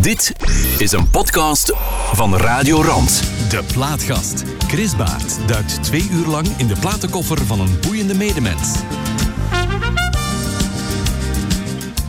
Dit 0.00 0.32
is 0.78 0.92
een 0.92 1.10
podcast 1.10 1.72
van 2.12 2.36
Radio 2.36 2.82
Rand. 2.82 3.22
De 3.48 3.62
Plaatgast. 3.72 4.44
Chris 4.68 4.96
Baert 4.96 5.38
duikt 5.46 5.82
twee 5.82 6.08
uur 6.12 6.26
lang 6.26 6.46
in 6.56 6.66
de 6.66 6.74
platenkoffer 6.80 7.46
van 7.46 7.60
een 7.60 7.80
boeiende 7.80 8.14
medemens. 8.14 8.74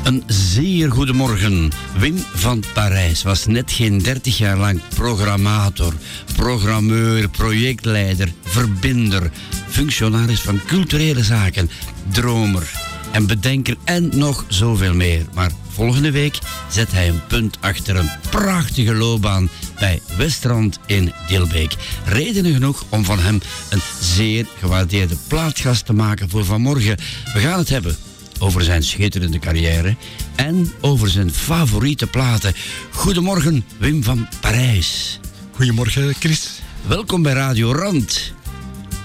Een 0.03 0.23
zeer 0.27 0.91
goedemorgen. 0.91 1.71
Wim 1.97 2.17
van 2.17 2.63
Parijs 2.73 3.23
was 3.23 3.45
net 3.45 3.71
geen 3.71 3.99
30 3.99 4.37
jaar 4.37 4.57
lang 4.57 4.81
programmator, 4.95 5.93
programmeur, 6.35 7.29
projectleider, 7.29 8.33
verbinder, 8.43 9.31
functionaris 9.67 10.41
van 10.41 10.61
culturele 10.65 11.23
zaken, 11.23 11.69
dromer 12.11 12.71
en 13.11 13.27
bedenker 13.27 13.75
en 13.83 14.09
nog 14.13 14.45
zoveel 14.47 14.93
meer. 14.93 15.25
Maar 15.33 15.51
volgende 15.73 16.11
week 16.11 16.39
zet 16.69 16.91
hij 16.91 17.09
een 17.09 17.25
punt 17.27 17.57
achter 17.59 17.95
een 17.95 18.09
prachtige 18.29 18.93
loopbaan 18.93 19.49
bij 19.79 20.01
Westrand 20.17 20.79
in 20.85 21.13
Dilbeek. 21.27 21.75
Redenen 22.05 22.53
genoeg 22.53 22.85
om 22.89 23.05
van 23.05 23.19
hem 23.19 23.41
een 23.69 23.81
zeer 24.01 24.45
gewaardeerde 24.59 25.15
plaatgast 25.27 25.85
te 25.85 25.93
maken 25.93 26.29
voor 26.29 26.45
vanmorgen. 26.45 26.97
We 27.33 27.39
gaan 27.39 27.59
het 27.59 27.69
hebben 27.69 27.95
over 28.39 28.63
zijn 28.63 28.83
schitterende 28.83 29.39
carrière 29.39 29.95
en 30.35 30.71
over 30.81 31.09
zijn 31.09 31.31
favoriete 31.31 32.07
platen. 32.07 32.53
Goedemorgen, 32.91 33.65
Wim 33.77 34.03
van 34.03 34.27
Parijs. 34.39 35.19
Goedemorgen, 35.51 36.13
Chris. 36.13 36.49
Welkom 36.87 37.21
bij 37.21 37.33
Radio 37.33 37.71
Rand. 37.71 38.33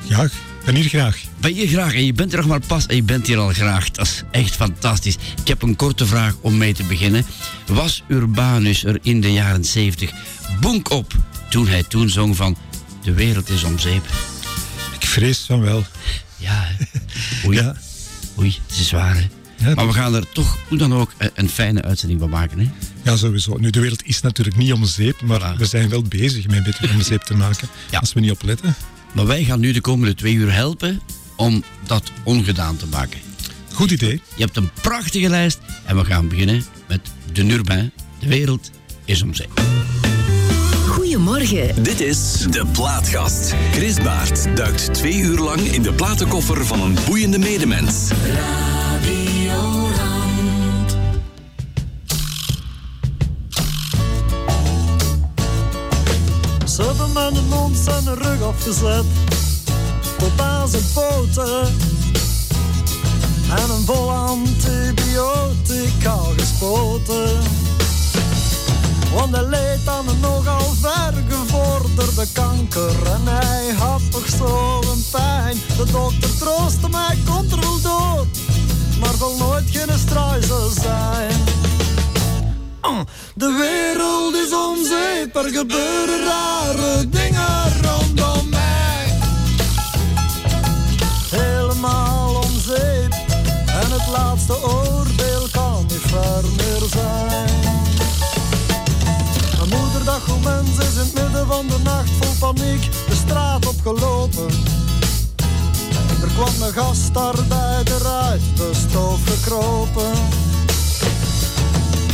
Ja, 0.02 0.28
ik 0.66 0.72
ben 0.72 0.74
hier 0.74 0.88
graag. 0.88 1.18
Ben 1.40 1.54
je 1.54 1.68
graag 1.68 1.94
en 1.94 2.04
je 2.06 2.12
bent 2.12 2.32
er 2.32 2.38
nog 2.38 2.46
maar 2.46 2.60
pas 2.66 2.86
en 2.86 2.96
je 2.96 3.02
bent 3.02 3.26
hier 3.26 3.38
al 3.38 3.48
graag. 3.52 3.90
Dat 3.90 4.06
is 4.06 4.22
echt 4.30 4.54
fantastisch. 4.54 5.16
Ik 5.40 5.48
heb 5.48 5.62
een 5.62 5.76
korte 5.76 6.06
vraag 6.06 6.34
om 6.40 6.56
mee 6.56 6.74
te 6.74 6.82
beginnen. 6.82 7.24
Was 7.66 8.02
Urbanus 8.08 8.84
er 8.84 8.98
in 9.02 9.20
de 9.20 9.32
jaren 9.32 9.64
70 9.64 10.10
bonk 10.60 10.90
op 10.90 11.12
toen 11.50 11.68
hij 11.68 11.82
toen 11.82 12.08
zong 12.08 12.36
van 12.36 12.56
De 13.02 13.12
wereld 13.12 13.48
is 13.48 13.64
om 13.64 13.78
zeep? 13.78 14.04
Ik 15.00 15.06
vrees 15.06 15.38
van 15.38 15.60
wel. 15.60 15.84
Ja, 16.36 16.64
hè. 16.66 16.84
oei, 17.46 17.56
Ja. 17.58 17.76
oei, 18.38 18.58
het 18.66 18.76
is 18.78 18.88
zwaar 18.88 19.14
hè. 19.14 19.26
Ja, 19.68 19.74
Maar 19.74 19.86
we 19.86 19.92
gaan 19.92 20.14
er 20.14 20.28
toch 20.32 20.58
hoe 20.68 20.78
dan 20.78 20.94
ook 20.94 21.12
een- 21.18 21.30
een 21.34 21.48
fijne 21.48 21.82
uitzending 21.82 22.20
van 22.20 22.28
maken 22.30 22.58
hè. 22.58 22.66
Ja, 23.02 23.16
sowieso. 23.16 23.56
Nu, 23.56 23.70
de 23.70 23.80
wereld 23.80 24.04
is 24.04 24.20
natuurlijk 24.20 24.56
niet 24.56 24.72
om 24.72 24.84
zeep, 24.84 25.20
maar 25.22 25.40
Voilà. 25.54 25.58
we 25.58 25.64
zijn 25.66 25.88
wel 25.88 26.02
bezig 26.02 26.46
met 26.46 26.56
een 26.56 26.62
beetje 26.62 26.90
om 26.94 27.02
zeep 27.02 27.22
te 27.22 27.34
maken. 27.34 27.68
Ja. 27.90 27.98
Als 27.98 28.12
we 28.12 28.20
niet 28.20 28.30
opletten. 28.30 28.74
Maar 29.16 29.26
wij 29.26 29.44
gaan 29.44 29.60
nu 29.60 29.72
de 29.72 29.80
komende 29.80 30.14
twee 30.14 30.34
uur 30.34 30.52
helpen 30.52 31.00
om 31.36 31.64
dat 31.86 32.12
ongedaan 32.24 32.76
te 32.76 32.86
maken. 32.86 33.20
Goed 33.72 33.90
idee. 33.90 34.20
Je 34.36 34.44
hebt 34.44 34.56
een 34.56 34.70
prachtige 34.82 35.28
lijst 35.28 35.58
en 35.84 35.96
we 35.96 36.04
gaan 36.04 36.28
beginnen 36.28 36.64
met 36.88 37.00
de 37.32 37.42
Nurbin. 37.42 37.92
De 38.18 38.28
wereld 38.28 38.70
is 39.04 39.22
om 39.22 39.34
zeep. 39.34 39.60
Goedemorgen. 40.88 41.82
Dit 41.82 42.00
is 42.00 42.46
De 42.50 42.66
Plaatgast. 42.72 43.54
Chris 43.72 44.02
Baert 44.02 44.56
duikt 44.56 44.94
twee 44.94 45.18
uur 45.18 45.38
lang 45.38 45.60
in 45.60 45.82
de 45.82 45.92
platenkoffer 45.92 46.66
van 46.66 46.80
een 46.80 46.96
boeiende 47.06 47.38
medemens. 47.38 48.08
Ze 56.76 56.82
hebben 56.82 57.12
met 57.12 57.36
een 57.36 57.52
hond 57.52 57.76
zijn 57.76 58.14
rug 58.14 58.42
afgezet. 58.42 59.04
Tot 60.18 60.40
aan 60.40 60.68
zijn 60.68 60.82
poten. 60.94 61.62
En 63.50 63.70
een 63.70 63.84
vol 63.84 64.10
antibiotica 64.10 66.16
gespoten. 66.36 67.28
Want 69.14 69.36
hij 69.36 69.44
leed 69.44 69.88
aan 69.88 70.08
een 70.08 70.20
nogal 70.20 70.72
vergevorderde 70.80 72.26
kanker. 72.32 73.12
En 73.12 73.22
hij 73.24 73.74
had 73.78 74.10
toch 74.10 74.28
zo'n 74.38 75.04
pijn. 75.10 75.56
De 75.76 75.84
dokter 75.92 76.38
troostte 76.38 76.88
mij, 76.88 77.18
komt 77.30 77.52
er 77.52 77.60
dood. 77.82 78.26
Maar 79.00 79.14
zal 79.18 79.36
nooit 79.36 79.64
geen 79.70 79.98
struizen 79.98 80.72
zijn 80.82 81.34
de 83.34 83.52
wereld 83.58 84.34
is 84.34 84.52
om 84.52 84.84
zeep, 84.84 85.36
er 85.36 85.50
gebeuren 85.52 86.24
rare 86.24 87.08
dingen 87.08 87.82
rondom 87.82 88.48
mij. 88.48 89.18
Helemaal 91.30 92.34
om 92.34 92.60
zeep, 92.60 93.12
en 93.66 93.90
het 93.90 94.08
laatste 94.12 94.62
oordeel 94.62 95.48
kan 95.52 95.86
niet 95.88 96.00
ver 96.06 96.44
meer 96.56 96.88
zijn. 96.90 97.48
Een 99.60 99.78
moederdag 99.78 100.26
hoe 100.26 100.40
mens 100.44 100.78
is 100.78 100.94
in 100.94 100.98
het 100.98 101.14
midden 101.14 101.46
van 101.46 101.66
de 101.66 101.78
nacht 101.82 102.10
vol 102.20 102.34
paniek 102.38 102.82
de 103.08 103.14
straat 103.14 103.66
opgelopen. 103.66 104.48
Er 106.22 106.32
kwam 106.34 106.62
een 106.62 106.72
gastarbeider 106.72 108.06
uit 108.06 108.42
de 108.56 108.70
stoof 108.72 109.20
gekropen. 109.24 110.54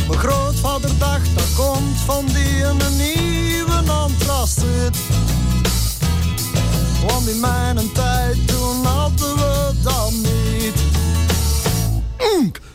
Mijn 0.07 0.19
grootvader 0.19 0.97
dacht 0.97 1.35
dat 1.35 1.53
komt 1.55 1.99
van 2.05 2.25
die 2.25 2.63
een 2.63 2.97
nieuwe 2.97 3.91
antraciet. 3.91 4.97
Want 7.07 7.27
in 7.27 7.39
mijn 7.39 7.91
tijd 7.93 8.47
toen 8.47 8.85
hadden 8.85 9.35
we 9.35 9.71
dat 9.83 10.11
niet. 10.11 10.91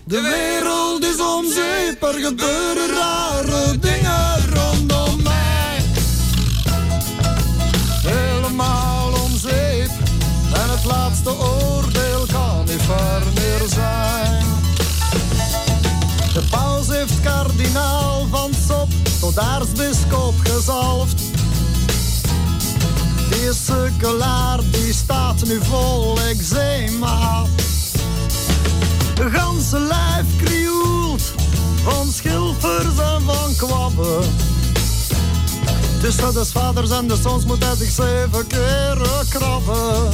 De 0.08 0.20
wereld 0.20 1.04
is 1.04 1.20
om 1.20 1.44
zeep, 1.52 2.02
er 2.02 2.14
gebeuren 2.14 2.94
rare 2.94 3.78
dingen 3.78 4.54
rondom 4.54 5.22
mij. 5.22 5.82
Helemaal 8.02 9.12
om 9.24 9.36
zeep, 9.36 9.90
en 10.52 10.70
het 10.70 10.84
laatste 10.84 11.30
oordeel 11.30 12.26
kan 12.32 12.64
niet 12.64 12.82
ver 12.82 13.22
meer 13.34 13.68
zijn. 13.68 14.27
De 16.38 16.44
paus 16.50 16.86
heeft 16.86 17.20
kardinaal 17.20 18.26
van 18.30 18.50
Sop 18.68 18.88
tot 19.20 19.38
aartsbisschop 19.38 20.34
gezalfd. 20.42 21.22
Die 23.30 23.52
sukkelaar 23.52 24.60
die 24.70 24.92
staat 24.92 25.44
nu 25.46 25.60
vol 25.62 26.18
eczeema. 26.20 27.44
De 29.14 29.30
ganse 29.30 29.78
lijf 29.78 30.26
krioelt 30.44 31.32
van 31.82 32.12
schilfers 32.12 32.98
en 32.98 33.22
van 33.22 33.56
kwabben. 33.56 34.30
Tussen 36.00 36.34
de 36.34 36.44
vaders 36.46 36.90
en 36.90 37.08
de 37.08 37.16
zoons 37.16 37.44
moet 37.44 37.64
hij 37.64 37.76
zich 37.76 37.90
zeven 37.90 38.46
keren 38.46 39.28
krabben. 39.28 40.12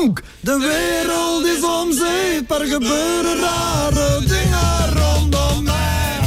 De 0.00 0.58
wereld 0.58 1.44
is 1.44 1.64
om 1.64 1.92
zeep, 1.92 2.50
er 2.50 2.66
gebeuren 2.66 3.40
rare 3.40 4.18
dingen 4.18 4.94
rondom 4.94 5.64
mij. 5.64 6.18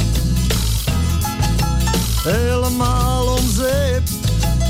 Helemaal 2.22 3.26
om 3.26 3.50
zeep, 3.50 4.02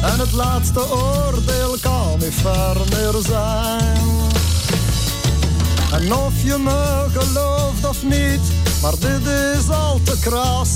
en 0.02 0.18
het 0.18 0.32
laatste 0.32 0.80
oordeel 0.90 1.76
kan 1.80 2.18
niet 2.18 2.34
ver 2.34 3.22
zijn. 3.22 4.00
En 5.92 6.14
of 6.14 6.42
je 6.42 6.58
me 6.58 7.06
gelooft 7.16 7.88
of 7.88 8.02
niet, 8.02 8.42
maar 8.82 8.94
dit 8.98 9.26
is 9.26 9.68
al 9.70 10.00
te 10.04 10.18
kras. 10.20 10.70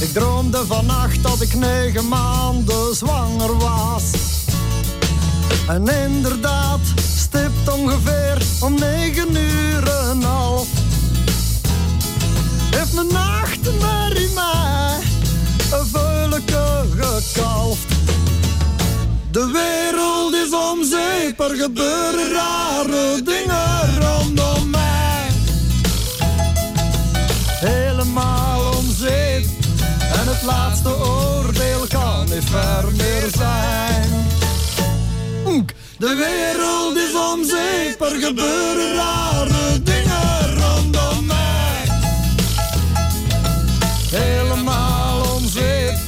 Ik 0.00 0.12
droomde 0.12 0.66
vannacht 0.66 1.22
dat 1.22 1.40
ik 1.40 1.54
negen 1.54 2.08
maanden 2.08 2.94
zwanger 2.94 3.56
was. 3.58 4.29
En 5.70 5.88
inderdaad, 5.88 6.80
stipt 7.16 7.68
ongeveer 7.72 8.42
om 8.60 8.74
negen 8.74 9.36
uur 9.36 9.88
en 9.88 10.22
half. 10.22 10.68
Heeft 12.70 12.92
mijn 12.92 13.06
nachtmerrie 13.06 14.30
mij 14.34 14.98
een 15.72 15.86
veuleke 15.86 16.84
gekalfd. 16.96 17.88
De 19.30 19.50
wereld 19.52 20.34
is 20.34 20.52
om 20.52 20.84
zeep, 20.84 21.40
er 21.40 21.56
gebeuren 21.56 22.32
rare 22.32 23.22
dingen 23.24 24.00
rondom 24.00 24.70
mij. 24.70 25.26
Helemaal 27.46 28.72
om 28.78 28.90
zeep, 28.98 29.44
en 30.12 30.28
het 30.28 30.42
laatste 30.42 30.98
oordeel 30.98 31.86
kan 31.88 32.24
niet 32.24 32.44
ver 32.44 32.84
meer 32.96 33.28
zijn. 33.36 34.39
De 36.00 36.14
wereld 36.14 36.96
is 36.96 37.14
om 37.14 37.44
zeep, 37.44 38.00
er 38.00 38.20
gebeuren 38.20 38.94
rare 38.94 39.82
dingen 39.82 40.56
rondom 40.56 41.26
mij. 41.26 41.84
Helemaal 44.10 45.34
om 45.36 45.48
zeep, 45.48 45.98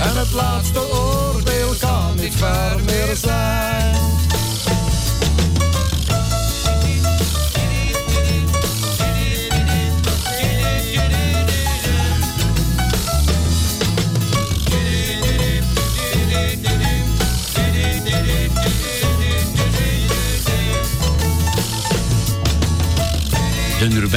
en 0.00 0.16
het 0.16 0.32
laatste 0.32 0.80
oordeel 0.92 1.74
kan 1.80 2.16
niet 2.16 2.34
ver 2.34 2.80
meer 2.84 3.16
zijn. 3.16 3.96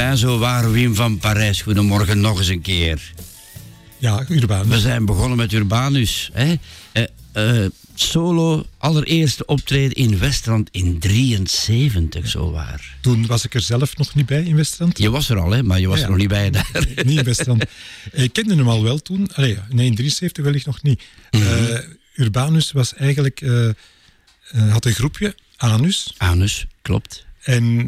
Zijn 0.02 0.16
zo 0.16 0.38
waar, 0.38 0.72
Wim 0.72 0.94
van 0.94 1.18
Parijs. 1.18 1.62
Goedemorgen 1.62 2.20
nog 2.20 2.38
eens 2.38 2.48
een 2.48 2.60
keer. 2.60 3.12
Ja, 3.98 4.24
Urbanus. 4.28 4.68
We 4.68 4.80
zijn 4.80 5.04
begonnen 5.04 5.36
met 5.36 5.52
Urbanus. 5.52 6.30
Hè? 6.32 6.54
Eh, 6.92 7.04
eh, 7.32 7.70
solo, 7.94 8.66
allereerste 8.78 9.46
optreden 9.46 9.96
in 9.96 10.18
Westland 10.18 10.68
in 10.72 10.98
73, 10.98 12.28
zo 12.28 12.50
waar. 12.50 12.96
Toen 13.00 13.26
was 13.26 13.44
ik 13.44 13.54
er 13.54 13.60
zelf 13.60 13.96
nog 13.96 14.14
niet 14.14 14.26
bij 14.26 14.42
in 14.42 14.56
Westrand. 14.56 14.98
Je 14.98 15.10
was 15.10 15.28
er 15.28 15.38
al, 15.38 15.50
hè, 15.50 15.62
maar 15.62 15.80
je 15.80 15.88
was 15.88 15.98
Ja, 15.98 16.04
er 16.04 16.10
nog 16.10 16.18
niet 16.18 16.28
bij 16.28 16.50
daar. 16.50 16.70
niet 17.04 17.18
in 17.18 17.24
Westrand. 17.24 17.64
Ik 18.12 18.32
kende 18.32 18.54
hem 18.56 18.68
al 18.68 18.82
wel 18.82 18.98
toen. 18.98 19.34
Allee, 19.34 19.58
nee, 19.68 19.86
in 19.86 19.94
73 19.94 20.44
wellicht 20.44 20.66
nog 20.66 20.82
niet. 20.82 21.02
Mhm. 21.30 21.42
Eh, 21.42 21.78
Urbanus 22.14 22.72
was 22.72 22.94
eigenlijk, 22.94 23.40
had 24.68 24.84
een 24.84 24.94
groepje, 24.94 25.34
Anus. 25.56 26.14
Anus, 26.16 26.66
klopt. 26.82 27.26
En 27.42 27.84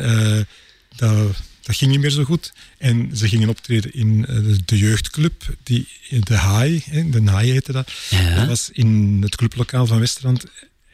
dat, 0.96 1.36
dat 1.64 1.76
ging 1.76 1.90
niet 1.90 2.00
meer 2.00 2.10
zo 2.10 2.24
goed. 2.24 2.52
En 2.78 3.16
ze 3.16 3.28
gingen 3.28 3.48
optreden 3.48 3.94
in 3.94 4.26
eh, 4.26 4.36
de- 4.64 4.78
jeugdclub, 4.78 5.56
die, 5.62 5.88
de 6.20 6.34
Haai, 6.36 6.82
de 7.10 7.22
Haai 7.24 7.50
heette 7.50 7.72
dat. 7.72 7.92
Ja. 8.10 8.34
Dat 8.34 8.46
was 8.46 8.70
in 8.72 9.18
het 9.22 9.36
clublokaal 9.36 9.86
van 9.86 9.98
Westerland. 9.98 10.44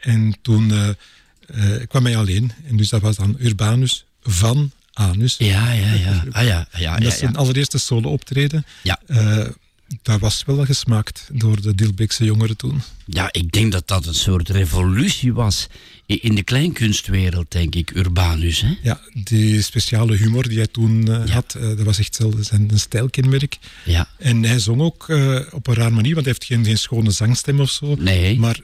En 0.00 0.36
toen 0.42 0.70
eh, 0.72 0.88
eh, 1.78 1.86
kwam 1.88 2.04
hij 2.04 2.16
alleen. 2.16 2.52
En 2.68 2.76
dus 2.76 2.88
dat 2.88 3.00
was 3.00 3.16
dan 3.16 3.36
Urbanus 3.38 4.04
van 4.22 4.70
Anus. 4.92 5.34
Ja, 5.38 5.72
ja, 5.72 5.92
ja. 5.92 6.24
Ah 6.30 6.44
ja, 6.44 6.68
ja, 6.76 6.96
En 6.96 7.02
dat 7.02 7.12
is 7.12 7.18
zijn 7.18 7.36
allereerste 7.36 7.78
solo-optreden. 7.78 8.66
Ja. 8.82 9.00
Dat 10.02 10.20
was 10.20 10.42
wel 10.46 10.64
gesmaakt 10.64 11.28
door 11.32 11.60
de 11.60 11.74
Dilbeekse 11.74 12.24
jongeren 12.24 12.56
toen. 12.56 12.82
Ja, 13.06 13.28
ik 13.32 13.52
denk 13.52 13.72
dat 13.72 13.88
dat 13.88 14.06
een 14.06 14.14
soort 14.14 14.48
revolutie 14.48 15.32
was 15.32 15.66
in 16.18 16.34
de 16.34 16.42
kleinkunstwereld, 16.42 17.50
denk 17.50 17.74
ik, 17.74 17.90
Urbanus. 17.90 18.60
Hè? 18.60 18.74
Ja, 18.82 19.00
die 19.24 19.62
speciale 19.62 20.16
humor 20.16 20.48
die 20.48 20.56
hij 20.58 20.66
toen 20.66 21.08
eh, 21.08 21.26
Ja. 21.26 21.32
had, 21.32 21.54
eh, 21.54 21.62
dat 21.62 21.82
was 21.82 21.98
echt 21.98 22.20
zijn 22.40 22.70
stijlkenmerk. 22.74 23.58
Ja. 23.84 24.08
En 24.18 24.42
hij 24.42 24.58
zong 24.58 24.80
ook 24.80 25.08
eh, 25.08 25.40
op 25.50 25.66
een 25.66 25.74
raar 25.74 25.92
manier, 25.92 26.14
want 26.14 26.26
hij 26.26 26.34
heeft 26.38 26.52
geen, 26.52 26.64
geen 26.64 26.78
schone 26.78 27.10
zangstem 27.10 27.60
of 27.60 27.70
zo. 27.70 27.94
Nee. 27.98 28.38
Maar 28.38 28.60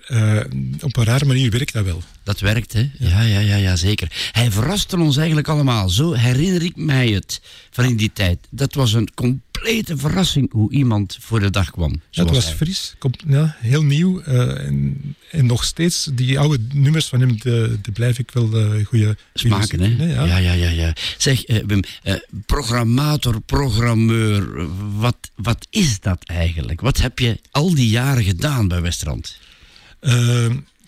op 0.80 0.96
een 0.96 1.04
rare 1.04 1.24
manier 1.24 1.50
werkt 1.50 1.72
dat 1.72 1.84
wel. 1.84 2.02
Dat 2.26 2.40
werkt, 2.40 2.72
hè? 2.72 2.90
Ja, 2.98 3.22
ja, 3.22 3.38
ja, 3.38 3.56
ja, 3.56 3.76
zeker. 3.76 4.30
Hij 4.32 4.50
verraste 4.50 4.98
ons 4.98 5.16
eigenlijk 5.16 5.48
allemaal. 5.48 5.88
Zo 5.88 6.12
herinner 6.12 6.62
ik 6.62 6.76
mij 6.76 7.08
het 7.08 7.40
van 7.70 7.84
in 7.84 7.96
die 7.96 8.10
tijd. 8.12 8.38
Dat 8.50 8.74
was 8.74 8.92
een 8.92 9.08
complete 9.14 9.96
verrassing 9.96 10.52
hoe 10.52 10.72
iemand 10.72 11.16
voor 11.20 11.40
de 11.40 11.50
dag 11.50 11.70
kwam. 11.70 12.00
Het 12.10 12.30
was 12.30 12.44
hij. 12.44 12.54
fris, 12.54 12.94
komt, 12.98 13.22
ja, 13.26 13.56
heel 13.58 13.82
nieuw. 13.82 14.20
eh, 14.20 14.66
en, 14.66 15.00
en 15.30 15.46
nog 15.46 15.64
steeds, 15.64 16.08
die 16.12 16.38
oude 16.38 16.58
nummers 16.72 17.06
van 17.06 17.20
hem, 17.20 17.40
de, 17.40 17.78
de 17.82 17.92
blijf 17.92 18.18
ik 18.18 18.30
wel 18.30 18.48
de 18.48 18.84
goede 18.84 19.16
Smaken, 19.34 19.80
hè? 19.80 20.04
Ja. 20.14 20.24
Ja, 20.24 20.36
ja, 20.36 20.52
ja. 20.52 20.68
ja. 20.68 20.92
Zeg, 21.18 21.44
eh, 21.44 21.62
Wim, 21.66 21.82
eh, 22.02 22.14
programmator, 22.46 23.40
programmeur, 23.40 24.66
wat, 24.98 25.30
wat 25.34 25.66
is 25.70 26.00
dat 26.00 26.24
eigenlijk? 26.24 26.80
Wat 26.80 26.98
heb 26.98 27.18
je 27.18 27.40
al 27.50 27.74
die 27.74 27.88
jaren 27.88 28.24
gedaan 28.24 28.68
bij 28.68 28.82
Westrand? 28.82 29.38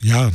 Ja, 0.00 0.30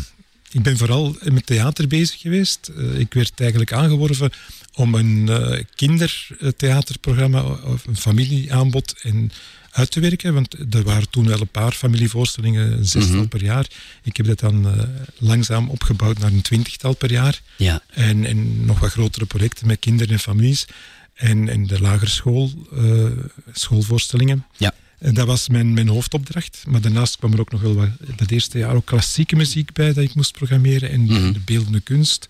ik 0.54 0.62
ben 0.64 0.78
vooral 0.78 1.16
met 1.24 1.46
theater 1.46 1.88
bezig 1.88 2.20
geweest. 2.22 2.72
Eh, 2.78 3.00
ik 3.00 3.14
werd 3.14 3.40
eigenlijk 3.40 3.74
aangeworven 3.74 4.32
om 4.74 4.96
een 4.96 5.30
eh, 5.30 5.64
kindertheaterprogramma 5.76 7.42
of 7.44 7.86
een 7.88 7.96
familieaanbod 7.98 8.96
en 9.02 9.32
uit 9.72 9.92
te 9.92 10.00
werken. 10.00 10.34
Want 10.34 10.56
er 10.76 10.84
waren 10.84 11.10
toen 11.10 11.28
wel 11.28 11.42
een 11.42 11.48
paar 11.48 11.72
familievoorstellingen, 11.72 12.72
een 12.72 12.86
zestal 12.86 13.16
Mhm. 13.18 13.28
per 13.28 13.44
jaar. 13.44 13.68
Ik 14.04 14.18
heb 14.18 14.26
dat 14.26 14.40
dan 14.40 14.68
eh, 14.68 14.84
langzaam 15.18 15.70
opgebouwd 15.70 16.18
naar 16.18 16.32
een 16.32 16.42
twintigtal 16.42 16.94
per 16.96 17.12
jaar. 17.12 17.42
Ja. 17.58 17.82
En, 17.90 18.26
en 18.26 18.66
nog 18.66 18.80
wat 18.80 18.92
grotere 18.92 19.26
projecten 19.26 19.68
met 19.68 19.80
kinderen 19.80 20.14
en 20.14 20.20
families. 20.20 20.66
En, 21.14 21.50
en 21.50 21.68
de 21.68 21.82
lagere 21.82 22.10
school, 22.10 22.52
eh, 22.76 23.06
schoolvoorstellingen. 23.54 24.46
Ja. 24.58 24.74
En 25.04 25.14
dat 25.14 25.28
was 25.28 25.48
mijn, 25.48 25.74
mijn 25.74 25.88
hoofdopdracht. 25.88 26.64
Maar 26.68 26.82
daarnaast 26.82 27.18
kwam 27.18 27.34
er 27.34 27.40
ook 27.40 27.52
nog 27.52 27.62
wel 27.62 27.76
wat, 27.76 27.90
dat 28.16 28.32
eerste 28.32 28.58
jaar 28.58 28.76
ook 28.76 28.86
klassieke 28.86 29.36
muziek 29.36 29.74
bij 29.74 29.94
dat 29.94 30.04
ik 30.04 30.16
moest 30.16 30.32
programmeren. 30.32 30.90
En 30.90 31.02
Mhm. 31.02 31.32
de 31.32 31.40
beeldende 31.46 31.80
kunst. 31.80 32.28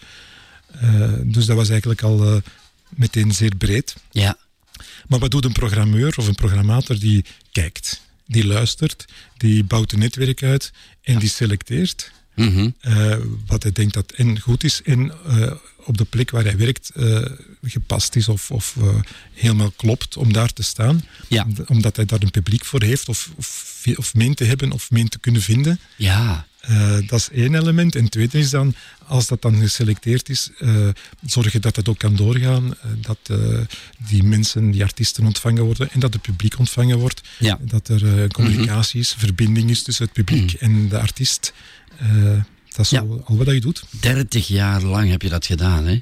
Eh, 0.80 1.14
dus 1.24 1.46
dat 1.46 1.56
was 1.56 1.70
eigenlijk 1.70 2.02
al 2.02 2.24
eh, 2.26 2.42
meteen 2.90 3.34
zeer 3.34 3.56
breed. 3.56 3.96
Ja. 4.12 4.38
Maar 5.08 5.20
wat 5.20 5.32
doet 5.32 5.46
een 5.46 5.52
programmeur 5.52 6.14
of 6.18 6.28
een 6.28 6.36
programmator 6.36 7.00
die 7.00 7.26
kijkt, 7.52 8.02
die 8.28 8.46
luistert, 8.46 9.06
die 9.38 9.64
bouwt 9.64 9.92
een 9.92 10.00
netwerk 10.00 10.44
uit 10.44 10.72
en 11.02 11.20
die 11.20 11.30
selecteert? 11.30 12.12
Mhm. 12.36 12.70
eh, 12.80 13.16
wat 13.48 13.64
hij 13.64 13.72
denkt 13.72 13.94
dat 13.94 14.12
en 14.12 14.40
goed 14.40 14.64
is 14.64 14.82
en 14.84 15.12
eh, 15.28 15.52
op 15.86 15.98
de 15.98 16.06
plek 16.06 16.32
waar 16.32 16.44
hij 16.44 16.58
werkt 16.58 16.90
eh, 16.96 17.26
gepast 17.64 18.16
is 18.16 18.28
of, 18.30 18.52
of 18.52 18.76
helemaal 19.34 19.72
klopt 19.76 20.18
om 20.18 20.34
daar 20.34 20.54
te 20.54 20.64
staan. 20.64 21.04
Ja. 21.28 21.44
Om- 21.44 21.56
Omdat 21.68 21.96
hij 21.96 22.06
daar 22.06 22.22
een 22.22 22.32
publiek 22.32 22.66
voor 22.66 22.82
heeft 22.84 23.10
of, 23.10 23.30
of, 23.36 23.84
of 23.96 24.14
meent 24.14 24.38
te 24.38 24.44
hebben 24.44 24.72
of 24.72 24.92
meent 24.92 25.12
te 25.12 25.20
kunnen 25.20 25.42
vinden. 25.42 25.80
Ja. 25.96 26.46
Dat 27.08 27.20
is 27.20 27.30
één 27.32 27.56
element. 27.56 27.96
En 27.96 28.02
het 28.04 28.12
tweede 28.12 28.38
is 28.40 28.50
dan, 28.50 28.76
als 29.08 29.28
dat 29.28 29.42
dan 29.42 29.56
geselecteerd 29.60 30.30
is, 30.30 30.50
zorgen 31.26 31.62
dat 31.62 31.76
het 31.76 31.90
ook 31.90 31.98
kan 31.98 32.16
doorgaan. 32.16 32.74
dat 33.02 33.18
die 34.08 34.24
mensen, 34.24 34.72
die 34.72 34.84
artiesten 34.84 35.26
ontvangen 35.26 35.64
worden 35.64 35.92
en 35.92 36.00
dat 36.00 36.14
het 36.14 36.22
publiek 36.22 36.60
ontvangen 36.60 36.98
wordt. 36.98 37.22
Ja. 37.40 37.60
Dat 37.62 37.88
er 37.88 38.28
communicatie 38.28 39.00
is, 39.00 39.16
verbinding 39.18 39.70
is 39.70 39.84
tussen 39.84 40.04
het 40.06 40.14
publiek 40.14 40.54
en 40.54 40.90
de 40.90 41.00
artiest. 41.00 41.54
Eh, 42.00 42.08
dat 42.76 42.86
is 42.86 42.90
Ja. 42.90 43.00
al, 43.00 43.22
al 43.26 43.36
wat 43.38 43.48
je 43.48 43.60
doet. 43.62 43.84
30 43.90 44.48
jaar 44.48 44.82
lang 44.82 45.10
heb 45.10 45.22
je 45.22 45.30
dat 45.30 45.46
gedaan, 45.46 45.86
hè? 45.86 46.02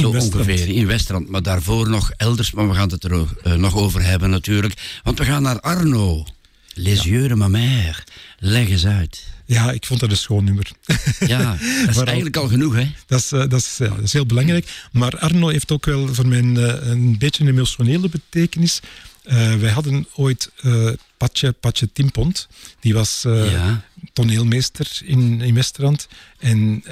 Zo 0.00 0.08
ongeveer, 0.08 0.68
in 0.68 0.86
Westerland. 0.86 1.28
Maar 1.28 1.42
daarvoor 1.42 1.88
nog 1.88 2.10
elders, 2.16 2.52
maar 2.52 2.68
we 2.68 2.74
gaan 2.74 2.90
het 2.90 3.04
er 3.04 3.26
eh, 3.42 3.52
nog 3.54 3.76
over 3.76 4.04
hebben 4.04 4.30
natuurlijk. 4.30 5.00
Want 5.02 5.18
we 5.18 5.24
gaan 5.24 5.42
naar 5.42 5.60
Arno. 5.60 6.26
Les 6.74 7.02
yeux 7.04 7.28
de 7.28 7.34
ma 7.34 7.48
mère. 7.48 7.98
Leg 8.38 8.68
eens 8.68 8.86
uit. 8.86 9.24
Ja, 9.46 9.70
ik 9.72 9.86
vond 9.86 10.00
dat 10.00 10.10
een 10.10 10.16
schoon 10.16 10.44
nummer. 10.44 10.70
Ja, 11.26 11.38
dat 11.50 11.60
is 11.60 11.84
Waarom? 11.84 12.04
eigenlijk 12.04 12.36
al 12.36 12.48
genoeg, 12.48 12.74
hè? 12.74 12.90
Dat 13.06 13.18
is, 13.18 13.32
eh, 13.32 13.38
dat, 13.38 13.52
is, 13.60 13.74
ja, 13.78 13.88
dat 13.88 14.02
is 14.02 14.12
heel 14.12 14.26
belangrijk. 14.26 14.68
Maar 14.92 15.18
Arno 15.18 15.48
heeft 15.48 15.72
ook 15.72 15.84
wel 15.86 16.14
voor 16.14 16.26
mij 16.28 16.38
een, 16.38 16.90
een 16.90 17.18
beetje 17.18 17.42
een 17.44 17.50
emotionele 17.50 18.08
betekenis. 18.08 18.80
Eh, 19.22 19.54
wij 19.54 19.70
hadden 19.70 20.06
ooit 20.14 20.50
eh 20.62 20.88
Patje, 21.16 21.52
Patje 21.52 21.92
Timpont. 21.92 22.48
Die 22.80 22.94
was 22.94 23.20
Ja. 23.22 23.84
toneelmeester 24.12 25.00
in, 25.04 25.40
in 25.40 25.54
Westerland. 25.54 26.08
En 26.38 26.84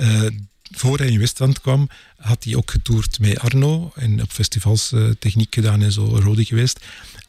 voor 0.70 0.98
hij 0.98 1.08
in 1.10 1.18
Westerland 1.18 1.60
kwam, 1.60 1.88
had 2.16 2.44
hij 2.44 2.54
ook 2.54 2.70
getoerd 2.70 3.18
met 3.18 3.38
Arno. 3.38 3.92
En 3.94 4.22
op 4.22 4.30
festivals 4.30 4.92
techniek 5.18 5.54
gedaan 5.54 5.82
en 5.82 5.92
zo, 5.92 6.04
Rodi 6.04 6.44
geweest. 6.44 6.80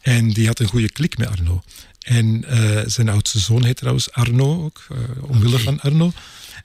En 0.01 0.29
die 0.29 0.48
had 0.48 0.60
een 0.60 0.67
goede 0.67 0.89
klik 0.91 1.17
met 1.17 1.27
Arno. 1.27 1.63
En 2.00 2.46
zijn 2.91 3.10
oudste 3.10 3.39
zoon 3.39 3.63
heet 3.63 3.77
trouwens 3.77 4.12
Arno 4.12 4.63
ook, 4.63 4.88
omwille 5.22 5.60
van 5.60 5.79
Arno. 5.79 6.13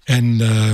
En 0.04 0.40
eh, 0.40 0.72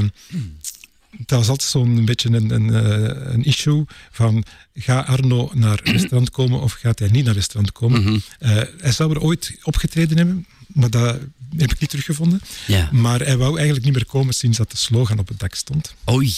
dat 1.19 1.38
was 1.38 1.49
altijd 1.49 1.71
zo'n 1.71 2.04
beetje 2.04 2.28
een, 2.31 2.50
een, 2.50 2.75
eh, 2.75 3.33
een 3.33 3.45
issue 3.45 3.85
van 4.11 4.45
ga 4.75 5.00
Arno 5.00 5.50
naar 5.54 5.81
Westerland 5.85 6.31
komen 6.31 6.61
of 6.61 6.73
gaat 6.73 6.99
hij 6.99 7.09
niet 7.09 7.25
naar 7.25 7.35
Westerland 7.35 7.73
komen. 7.73 8.02
Mhm. 8.02 8.19
Eh, 8.38 8.50
hij 8.78 8.92
zou 8.92 9.11
er 9.11 9.21
ooit 9.21 9.57
opgetreden 9.62 10.16
hebben, 10.16 10.47
maar 10.66 10.90
dat 10.90 11.19
heb 11.57 11.73
ik 11.73 11.81
niet 11.81 11.90
teruggevonden. 11.90 12.40
Ja. 12.66 12.88
Maar 12.92 13.21
hij 13.21 13.37
wou 13.37 13.54
eigenlijk 13.57 13.85
niet 13.85 13.95
meer 13.95 14.07
komen 14.07 14.35
sinds 14.35 14.59
dat 14.59 14.71
de 14.71 14.76
slogan 14.76 15.19
op 15.19 15.28
het 15.28 15.38
dak 15.38 15.54
stond. 15.54 15.95
Oei, 16.11 16.35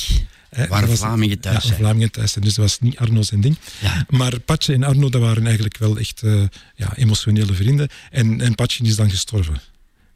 Hè, 0.51 0.67
waar 0.67 0.87
was- 0.87 0.99
Vlamingen 0.99 1.41
thuis 1.41 1.63
ja, 1.63 1.69
zijn. 1.69 1.79
Vlamingen 1.79 2.11
thuis 2.11 2.33
zijn. 2.33 2.45
Dus 2.45 2.55
dat 2.55 2.65
was 2.65 2.79
niet 2.81 2.97
Arno 2.97 3.23
zijn 3.23 3.41
ding. 3.41 3.57
Ja. 3.81 4.07
Maar 4.09 4.39
Patje 4.41 4.75
en 4.75 4.83
Arno, 4.83 5.09
dat 5.09 5.21
waren 5.21 5.45
eigenlijk 5.45 5.79
wel 5.79 5.99
echt 5.99 6.23
eh, 6.23 6.43
ja, 6.75 6.97
emotionele 6.97 7.55
vrienden. 7.55 7.89
En, 8.11 8.41
en 8.41 8.55
Patje 8.55 8.85
is 8.85 8.97
dan 8.97 9.11
gestorven. 9.11 9.61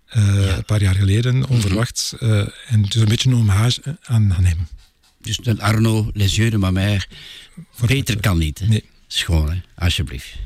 Eh, 0.08 0.44
Ja. 0.46 0.56
Een 0.56 0.64
paar 0.64 0.82
jaar 0.82 0.94
geleden, 0.94 1.48
onverwachts. 1.48 2.18
eh, 2.18 2.38
en 2.68 2.82
dus 2.82 2.94
een 2.94 3.04
beetje 3.08 3.28
een 3.28 3.34
hommage 3.36 3.98
aan, 4.02 4.34
aan 4.34 4.44
hem. 4.44 4.66
Dus 5.20 5.38
een 5.42 5.60
Arno, 5.60 6.10
Les 6.12 6.36
yeux 6.36 6.50
de 6.50 6.58
ma 6.58 6.70
mère. 6.70 7.04
Beter 7.86 8.20
kan 8.20 8.38
niet, 8.38 8.58
hè? 8.58 8.66
Nee. 8.66 8.84
Schoon, 9.06 9.50
hè? 9.50 9.56
Alsjeblieft. 9.74 10.36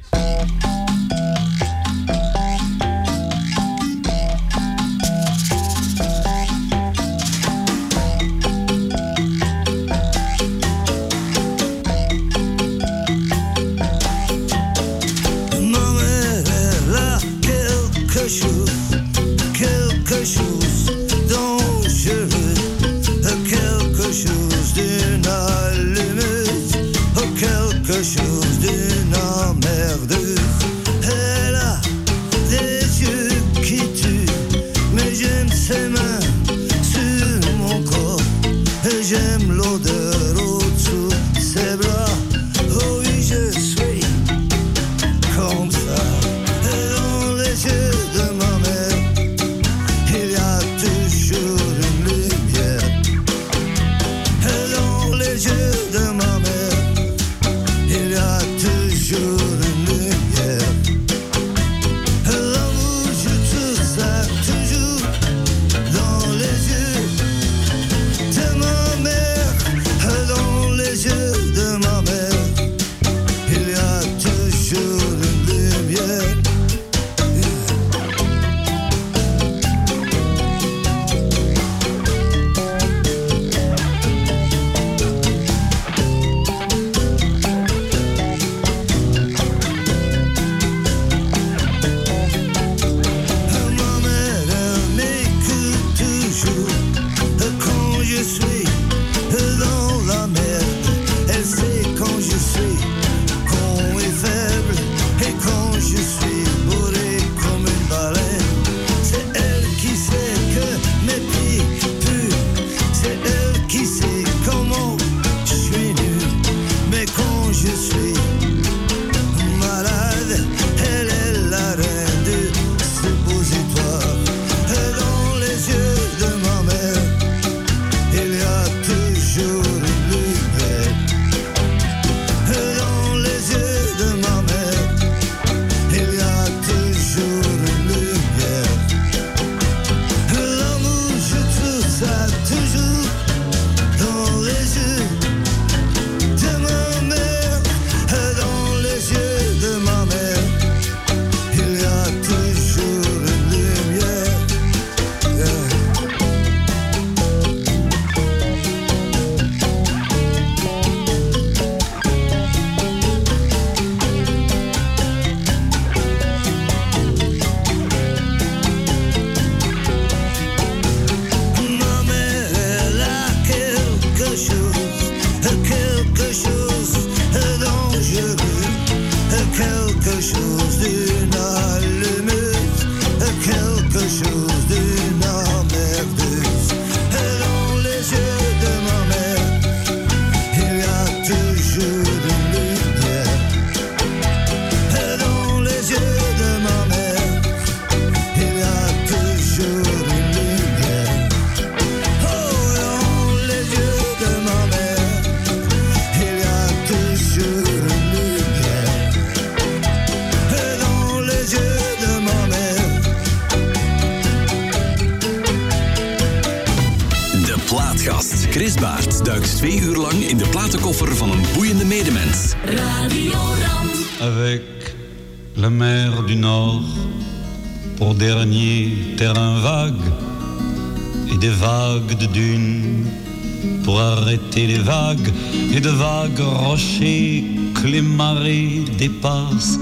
Les 234.56 234.78
vagues 234.78 235.32
et 235.74 235.80
de 235.80 235.90
vagues 235.90 236.40
rochers 236.40 237.44
que 237.74 237.86
les 237.86 238.02
marées 238.02 238.84
dépassent 238.98 239.78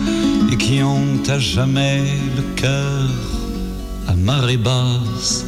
et 0.52 0.56
qui 0.56 0.82
ont 0.82 1.22
à 1.28 1.38
jamais 1.38 2.02
le 2.36 2.42
cœur 2.56 3.08
à 4.08 4.14
marée 4.14 4.56
basse 4.56 5.44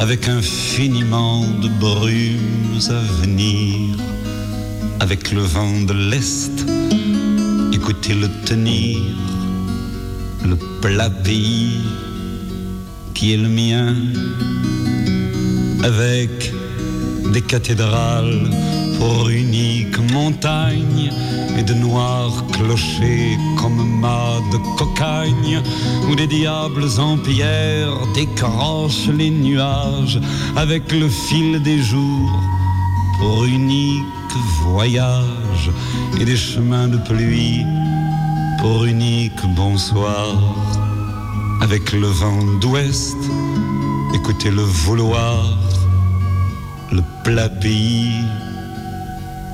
avec 0.00 0.28
infiniment 0.28 1.44
de 1.62 1.68
brumes 1.68 2.80
à 2.90 3.22
venir 3.22 3.96
avec 5.00 5.32
le 5.32 5.42
vent 5.42 5.80
de 5.82 5.94
l'Est 6.10 6.66
écoutez-le 7.88 8.28
tenir, 8.44 8.98
le 10.44 10.56
plat 10.82 11.08
pays 11.08 11.80
qui 13.14 13.32
est 13.32 13.36
le 13.38 13.48
mien, 13.48 13.94
avec 15.82 16.52
des 17.32 17.42
cathédrales 17.42 18.50
pour 18.98 19.28
unique 19.28 19.98
montagne 20.12 21.10
et 21.58 21.62
de 21.62 21.74
noirs 21.74 22.44
clochers 22.52 23.38
comme 23.56 24.00
mâts 24.00 24.40
de 24.52 24.58
cocagne, 24.76 25.62
où 26.08 26.14
des 26.14 26.26
diables 26.26 26.88
en 26.98 27.16
pierre 27.18 27.96
décrochent 28.14 29.10
les 29.16 29.30
nuages 29.30 30.20
avec 30.56 30.92
le 30.92 31.08
fil 31.08 31.62
des 31.62 31.80
jours 31.82 32.42
pour 33.18 33.44
unique 33.44 34.04
voyage 34.62 35.70
et 36.20 36.24
des 36.24 36.36
chemins 36.36 36.88
de 36.88 36.98
pluie 36.98 37.64
pour 38.60 38.84
unique 38.84 39.42
bonsoir. 39.56 40.36
Avec 41.60 41.92
le 41.92 42.06
vent 42.06 42.44
d'ouest, 42.60 43.16
écoutez 44.14 44.50
le 44.50 44.62
vouloir, 44.62 45.58
le 46.92 47.02
plat 47.24 47.48
pays 47.48 48.24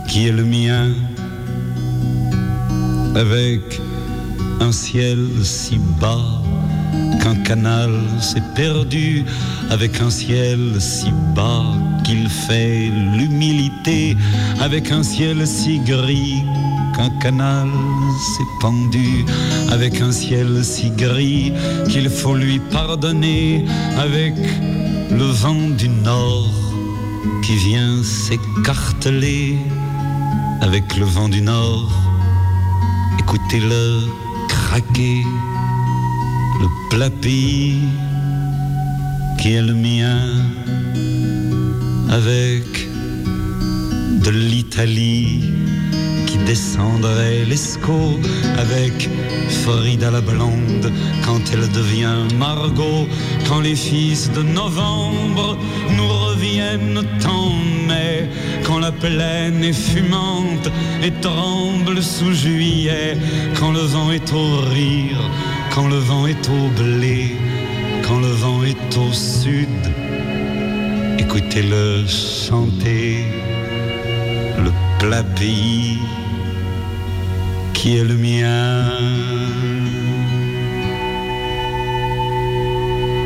qui 0.09 0.29
est 0.29 0.33
le 0.33 0.45
mien, 0.45 0.91
avec 3.17 3.81
un 4.61 4.73
ciel 4.73 5.19
si 5.43 5.79
bas 6.01 6.43
qu'un 7.21 7.37
canal 7.37 7.91
s'est 8.21 8.43
perdu, 8.55 9.25
avec 9.71 10.01
un 10.01 10.11
ciel 10.11 10.61
si 10.79 11.11
bas 11.35 11.65
qu'il 12.05 12.29
fait 12.29 12.91
l'humilité, 13.17 14.17
avec 14.61 14.93
un 14.93 15.03
ciel 15.03 15.47
si 15.47 15.81
gris 15.81 16.45
qu'un 16.95 17.11
canal 17.21 17.69
s'est 18.37 18.53
pendu, 18.61 19.25
avec 19.73 20.01
un 20.01 20.13
ciel 20.13 20.65
si 20.65 20.91
gris 20.91 21.53
qu'il 21.89 22.09
faut 22.09 22.37
lui 22.37 22.61
pardonner, 22.71 23.65
avec 23.99 24.35
le 25.11 25.25
vent 25.25 25.71
du 25.77 25.89
nord 25.89 26.64
qui 27.43 27.57
vient 27.57 28.03
s'écarteler, 28.03 29.57
avec 30.61 30.97
le 30.97 31.05
vent 31.05 31.29
du 31.29 31.43
nord, 31.43 31.91
écoutez-le 33.19 34.01
craquer, 34.49 35.25
le 36.61 36.69
plat 36.91 37.11
qui 39.39 39.53
est 39.53 39.63
le 39.63 39.75
mien, 39.75 40.21
avec 42.11 42.65
de 44.25 44.31
l'Italie 44.31 45.64
descendrait 46.47 47.45
l'Escaut 47.45 48.19
avec 48.59 49.09
Frida 49.49 50.11
la 50.11 50.21
blonde 50.21 50.93
quand 51.25 51.41
elle 51.53 51.71
devient 51.73 52.35
Margot, 52.39 53.07
quand 53.49 53.61
les 53.61 53.77
fils 53.77 54.31
de 54.33 54.43
novembre 54.43 55.57
nous 55.97 56.09
reviennent 56.09 57.03
en 57.27 57.51
mai, 57.87 58.29
quand 58.65 58.79
la 58.79 58.93
plaine 58.93 59.63
est 59.65 59.73
fumante 59.73 60.71
et 61.03 61.13
tremble 61.21 62.03
sous 62.03 62.33
juillet, 62.33 63.17
quand 63.59 63.73
le 63.73 63.81
vent 63.81 64.11
est 64.11 64.33
au 64.33 64.57
rire, 64.75 65.31
quand 65.75 65.89
le 65.89 65.99
vent 65.99 66.27
est 66.27 66.49
au 66.49 66.83
blé, 66.83 67.37
quand 68.07 68.21
le 68.21 68.29
vent 68.43 68.63
est 68.65 68.97
au 68.97 69.13
sud. 69.13 69.69
Écoutez-le 71.19 72.07
chanter, 72.07 73.25
le 74.63 74.71
plat 74.99 75.23
qui 77.85 77.99
est 77.99 78.05
le 78.05 78.15
mien. 78.17 78.91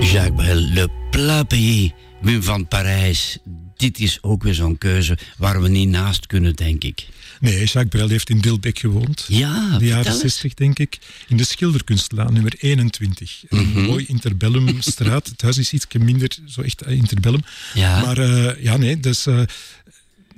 Jacques 0.03 0.35
Brel, 0.35 0.75
Le 0.75 0.89
Plat 1.11 1.45
Pays, 1.49 1.93
Wim 2.23 2.43
van 2.43 2.69
Parijs. 2.69 3.39
Dit 3.77 3.99
is 3.99 4.19
ook 4.23 4.43
weer 4.43 4.55
zo'n 4.55 4.79
keuze 4.79 5.19
waar 5.37 5.63
we 5.63 5.69
niet 5.69 5.89
naast 5.89 6.27
kunnen, 6.27 6.55
denk 6.57 6.85
ik. 6.85 7.07
Nee, 7.41 7.59
Jacques 7.59 7.89
Brel 7.89 8.09
heeft 8.09 8.31
in 8.31 8.39
Dilbeek 8.39 8.79
gewoond. 8.79 9.25
Ja, 9.29 9.69
In 9.73 9.79
de 9.79 9.85
jaren 9.85 10.05
vertel 10.05 10.13
eens. 10.13 10.21
60, 10.21 10.55
denk 10.55 10.79
ik. 10.79 10.99
In 11.29 11.37
de 11.37 11.45
Schilderkunstlaan, 11.45 12.33
nummer 12.33 12.55
21. 12.59 13.43
Een 13.49 13.69
Mhm. 13.69 13.81
mooi 13.81 14.05
interbellumstraat. 14.07 15.27
Het 15.29 15.43
huis 15.43 15.59
is 15.59 15.73
iets 15.73 15.87
minder 15.99 16.31
zo 16.47 16.61
echt 16.61 16.83
eh, 16.83 16.97
interbellum. 16.97 17.41
Ja. 17.75 18.01
Maar 18.05 18.19
eh, 18.19 18.63
ja, 18.65 18.77
nee, 18.77 19.01
dus, 19.01 19.27
eh, 19.27 19.41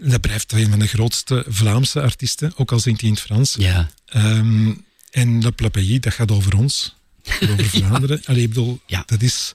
dat 0.02 0.20
blijft 0.20 0.52
een 0.52 0.70
van 0.70 0.78
de 0.78 0.86
grootste 0.86 1.44
Vlaamse 1.48 2.00
artiesten, 2.02 2.52
ook 2.56 2.72
al 2.72 2.78
zingt 2.80 3.00
hij 3.00 3.08
in 3.08 3.14
het 3.14 3.24
Frans. 3.24 3.54
Ja, 3.58 3.90
Ehm, 4.06 4.72
en 5.10 5.42
Le 5.42 5.52
Plat 5.52 5.70
Pays, 5.72 6.00
dat 6.00 6.12
gaat 6.14 6.30
over 6.30 6.56
ons. 6.56 6.96
Over 7.42 7.64
Vlaanderen. 7.74 8.20
Allee, 8.24 8.42
ik 8.42 8.48
bedoel, 8.48 8.80
Ja. 8.86 9.02
dat, 9.06 9.22
is, 9.22 9.52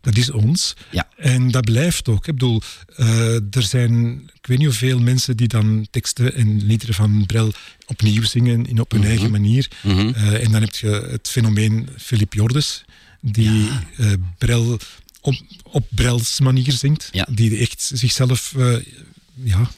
dat 0.00 0.16
is 0.16 0.30
ons. 0.30 0.74
Ja. 0.90 1.08
En 1.16 1.50
dat 1.50 1.64
blijft 1.64 2.08
ook. 2.08 2.26
Ik 2.26 2.32
bedoel, 2.34 2.60
eh, 2.96 3.34
er 3.34 3.62
zijn, 3.62 4.12
ik 4.34 4.46
weet 4.46 4.58
niet 4.58 4.66
hoeveel 4.66 4.98
mensen 5.00 5.36
die 5.36 5.48
dan 5.48 5.86
teksten 5.90 6.34
en 6.34 6.66
liederen 6.66 6.94
van 6.94 7.26
Brel 7.26 7.52
opnieuw 7.86 8.22
zingen 8.22 8.66
in, 8.66 8.80
op 8.80 8.90
hun 8.90 9.00
Mhm. 9.00 9.08
eigen 9.08 9.30
manier. 9.30 9.68
Eh, 9.82 10.44
en 10.44 10.50
dan 10.52 10.60
heb 10.62 10.76
je 10.76 11.06
het 11.10 11.28
fenomeen 11.28 11.88
Philip 11.98 12.32
Jordes, 12.34 12.84
die 13.20 13.68
eh, 13.96 14.12
Brel 14.38 14.78
op, 15.20 15.34
op 15.62 15.86
Brels 15.90 16.40
manier 16.40 16.72
zingt. 16.72 17.08
Ja. 17.12 17.26
Die 17.30 17.58
echt 17.58 17.90
zichzelf 17.94 18.54
ja, 19.34 19.70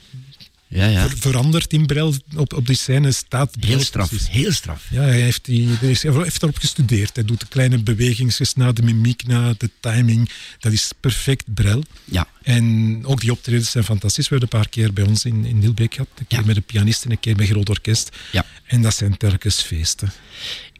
ja, 0.68 0.86
ja. 0.86 1.08
ver- 1.08 1.18
verandert 1.18 1.72
in 1.72 1.86
Brel. 1.86 2.14
Op, 2.36 2.52
op 2.54 2.66
die 2.66 2.76
scène 2.76 3.12
staat 3.12 3.50
Brel 3.60 3.70
Heel 3.76 3.84
straf, 3.84 4.08
precies. 4.08 4.30
heel 4.30 4.52
straf. 4.52 4.86
Ja, 4.90 5.00
hij 5.02 5.20
heeft, 5.20 5.44
die, 5.44 5.68
hij 5.68 5.88
heeft 6.02 6.42
erop 6.42 6.56
gestudeerd. 6.58 7.14
Hij 7.14 7.24
doet 7.24 7.40
de 7.40 7.46
kleine 7.48 7.78
bewegingsjes 7.82 8.54
na, 8.54 8.72
de 8.72 8.82
mimiek 8.82 9.26
na, 9.26 9.54
de 9.58 9.70
timing. 9.80 10.30
Dat 10.58 10.72
is 10.72 10.90
perfect 11.00 11.54
Brel. 11.54 11.82
Ja, 12.04 12.28
En 12.42 13.00
ook 13.06 13.20
die 13.20 13.32
optredens 13.32 13.70
zijn 13.70 13.84
fantastisch. 13.84 14.28
We 14.28 14.36
hebben 14.36 14.52
een 14.52 14.60
paar 14.60 14.70
keer 14.70 14.92
bij 14.92 15.04
ons 15.04 15.24
in, 15.24 15.44
in 15.44 15.58
Nilbeek 15.58 15.94
gehad. 15.94 16.08
Een 16.18 16.26
keer 16.26 16.38
Ja. 16.38 16.44
met 16.46 16.54
de 16.54 16.60
pianist 16.60 17.04
en 17.04 17.10
een 17.10 17.20
keer 17.20 17.36
met 17.36 17.46
groot 17.48 17.68
orkest. 17.68 18.16
ja. 18.32 18.46
En 18.66 18.82
dat 18.82 18.94
zijn 18.96 19.16
telkens 19.16 19.60
feesten. 19.62 20.12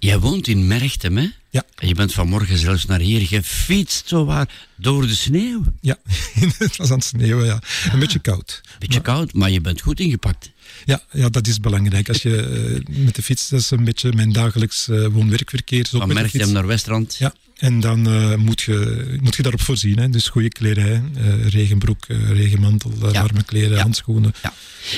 Jij 0.04 0.18
woont 0.18 0.48
in 0.48 0.66
Merchtem, 0.66 1.16
hè? 1.16 1.28
Ja. 1.50 1.64
En 1.74 1.88
je 1.88 1.94
bent 1.94 2.12
vanmorgen 2.12 2.58
zelfs 2.58 2.84
naar 2.84 3.00
hier 3.00 3.26
gefietst, 3.26 4.08
zowaar, 4.08 4.48
door 4.76 5.06
de 5.06 5.14
sneeuw. 5.14 5.62
Ja, 5.80 5.96
het 6.58 6.76
was 6.76 6.90
aan 6.90 6.96
het 6.96 7.04
sneeuwen, 7.04 7.46
ja. 7.46 7.62
Een 7.92 7.98
beetje 7.98 8.18
koud. 8.18 8.60
Beetje 8.78 9.00
koud, 9.00 9.32
maar 9.32 9.50
je 9.50 9.60
bent 9.60 9.80
goed 9.80 10.00
ingepakt. 10.00 10.50
Ja, 10.84 11.00
ja, 11.12 11.28
dat 11.28 11.46
is 11.46 11.60
belangrijk. 11.60 12.08
Als 12.08 12.22
je 12.22 12.36
eh, 12.86 12.96
met 13.04 13.14
de 13.14 13.22
fiets, 13.22 13.48
dat 13.48 13.60
is 13.60 13.70
een 13.70 13.84
beetje 13.84 14.12
mijn 14.12 14.32
dagelijks 14.32 14.88
eh, 14.88 15.06
woon-werkverkeer. 15.06 15.86
Van 15.90 16.08
Merchtem 16.14 16.52
naar 16.52 16.66
Westrand. 16.66 17.16
Ja, 17.18 17.34
en 17.56 17.80
dan 17.80 18.06
eh, 18.08 18.34
moet, 18.34 18.60
je, 18.62 19.18
moet 19.20 19.36
je 19.36 19.42
daarop 19.42 19.60
voorzien. 19.60 19.98
Hè. 19.98 20.08
Dus 20.08 20.28
goede 20.28 20.48
kledij, 20.48 21.02
eh, 21.16 21.46
regenbroek, 21.46 22.04
regenmantel, 22.08 22.92
Ja. 23.00 23.12
warme 23.22 23.42
kleren, 23.42 23.76
Ja. 23.76 23.82
handschoenen. 23.82 24.34
Ja. 24.42 24.52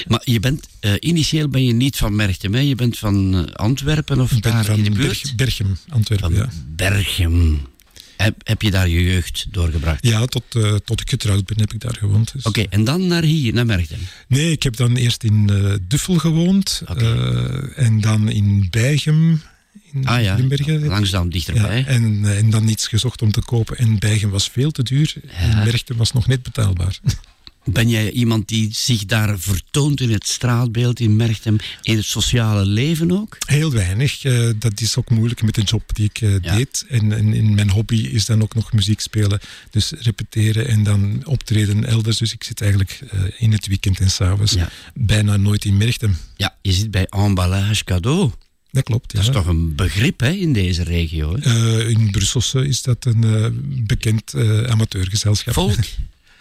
Maar 0.08 0.20
je 0.24 0.40
bent, 0.40 0.68
initieel 1.00 1.48
ben 1.48 1.64
je 1.64 1.72
niet 1.72 1.96
van 1.96 2.16
Merchtem, 2.16 2.54
hè? 2.54 2.60
Je 2.60 2.74
bent 2.74 2.98
van 2.98 3.52
Antwerpen 3.54 4.20
of 4.20 4.30
daar 4.30 4.64
van 4.64 4.76
in 4.76 4.84
de 4.84 4.90
buurt? 4.90 5.20
Berg- 5.22 5.34
Berchem, 5.34 5.76
Antwerpen. 5.88 6.28
van 6.30 6.38
Ja. 6.38 6.48
Berchem. 6.76 7.60
Heb, 8.16 8.34
heb 8.44 8.62
je 8.62 8.70
daar 8.70 8.88
je 8.88 9.02
jeugd 9.02 9.46
doorgebracht? 9.50 10.06
Ja, 10.06 10.24
tot, 10.26 10.42
eh, 10.48 10.74
tot 10.74 11.00
ik 11.00 11.10
getrouwd 11.10 11.44
ben 11.46 11.60
heb 11.60 11.72
ik 11.72 11.80
daar 11.80 11.96
gewoond. 11.96 12.32
Dus. 12.32 12.44
Oké, 12.44 12.62
en 12.70 12.84
dan 12.84 13.06
naar 13.06 13.22
hier, 13.22 13.54
naar 13.54 13.66
Merchtem. 13.66 13.98
Nee, 14.28 14.50
ik 14.50 14.62
heb 14.62 14.76
dan 14.76 14.96
eerst 14.96 15.24
in 15.24 15.50
eh, 15.50 15.74
Duffel 15.88 16.14
gewoond. 16.18 16.82
Eh, 16.96 17.78
en 17.78 18.00
dan 18.00 18.28
in 18.28 18.66
Bijgem, 18.70 19.42
in 19.92 20.06
Ah 20.06 20.22
ja, 20.22 20.38
langzaam 20.66 21.24
Ja, 21.24 21.30
dichterbij. 21.30 21.84
en, 21.86 22.24
eh, 22.24 22.38
en 22.38 22.50
dan 22.50 22.68
iets 22.68 22.88
gezocht 22.88 23.22
om 23.22 23.32
te 23.32 23.42
kopen. 23.42 23.76
En 23.76 23.98
Bijgem 23.98 24.30
was 24.30 24.48
veel 24.48 24.70
te 24.70 24.82
duur. 24.82 25.14
En 25.26 25.64
Merchten 25.64 25.96
was 25.96 26.12
nog 26.12 26.26
net 26.26 26.42
betaalbaar. 26.42 26.98
Ben 27.68 27.88
jij 27.88 28.10
iemand 28.10 28.48
die 28.48 28.68
zich 28.72 29.04
daar 29.04 29.38
vertoont 29.38 30.00
in 30.00 30.10
het 30.12 30.26
straatbeeld 30.26 31.00
in 31.00 31.16
Merchtem, 31.16 31.56
in 31.82 31.96
het 31.96 32.04
sociale 32.04 32.64
leven 32.64 33.10
ook? 33.10 33.36
Heel 33.46 33.72
weinig. 33.72 34.24
eh, 34.24 34.50
dat 34.58 34.80
is 34.80 34.96
ook 34.96 35.10
moeilijk 35.10 35.42
met 35.42 35.54
de 35.54 35.62
job 35.62 35.82
die 35.94 36.04
ik 36.04 36.20
eh, 36.20 36.30
Ja. 36.40 36.56
deed. 36.56 36.84
En, 36.88 37.12
en 37.12 37.32
in 37.34 37.54
mijn 37.54 37.70
hobby 37.70 37.96
is 37.96 38.24
dan 38.26 38.42
ook 38.42 38.54
nog 38.54 38.72
muziek 38.72 39.00
spelen. 39.00 39.40
Dus 39.70 39.92
repeteren 39.98 40.68
en 40.68 40.82
dan 40.82 41.20
optreden 41.24 41.84
elders. 41.84 42.16
Dus 42.18 42.32
ik 42.32 42.44
zit 42.44 42.60
eigenlijk 42.60 43.00
eh, 43.10 43.20
in 43.38 43.52
het 43.52 43.66
weekend 43.66 44.00
en 44.00 44.10
s'avonds 44.10 44.52
Ja. 44.52 44.68
bijna 44.94 45.36
nooit 45.36 45.64
in 45.64 45.76
Merchtem. 45.76 46.16
Ja, 46.36 46.56
je 46.62 46.72
zit 46.72 46.90
bij 46.90 47.06
Emballage 47.06 47.84
Cadeau. 47.84 48.30
Dat 48.70 48.84
klopt, 48.84 49.12
ja. 49.12 49.18
Dat 49.18 49.28
is 49.28 49.34
toch 49.34 49.46
een 49.46 49.74
begrip 49.74 50.20
hè, 50.20 50.30
in 50.30 50.52
deze 50.52 50.82
regio. 50.82 51.36
Hè? 51.40 51.84
In 51.88 52.10
Brusselse 52.10 52.66
is 52.66 52.82
dat 52.82 53.04
een 53.04 53.84
bekend 53.86 54.34
amateurgezelschap. 54.66 55.54
Volk? 55.54 55.76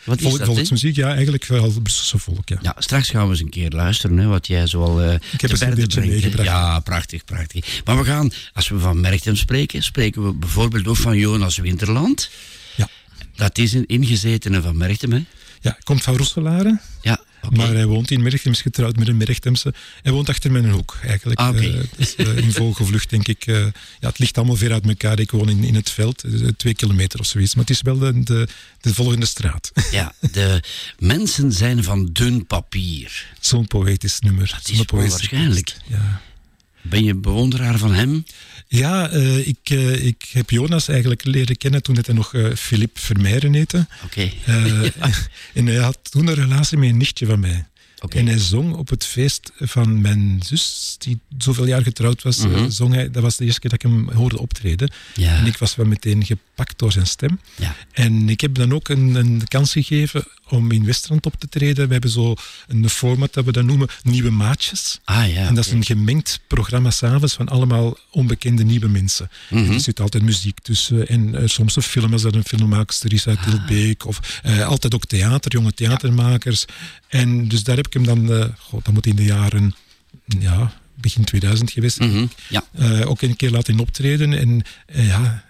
Wat 0.06 0.22
Volk- 0.22 0.38
dat? 0.38 0.48
volksmuziek, 0.48 0.96
ja, 0.96 1.14
eigenlijk 1.14 1.46
wel 1.46 1.72
Brusselse 1.82 2.18
volk, 2.18 2.50
ja. 2.50 2.58
Ja, 2.62 2.76
straks 2.78 3.10
gaan 3.10 3.24
we 3.24 3.30
eens 3.30 3.40
een 3.40 3.50
keer 3.50 3.70
luisteren, 3.70 4.18
hè, 4.18 4.26
wat 4.28 4.48
jij 4.48 4.68
zoal 4.68 5.02
eh 5.02 5.08
heb 5.10 5.20
te 5.40 5.66
een 5.66 5.90
hè. 5.92 6.06
meegebracht. 6.06 6.48
Ja, 6.48 6.80
prachtig, 6.80 7.26
prachtig. 7.26 7.82
Maar 7.86 7.98
we 7.98 8.04
gaan, 8.04 8.32
als 8.54 8.70
we 8.70 8.80
van 8.80 9.00
Merchtem 9.02 9.36
spreken, 9.36 9.84
spreken 9.84 10.24
we 10.26 10.34
bijvoorbeeld 10.34 10.88
ook 10.88 10.98
van 10.98 11.18
Jonas 11.18 11.58
Winterland. 11.58 12.30
Ja, 12.76 12.90
Dat 13.36 13.58
is 13.58 13.74
een 13.74 13.86
ingezetene 13.86 14.62
van 14.62 14.78
Merchtem, 14.78 15.12
hè? 15.12 15.24
Ja 15.66 15.72
hij 15.72 15.84
komt 15.84 16.04
van 16.04 16.18
Rosselaren, 16.18 16.82
Ja, 17.02 17.20
maar 17.50 17.74
hij 17.74 17.86
woont 17.86 18.12
in 18.12 18.24
Merchtem, 18.24 18.52
is 18.52 18.62
getrouwd 18.62 18.96
met 18.96 19.08
een 19.08 19.18
Merchtemse. 19.18 19.74
Hij 20.02 20.12
woont 20.12 20.30
achter 20.30 20.52
mijn 20.52 20.70
hoek, 20.70 20.98
eigenlijk. 21.04 21.40
Ah. 21.40 21.66
Eh, 21.66 21.84
dus, 21.98 22.16
eh, 22.16 22.38
in 22.38 22.52
vogelvlucht, 22.52 23.10
denk 23.10 23.28
ik. 23.28 23.46
eh, 23.46 23.60
ja, 24.00 24.08
het 24.08 24.20
ligt 24.20 24.38
allemaal 24.38 24.56
ver 24.56 24.72
uit 24.72 24.88
elkaar. 24.88 25.20
Ik 25.20 25.32
woon 25.32 25.50
in, 25.50 25.64
in 25.64 25.76
het 25.76 25.90
veld, 25.90 26.24
twee 26.58 26.74
kilometer 26.74 27.20
of 27.20 27.26
zoiets. 27.26 27.56
Maar 27.56 27.66
het 27.66 27.74
is 27.74 27.82
wel 27.82 27.98
de, 27.98 28.24
de, 28.24 28.48
de 28.82 28.94
volgende 28.94 29.26
straat. 29.26 29.72
Ja, 29.92 30.14
de 30.32 30.64
mensen 31.00 31.52
zijn 31.52 31.84
van 31.84 32.10
dun 32.12 32.46
papier. 32.46 33.26
Zo'n 33.40 33.68
poëtisch 33.68 34.20
nummer. 34.20 34.48
Dat 34.50 34.70
is 34.70 34.78
tekst, 34.86 35.78
Ja. 35.88 36.22
Ben 36.82 37.04
je 37.04 37.16
bewonderaar 37.16 37.78
van 37.78 37.94
hem? 37.94 38.26
Ja, 38.68 39.10
eh, 39.10 39.48
ik, 39.48 39.58
eh, 39.64 40.06
ik 40.06 40.26
heb 40.32 40.50
Jonas 40.50 40.88
eigenlijk 40.88 41.26
leren 41.26 41.58
kennen 41.58 41.84
toen 41.84 41.98
hij 42.06 42.16
nog 42.16 42.34
eh 42.34 42.54
Philippe 42.56 43.00
Vermeijeren 43.00 43.54
heette. 43.54 43.88
Oké. 44.04 44.32
Eh, 44.46 44.82
En 45.54 45.66
hij 45.66 45.76
had 45.76 46.00
toen 46.12 46.28
een 46.28 46.34
relatie 46.34 46.78
met 46.78 46.90
een 46.90 46.98
nichtje 46.98 47.26
van 47.26 47.40
mij. 47.40 47.66
En 48.10 48.28
hij 48.28 48.38
zong 48.38 48.74
op 48.74 48.90
het 48.90 49.06
feest 49.06 49.52
van 49.56 50.02
mijn 50.02 50.40
zus, 50.46 50.96
die 50.98 51.20
zoveel 51.38 51.66
jaar 51.66 51.82
getrouwd 51.82 52.24
was. 52.24 52.38
Mhm. 52.38 52.56
eh, 52.56 52.66
zong 52.68 52.94
hij, 52.94 53.12
dat 53.12 53.24
was 53.24 53.38
de 53.38 53.46
eerste 53.46 53.60
keer 53.60 53.70
dat 53.70 53.84
ik 53.84 53.90
hem 53.90 54.12
hoorde 54.12 54.40
optreden. 54.40 54.92
Ja. 55.14 55.38
En 55.38 55.46
ik 55.46 55.58
was 55.58 55.76
wel 55.76 55.86
meteen 55.86 56.26
gepakt 56.26 56.80
door 56.80 56.92
zijn 56.92 57.08
stem. 57.08 57.40
Ja. 57.56 57.76
En 57.92 58.30
ik 58.30 58.42
heb 58.42 58.56
dan 58.56 58.74
ook 58.74 58.90
een, 58.90 59.16
een 59.16 59.48
kans 59.48 59.72
gegeven 59.72 60.24
om 60.50 60.72
in 60.72 60.86
Westerland 60.86 61.26
op 61.26 61.36
te 61.40 61.50
treden. 61.50 61.88
We 61.88 61.92
hebben 61.92 62.12
zo 62.12 62.36
een 62.68 62.90
format 62.90 63.34
dat 63.34 63.46
we 63.46 63.52
dan 63.52 63.66
noemen 63.66 63.88
Nieuwe 64.04 64.30
Maatjes. 64.30 65.00
Ah 65.04 65.34
ja. 65.34 65.48
En 65.48 65.56
dat 65.56 65.66
is 65.66 65.72
een 65.72 65.86
gemengd 65.86 66.40
programma 66.48 66.92
s'avonds 66.92 67.34
van 67.34 67.48
allemaal 67.48 67.98
onbekende 68.12 68.64
nieuwe 68.64 68.88
mensen. 68.88 69.30
Mhm. 69.50 69.72
Er 69.72 69.80
zit 69.80 70.00
altijd 70.00 70.24
muziek 70.24 70.60
tussen. 70.60 71.08
En 71.08 71.36
eh, 71.36 71.48
soms 71.48 71.76
een 71.76 71.82
film, 71.82 72.14
als 72.14 72.22
dat 72.22 72.36
een 72.36 72.44
filmmaakster 72.44 73.14
is 73.14 73.28
uit 73.28 73.44
Tilbeek. 73.44 74.06
Of 74.06 74.40
eh, 74.44 74.68
altijd 74.68 74.96
ook 74.96 75.06
theater, 75.06 75.52
jonge 75.52 75.74
theatermakers. 75.74 76.66
En 77.08 77.48
dus 77.48 77.64
daar 77.64 77.76
heb 77.76 77.85
ik 77.86 77.94
hem 77.94 78.06
dan, 78.06 78.32
eh 78.34 78.46
god, 78.60 78.86
dat 78.86 78.94
moet 78.94 79.06
in 79.06 79.16
de 79.16 79.24
jaren, 79.24 79.76
ja, 80.40 80.74
begin 80.96 81.24
2000 81.24 81.72
geweest. 81.72 82.00
Mhm. 82.00 82.26
Ja. 82.50 82.64
eh, 82.74 83.10
ook 83.10 83.22
een 83.22 83.36
keer 83.36 83.52
laten 83.52 83.80
optreden. 83.80 84.34
En 84.34 84.62
eh, 84.86 85.08
ja, 85.08 85.44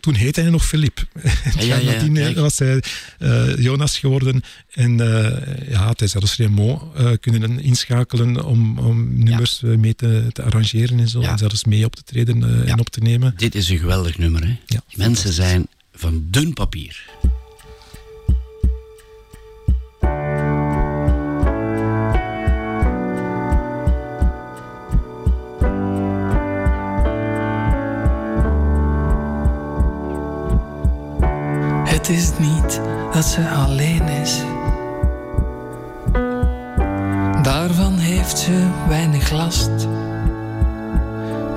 toen 0.00 0.14
heette 0.14 0.40
hij 0.40 0.50
nog 0.50 0.66
Philippe. 0.66 1.02
En 1.58 1.66
ja, 1.66 1.76
ja, 1.76 1.92
nadien 1.92 2.14
kijk. 2.14 2.36
was 2.36 2.58
hij 2.58 2.82
Jonas 3.58 3.98
geworden. 3.98 4.42
En 4.72 4.96
ja, 5.68 5.84
had 5.84 5.98
hij 5.98 6.08
zelfs 6.08 6.36
Raymond 6.36 6.82
kunnen 7.20 7.60
inschakelen 7.60 8.44
om, 8.44 8.78
om 8.78 9.24
nummers 9.24 9.60
mee 9.60 9.94
te, 9.94 10.26
te 10.32 10.42
arrangeren 10.42 10.98
en 11.00 11.08
zo. 11.08 11.20
Ja. 11.20 11.30
En 11.30 11.38
zelfs 11.38 11.64
mee 11.64 11.84
op 11.84 11.96
te 11.96 12.02
treden 12.04 12.40
Ja. 12.40 12.72
en 12.72 12.78
op 12.80 12.88
te 12.90 13.00
nemen. 13.00 13.34
Dit 13.36 13.54
is 13.54 13.68
een 13.68 13.78
geweldig 13.78 14.18
nummer, 14.18 14.42
hè? 14.46 14.56
Ja, 14.66 14.82
Mensen 14.96 15.32
zijn 15.32 15.66
van 15.94 16.24
dun 16.30 16.52
papier. 16.52 17.04
Het 32.00 32.08
is 32.08 32.30
niet 32.38 32.80
dat 33.12 33.24
ze 33.24 33.48
alleen 33.48 34.08
is. 34.08 34.42
Daarvan 37.42 37.98
heeft 37.98 38.38
ze 38.38 38.68
weinig 38.88 39.30
last. 39.30 39.70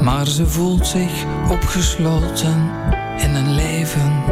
Maar 0.01 0.27
ze 0.27 0.47
voelt 0.47 0.87
zich 0.87 1.25
opgesloten 1.49 2.69
in 3.17 3.35
een 3.35 3.53
leven 3.53 4.23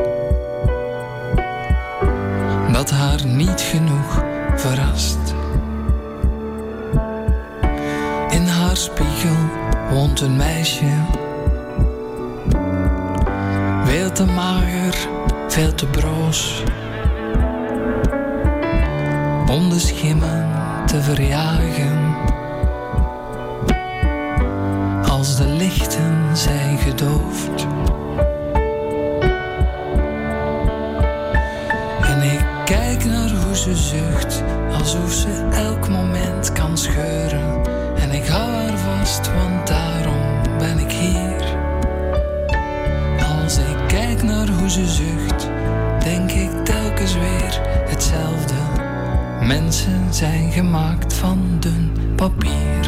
dat 2.71 2.89
haar 2.89 3.25
niet 3.25 3.61
genoeg 3.61 4.23
verrast. 4.55 5.35
In 8.29 8.47
haar 8.47 8.77
spiegel 8.77 9.37
woont 9.89 10.21
een 10.21 10.35
meisje 10.35 10.91
te 14.13 14.25
mager, 14.25 15.07
veel 15.47 15.73
te 15.73 15.85
broos. 15.85 16.63
Om 19.51 19.69
de 19.69 19.79
schimmen 19.79 20.49
te 20.85 21.01
verjagen. 21.01 22.15
Als 25.09 25.37
de 25.37 25.47
lichten 25.47 26.37
zijn 26.37 26.77
gedoofd. 26.77 27.67
En 32.01 32.21
ik 32.21 32.45
kijk 32.65 33.05
naar 33.05 33.29
hoe 33.29 33.55
ze 33.55 33.75
zucht, 33.75 34.43
alsof 34.79 35.11
ze 35.11 35.47
elk 35.51 35.89
moment 35.89 36.51
kan 36.51 36.77
scheuren. 36.77 37.61
En 37.95 38.11
ik 38.11 38.27
hou 38.27 38.51
haar 38.51 38.77
vast, 38.77 39.33
want 39.33 39.67
daarom 39.67 40.57
ben 40.57 40.79
ik 40.79 40.91
hier. 40.91 41.60
Naar 44.23 44.49
hoe 44.49 44.69
ze 44.69 44.87
zucht, 44.87 45.49
denk 46.03 46.31
ik 46.31 46.65
telkens 46.65 47.13
weer 47.13 47.59
hetzelfde. 47.89 48.53
Mensen 49.45 50.13
zijn 50.13 50.51
gemaakt 50.51 51.13
van 51.13 51.57
dun 51.59 51.91
papier. 52.15 52.80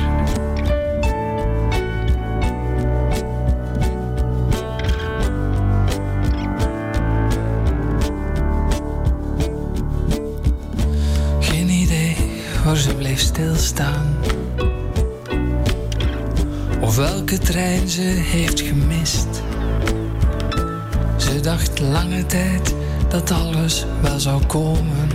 Dat 23.13 23.32
alles 23.32 23.86
wel 24.02 24.19
zou 24.19 24.46
komen. 24.46 25.10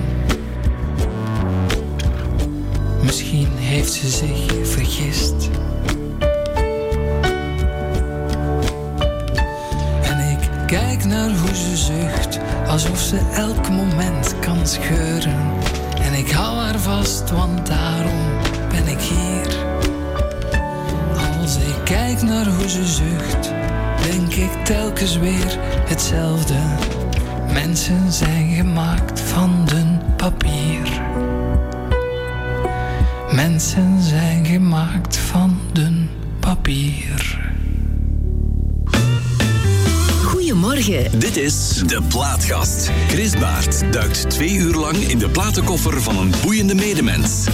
Misschien 3.02 3.48
heeft 3.56 3.92
ze 3.92 4.08
zich 4.08 4.68
vergist. 4.68 5.50
En 10.02 10.30
ik 10.30 10.66
kijk 10.66 11.04
naar 11.04 11.30
hoe 11.30 11.54
ze 11.54 11.76
zucht, 11.76 12.38
alsof 12.66 13.00
ze 13.00 13.18
elk 13.34 13.68
moment 13.68 14.34
kan 14.40 14.66
scheuren. 14.66 15.52
En 16.00 16.14
ik 16.14 16.30
hou 16.30 16.56
haar 16.56 16.78
vast, 16.78 17.30
want 17.30 17.66
daarom 17.66 18.38
ben 18.68 18.86
ik 18.86 19.00
hier. 19.00 19.56
Als 21.40 21.56
ik 21.56 21.84
kijk 21.84 22.22
naar 22.22 22.46
hoe 22.46 22.68
ze 22.68 22.86
zucht, 22.86 23.52
denk 24.10 24.32
ik 24.34 24.64
telkens 24.64 25.16
weer 25.16 25.58
hetzelfde. 25.88 26.56
Mensen 27.64 28.12
zijn 28.12 28.54
gemaakt 28.54 29.20
van 29.20 29.64
dun 29.64 30.00
papier. 30.16 31.02
Mensen 33.32 34.02
zijn 34.02 34.46
gemaakt 34.46 35.16
van 35.16 35.58
dun 35.72 36.08
papier. 36.40 37.40
Goedemorgen. 40.24 41.18
Dit 41.18 41.36
is 41.36 41.82
De 41.86 42.02
Plaatgast. 42.08 42.90
Chris 43.08 43.38
Baert 43.38 43.92
duikt 43.92 44.30
twee 44.30 44.54
uur 44.54 44.74
lang 44.74 44.96
in 44.96 45.18
de 45.18 45.28
platenkoffer 45.28 46.02
van 46.02 46.18
een 46.18 46.32
boeiende 46.42 46.74
medemens. 46.74 47.46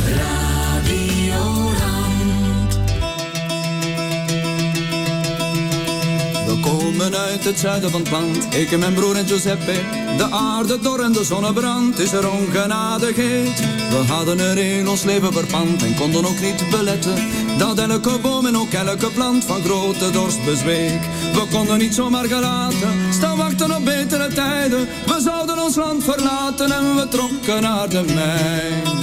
Het 7.45 7.59
zuiden 7.59 7.91
van 7.91 8.01
het 8.01 8.11
land, 8.11 8.55
ik 8.55 8.73
en 8.73 8.79
mijn 8.79 8.95
broer 8.95 9.17
en 9.17 9.27
Giuseppe. 9.27 9.73
De 10.17 10.31
aarde 10.31 10.81
door 10.81 10.99
en 10.99 11.13
de 11.13 11.25
zonnebrand 11.25 11.99
is 11.99 12.13
er 12.13 12.31
ongenadigheid. 12.31 13.61
We 13.91 14.03
hadden 14.07 14.39
er 14.39 14.59
in 14.59 14.89
ons 14.89 15.03
leven 15.03 15.33
verpand 15.33 15.83
en 15.83 15.95
konden 15.95 16.25
ook 16.25 16.41
niet 16.41 16.71
beletten. 16.71 17.15
Dat 17.59 17.79
elke 17.79 18.19
boom 18.23 18.47
en 18.47 18.57
ook 18.57 18.73
elke 18.73 19.11
plant 19.11 19.45
van 19.45 19.63
grote 19.63 20.11
dorst 20.11 20.45
bezweek. 20.45 21.01
We 21.33 21.47
konden 21.51 21.79
niet 21.79 21.95
zomaar 21.95 22.25
gelaten, 22.25 23.13
staan 23.13 23.37
wachten 23.37 23.77
op 23.77 23.85
betere 23.85 24.29
tijden. 24.29 24.89
We 25.07 25.21
zouden 25.25 25.63
ons 25.63 25.77
land 25.77 26.05
verlaten 26.05 26.73
en 26.73 26.97
we 26.97 27.09
trokken 27.09 27.63
naar 27.63 27.89
de 27.89 28.03
mijn. 28.15 29.03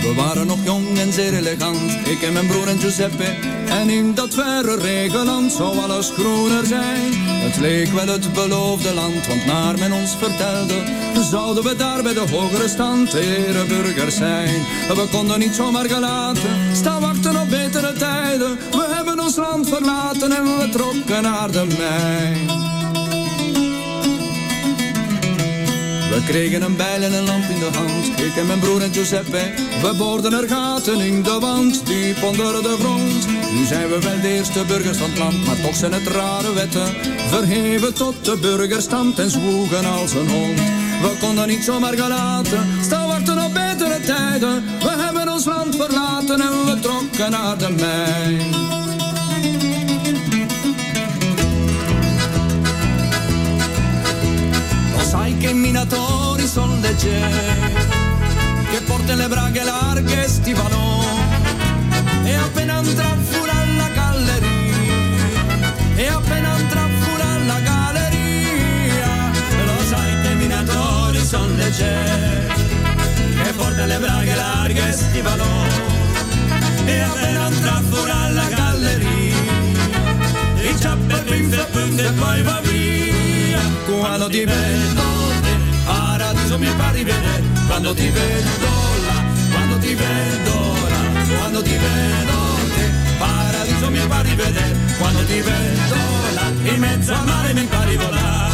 We 0.00 0.14
waren 0.16 0.46
nog 0.46 0.58
jong 0.64 0.98
en 0.98 1.12
zeer 1.12 1.34
elegant, 1.34 1.92
ik 2.04 2.22
en 2.22 2.32
mijn 2.32 2.46
broer 2.46 2.68
en 2.68 2.78
Giuseppe. 2.78 3.51
En 3.80 3.90
in 3.90 4.14
dat 4.14 4.34
verre 4.34 4.76
regenland 4.76 5.52
zou 5.52 5.78
alles 5.78 6.10
groener 6.10 6.66
zijn. 6.66 7.12
Het 7.16 7.56
leek 7.56 7.88
wel 7.88 8.06
het 8.06 8.32
beloofde 8.32 8.94
land, 8.94 9.26
want 9.26 9.46
naar 9.46 9.78
men 9.78 9.92
ons 9.92 10.16
vertelde, 10.18 10.82
zouden 11.30 11.64
we 11.64 11.76
daar 11.76 12.02
bij 12.02 12.12
de 12.12 12.24
hogere 12.30 12.68
stand 12.68 13.14
ereburgers 13.14 14.16
zijn. 14.16 14.54
We 14.88 15.08
konden 15.10 15.38
niet 15.38 15.54
zomaar 15.54 15.88
gelaten, 15.88 16.76
staan 16.76 17.00
wachten 17.00 17.40
op 17.40 17.48
betere 17.48 17.92
tijden. 17.92 18.58
We 18.70 18.86
hebben 18.90 19.20
ons 19.20 19.36
land 19.36 19.68
verlaten 19.68 20.32
en 20.32 20.44
we 20.44 20.68
trokken 20.72 21.22
naar 21.22 21.50
de 21.50 21.66
mijn. 21.78 22.60
We 26.12 26.22
kregen 26.26 26.62
een 26.62 26.76
bijl 26.76 27.02
en 27.02 27.12
een 27.12 27.24
lamp 27.24 27.44
in 27.50 27.58
de 27.58 27.70
hand, 27.78 28.20
ik 28.20 28.36
en 28.36 28.46
mijn 28.46 28.58
broer 28.58 28.82
en 28.82 28.92
Giuseppe. 28.92 29.52
We 29.82 29.94
boorden 29.98 30.32
er 30.32 30.48
gaten 30.48 31.00
in 31.00 31.22
de 31.22 31.38
wand, 31.40 31.86
diep 31.86 32.22
onder 32.22 32.62
de 32.62 32.76
grond. 32.78 33.31
Nu 33.54 33.64
zijn 33.64 33.88
we 33.88 33.98
wel 34.00 34.20
de 34.20 34.28
eerste 34.28 34.64
burgers 34.66 34.98
van 34.98 35.10
het 35.10 35.18
land, 35.18 35.46
maar 35.46 35.60
toch 35.60 35.76
zijn 35.76 35.92
het 35.92 36.06
rare 36.06 36.52
wetten. 36.52 36.86
Verheven 37.28 37.94
tot 37.94 38.24
de 38.24 38.36
burgerstand 38.40 39.18
en 39.18 39.30
zwoegen 39.30 39.84
als 39.84 40.12
een 40.12 40.28
hond. 40.28 40.58
We 41.02 41.16
konden 41.20 41.48
niet 41.48 41.64
zomaar 41.64 41.94
gelaten, 41.94 42.66
staan 42.84 43.06
wachten 43.06 43.44
op 43.44 43.52
betere 43.52 44.00
tijden. 44.00 44.64
We 44.78 44.94
hebben 44.98 45.32
ons 45.32 45.44
land 45.44 45.76
verlaten 45.76 46.40
en 46.40 46.64
we 46.64 46.78
trokken 46.80 47.30
naar 47.30 47.58
de 47.58 47.68
mijn. 47.70 48.70
Che 55.42 55.52
minatori 55.52 56.46
sono 56.46 56.78
leggeri, 56.78 57.74
che 58.70 58.80
portano 58.86 59.22
le 59.22 59.28
braghe 59.28 59.64
larghe 59.64 60.24
e 60.24 60.28
e 62.24 62.34
appena 62.36 62.80
quando 87.82 88.00
ti 88.00 88.10
vedo 88.10 88.70
là, 89.06 89.24
quando 89.50 89.78
ti 89.78 89.94
vedo 89.94 90.54
là, 90.88 91.00
quando 91.36 91.62
ti 91.62 91.76
vedo 91.76 92.36
te, 92.76 92.90
paradiso 93.18 93.90
mi 93.90 93.98
fa 93.98 94.20
rivedere, 94.20 94.76
quando 94.98 95.24
ti 95.24 95.40
vedo 95.40 95.96
là, 96.32 96.52
in 96.62 96.78
mezzo 96.78 97.12
al 97.12 97.24
mare 97.24 97.52
mi 97.54 97.66
fa 97.66 97.82
rivolare. 97.82 98.50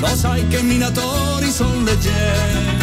Lo 0.00 0.14
sai 0.14 0.46
che 0.46 0.58
i 0.58 0.62
minatori 0.62 1.50
sono 1.50 1.82
leggeri, 1.82 2.77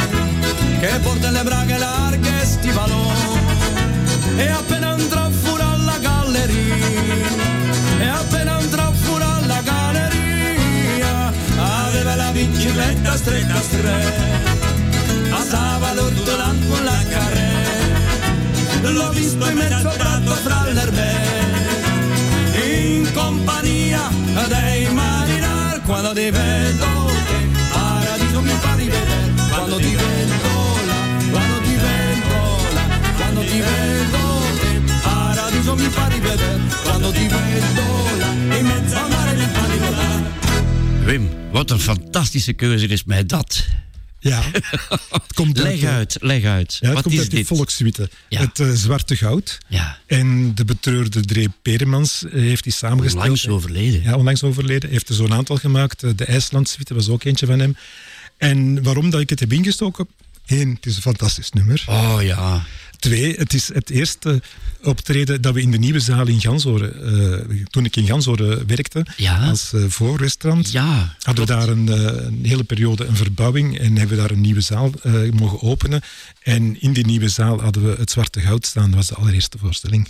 che 0.79 0.99
portano 1.01 1.37
le 1.37 1.43
braghe 1.43 1.77
larghe 1.77 2.41
e 2.41 2.45
stivaloni, 2.45 3.39
e 4.37 4.47
appena 4.47 4.95
entra 4.97 5.29
fuori 5.29 5.63
alla 5.63 5.97
galleria, 5.99 6.75
e 7.99 8.07
appena 8.07 8.59
entra 8.59 8.91
fuori 8.91 9.23
alla 9.23 9.61
galleria, 9.61 11.31
aveva 11.57 12.15
la 12.15 12.31
bicicletta 12.31 13.15
stretta 13.17 13.61
stretta, 13.61 14.23
passava 15.29 15.91
tutto 15.93 16.35
l'anno 16.35 16.67
con 16.67 16.83
la 16.83 17.03
carrera, 17.09 18.89
l'ho 18.91 19.09
visto 19.11 19.49
in 19.49 19.57
mezzo 19.57 19.93
prato 19.97 20.31
fra 20.35 20.67
l'erbe, 20.71 21.13
in 22.65 23.11
compagnia 23.13 24.09
dei 24.47 24.91
marinari, 24.91 25.81
quando 25.85 26.13
ti 26.13 26.29
vedo 26.29 27.11
paradiso 27.71 28.41
mi 28.41 28.57
fa 28.59 28.75
rivedere, 28.75 29.33
quando 29.49 29.77
ti 29.77 29.95
vedo 29.95 30.44
ti 33.55 33.61
vedo 33.61 34.23
te, 34.59 34.99
paradiso 35.03 35.75
mi 35.75 35.89
fa 35.89 36.07
rivedere, 36.07 36.59
quando 36.83 37.11
ti 37.11 37.27
vedo 37.27 38.17
là, 38.17 38.57
in 38.57 38.65
mezzo 38.65 38.95
al 38.97 39.09
mare 39.09 39.33
mi 39.35 39.45
fa 39.53 39.65
rivolare. 39.65 40.23
Wim, 41.05 41.29
wat 41.51 41.71
een 41.71 41.79
fantastische 41.79 42.53
keuze 42.53 42.87
is 42.87 43.03
mij 43.03 43.25
dat. 43.25 43.65
Ja, 44.19 44.41
het 45.09 45.33
komt 45.33 45.57
Leg 45.67 45.83
uit, 45.83 45.85
uit, 45.85 46.17
leg 46.21 46.43
uit. 46.43 46.77
Ja, 46.79 46.85
het 46.85 46.93
wat 46.95 47.03
komt 47.03 47.15
is 47.15 47.31
uit 47.33 47.47
volkssuite. 47.47 48.09
Ja. 48.29 48.39
Het 48.39 48.59
eh, 48.59 48.71
Zwarte 48.71 49.15
Goud. 49.15 49.57
Ja, 49.67 49.97
En 50.07 50.55
de 50.55 50.65
betreurde 50.65 51.25
Dree 51.25 51.49
Peremans 51.61 52.23
eh, 52.25 52.31
heeft 52.31 52.63
die 52.63 52.73
samengesteld. 52.73 53.21
onlangs 53.21 53.47
overleden. 53.47 54.01
Ja, 54.03 54.15
onlangs 54.15 54.43
overleden. 54.43 54.81
Hij 54.81 54.91
heeft 54.91 55.09
er 55.09 55.15
zo'n 55.15 55.33
aantal 55.33 55.55
gemaakt. 55.55 56.03
Eh, 56.03 56.09
De 56.15 56.25
IJslandsuite 56.25 56.93
was 56.93 57.09
ook 57.09 57.23
eentje 57.23 57.45
van 57.45 57.59
hem. 57.59 57.77
En 58.37 58.83
waarom 58.83 59.09
dat 59.09 59.21
ik 59.21 59.29
het 59.29 59.39
heb 59.39 59.53
ingestoken? 59.53 60.07
Eén, 60.45 60.69
het 60.69 60.85
is 60.85 60.95
een 60.95 61.01
fantastisch 61.01 61.51
nummer. 61.51 61.83
Oh 61.87 62.17
ja, 62.21 62.65
Twee, 62.99 63.35
het 63.35 63.53
is 63.53 63.73
het 63.73 63.89
eerste 63.89 64.41
optreden 64.83 65.41
dat 65.41 65.53
we 65.53 65.61
in 65.61 65.71
de 65.71 65.77
nieuwe 65.77 65.99
zaal 65.99 66.27
in 66.27 66.41
Gansoren, 66.41 67.03
eh, 67.49 67.65
toen 67.69 67.85
ik 67.85 67.95
in 67.95 68.05
Gansoren 68.05 68.67
werkte, 68.67 69.05
Ja. 69.17 69.49
als 69.49 69.73
eh, 69.73 69.83
voorrestaurant, 69.87 70.71
ja. 70.71 71.15
hadden 71.19 71.45
we 71.47 71.53
daar 71.53 71.69
een, 71.69 71.89
eh, 71.89 72.25
een 72.25 72.45
hele 72.45 72.63
periode 72.63 73.05
een 73.05 73.15
verbouwing 73.15 73.77
en 73.79 73.97
hebben 73.97 74.15
we 74.15 74.21
daar 74.21 74.31
een 74.31 74.41
nieuwe 74.41 74.61
zaal 74.61 74.91
mogen 75.33 75.61
openen. 75.61 76.01
En 76.41 76.81
in 76.81 76.93
die 76.93 77.05
nieuwe 77.05 77.29
zaal 77.29 77.61
hadden 77.61 77.83
we 77.85 77.95
het 77.97 78.11
Zwarte 78.11 78.39
Goud 78.39 78.65
staan. 78.65 78.85
Dat 78.85 78.95
was 78.95 79.07
de 79.07 79.15
allereerste 79.15 79.57
voorstelling. 79.57 80.07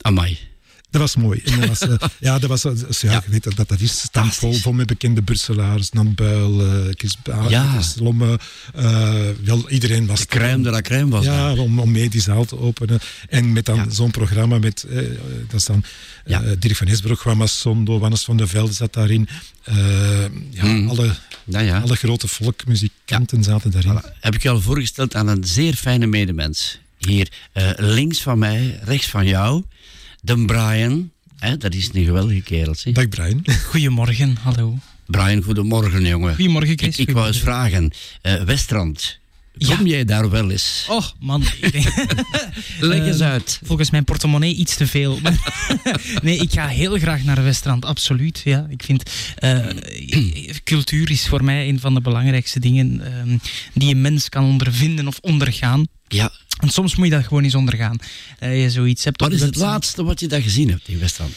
Amai. 0.00 0.38
Dat 0.92 1.00
was 1.00 1.16
mooi. 1.16 1.40
En 1.44 1.60
dat 1.60 1.68
was, 1.68 1.80
eh, 1.80 2.08
ja, 2.20 2.38
dat 2.38 2.48
was, 2.48 2.64
eh, 2.64 2.72
ja, 3.00 3.10
Ja. 3.10 3.22
je 3.24 3.30
weet 3.30 3.42
dat, 3.42 3.68
dat, 3.68 3.80
is 3.80 4.04
Fantastisch. 4.12 4.60
vol 4.62 4.72
met 4.72 4.86
bekende 4.86 5.22
Burselaars, 5.22 5.90
Nan 5.90 6.14
Buil, 6.14 6.60
eh 6.66 6.88
Chris 6.90 7.16
Ja. 7.48 7.80
Lomme, 7.96 8.38
eh, 8.74 9.12
wel, 9.44 9.70
iedereen 9.70 10.06
was 10.06 10.20
De 10.20 10.26
crème 10.26 10.62
de 10.62 10.70
la 10.70 10.80
crème 10.80 11.10
was 11.10 11.24
ja, 11.24 11.52
om, 11.54 11.78
om 11.80 11.90
mee 11.90 12.10
die 12.10 12.20
zaal 12.20 12.44
te 12.44 12.58
openen. 12.58 13.00
En 13.28 13.52
met 13.52 13.64
dan 13.64 13.76
Ja. 13.76 13.90
zo'n 13.90 14.10
programma 14.10 14.58
met, 14.58 14.86
dat 15.48 15.60
is 15.60 15.64
dan 15.64 15.84
Ja. 16.24 16.42
Dirk 16.58 16.76
van 16.76 16.86
Esbroek, 16.86 17.22
Wammas 17.22 17.60
Sondo, 17.60 17.98
Wannes 17.98 18.24
van 18.24 18.36
der 18.36 18.48
Velde 18.48 18.72
zat 18.72 18.92
daarin. 18.92 19.28
Eh, 19.62 19.74
ja, 20.50 20.84
alle, 20.86 21.14
alle 21.82 21.96
grote 21.96 22.28
volkmuzikanten 22.28 23.42
zaten 23.42 23.70
daarin. 23.70 24.00
Voilà. 24.00 24.18
Heb 24.20 24.34
ik 24.34 24.42
je 24.42 24.48
al 24.48 24.60
voorgesteld 24.60 25.14
aan 25.14 25.28
een 25.28 25.44
zeer 25.44 25.74
fijne 25.74 26.06
medemens. 26.06 26.78
Hier 26.98 27.28
links 27.76 28.20
van 28.22 28.38
mij, 28.38 28.78
rechts 28.84 29.06
van 29.06 29.26
jou, 29.26 29.62
de 30.24 30.44
Brian. 30.44 31.10
Hè, 31.38 31.56
dat 31.56 31.74
is 31.74 31.88
een 31.92 32.04
geweldige 32.04 32.40
kerel. 32.40 32.74
Zeg. 32.74 32.92
Dag 32.94 33.08
Brian. 33.08 33.44
Goedemorgen, 33.70 34.36
hallo. 34.42 34.78
Brian, 35.06 35.42
goedemorgen 35.42 36.04
jongen. 36.06 36.34
Goedemorgen, 36.34 36.70
Ik, 36.72 36.80
Chris. 36.80 36.96
ik 36.98 37.10
wou 37.10 37.26
eens 37.26 37.38
vragen, 37.40 37.90
eh, 38.22 38.42
Westrand, 38.42 39.20
Kom 39.66 39.86
jij 39.86 40.04
daar 40.04 40.30
wel 40.30 40.50
eens? 40.50 40.86
Oh, 40.88 41.04
man. 41.20 41.42
Ik 41.60 41.72
denk, 41.72 41.84
Leg 42.80 43.06
eens 43.06 43.20
Eh, 43.20 43.30
uit. 43.30 43.60
Volgens 43.64 43.90
mijn 43.90 44.04
portemonnee 44.04 44.54
iets 44.54 44.76
te 44.76 44.86
veel. 44.86 45.18
Nee, 46.22 46.36
ik 46.38 46.52
ga 46.52 46.66
heel 46.68 46.98
graag 46.98 47.22
naar 47.24 47.42
Westrand, 47.42 47.84
absoluut. 47.84 48.40
Ja. 48.44 48.66
Ik 48.70 48.82
vind 48.82 49.10
eh, 49.36 49.66
cultuur 50.64 51.10
is 51.10 51.26
voor 51.26 51.44
mij 51.44 51.68
een 51.68 51.80
van 51.80 51.94
de 51.94 52.00
belangrijkste 52.00 52.60
dingen 52.60 53.00
ehm, 53.04 53.36
die 53.74 53.94
een 53.94 54.00
mens 54.00 54.28
kan 54.28 54.44
ondervinden 54.44 55.06
of 55.06 55.18
ondergaan. 55.20 55.86
Ja. 56.12 56.30
En 56.60 56.68
soms 56.68 56.96
moet 56.96 57.06
je 57.06 57.12
dat 57.12 57.24
gewoon 57.26 57.44
eens 57.44 57.54
ondergaan. 57.54 57.96
Dat 58.38 58.50
je 58.50 58.70
zoiets 58.70 59.04
hebt 59.04 59.20
Wat 59.20 59.32
is 59.32 59.40
het 59.40 59.56
laatste 59.56 60.04
wat 60.04 60.20
je 60.20 60.28
daar 60.28 60.42
gezien 60.42 60.70
hebt 60.70 60.88
in 60.88 60.98
Westland? 60.98 61.32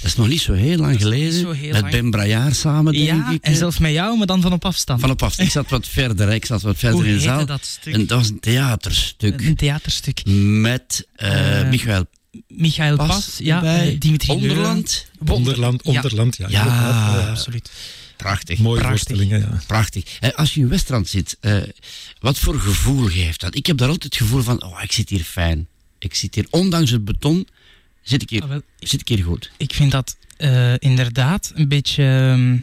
Dat 0.00 0.10
is 0.10 0.16
nog 0.16 0.28
niet 0.28 0.40
zo 0.40 0.52
heel 0.52 0.76
lang 0.78 1.00
geleden. 1.00 1.54
heel 1.56 1.72
met 1.72 1.80
lang. 1.80 1.92
Ben 1.92 2.10
Brajaar 2.10 2.54
samen, 2.54 2.92
denk 2.92 3.06
Ja, 3.06 3.30
ik. 3.30 3.44
en 3.44 3.56
zelfs 3.56 3.78
met 3.78 3.92
jou, 3.92 4.18
maar 4.18 4.26
dan 4.26 4.40
van 4.40 4.52
op 4.52 4.64
afstand. 4.64 5.00
Van 5.00 5.10
op 5.10 5.22
af. 5.22 5.38
Ik 5.38 5.50
zat 5.50 5.68
wat 5.70 5.86
verder, 5.88 6.28
hè. 6.28 6.34
ik 6.34 6.44
zat 6.46 6.62
wat 6.62 6.76
verder 6.78 6.98
Hoe 6.98 7.08
in 7.08 7.14
de 7.14 7.20
zaal. 7.20 7.46
dat 7.46 7.64
stuk? 7.64 7.94
En 7.94 8.06
dat 8.06 8.18
was 8.18 8.28
een 8.28 8.40
theaterstuk. 8.40 9.40
Een 9.40 9.56
theaterstuk. 9.56 10.22
Met 10.60 11.06
eh 11.14 11.60
Eh, 11.60 11.68
Michael 11.68 12.04
Michael 12.48 12.96
Pas, 12.96 13.06
Pas, 13.08 13.34
ja, 13.38 13.84
Dimitri 13.98 14.32
Onderland. 14.32 15.06
Onderland, 15.26 15.80
Ja. 15.84 15.90
Onderland, 15.92 16.36
ja. 16.36 16.46
Ja. 16.48 17.26
Absoluut. 17.30 17.70
Prachtig. 18.18 18.58
Mooie 18.58 18.80
Prachtig. 18.80 18.88
voorstellingen, 19.06 19.40
ja. 19.40 19.60
Prachtig. 19.66 20.18
Eh, 20.20 20.30
als 20.30 20.54
je 20.54 20.60
in 20.60 20.68
Westrand 20.68 21.08
zit, 21.08 21.36
eh, 21.40 21.62
wat 22.20 22.38
voor 22.38 22.60
gevoel 22.60 23.06
geeft 23.06 23.40
dat? 23.40 23.54
Ik 23.54 23.66
heb 23.66 23.76
daar 23.76 23.88
altijd 23.88 24.12
het 24.14 24.22
gevoel 24.22 24.42
van, 24.42 24.62
oh, 24.62 24.82
ik 24.82 24.92
zit 24.92 25.08
hier 25.08 25.22
fijn. 25.24 25.66
Ik 25.98 26.14
zit 26.14 26.34
hier, 26.34 26.46
ondanks 26.50 26.90
het 26.90 27.04
beton, 27.04 27.48
zit 28.02 28.22
ik 28.22 28.30
hier, 28.30 28.42
Ah, 28.42 28.48
wel, 28.48 28.62
zit 28.78 29.00
ik 29.00 29.08
hier 29.08 29.24
goed. 29.24 29.50
Ik 29.56 29.72
vind 29.74 29.90
dat 29.92 30.16
eh, 30.36 30.74
inderdaad 30.78 31.52
een 31.54 31.68
beetje 31.68 32.02
ehm, 32.04 32.56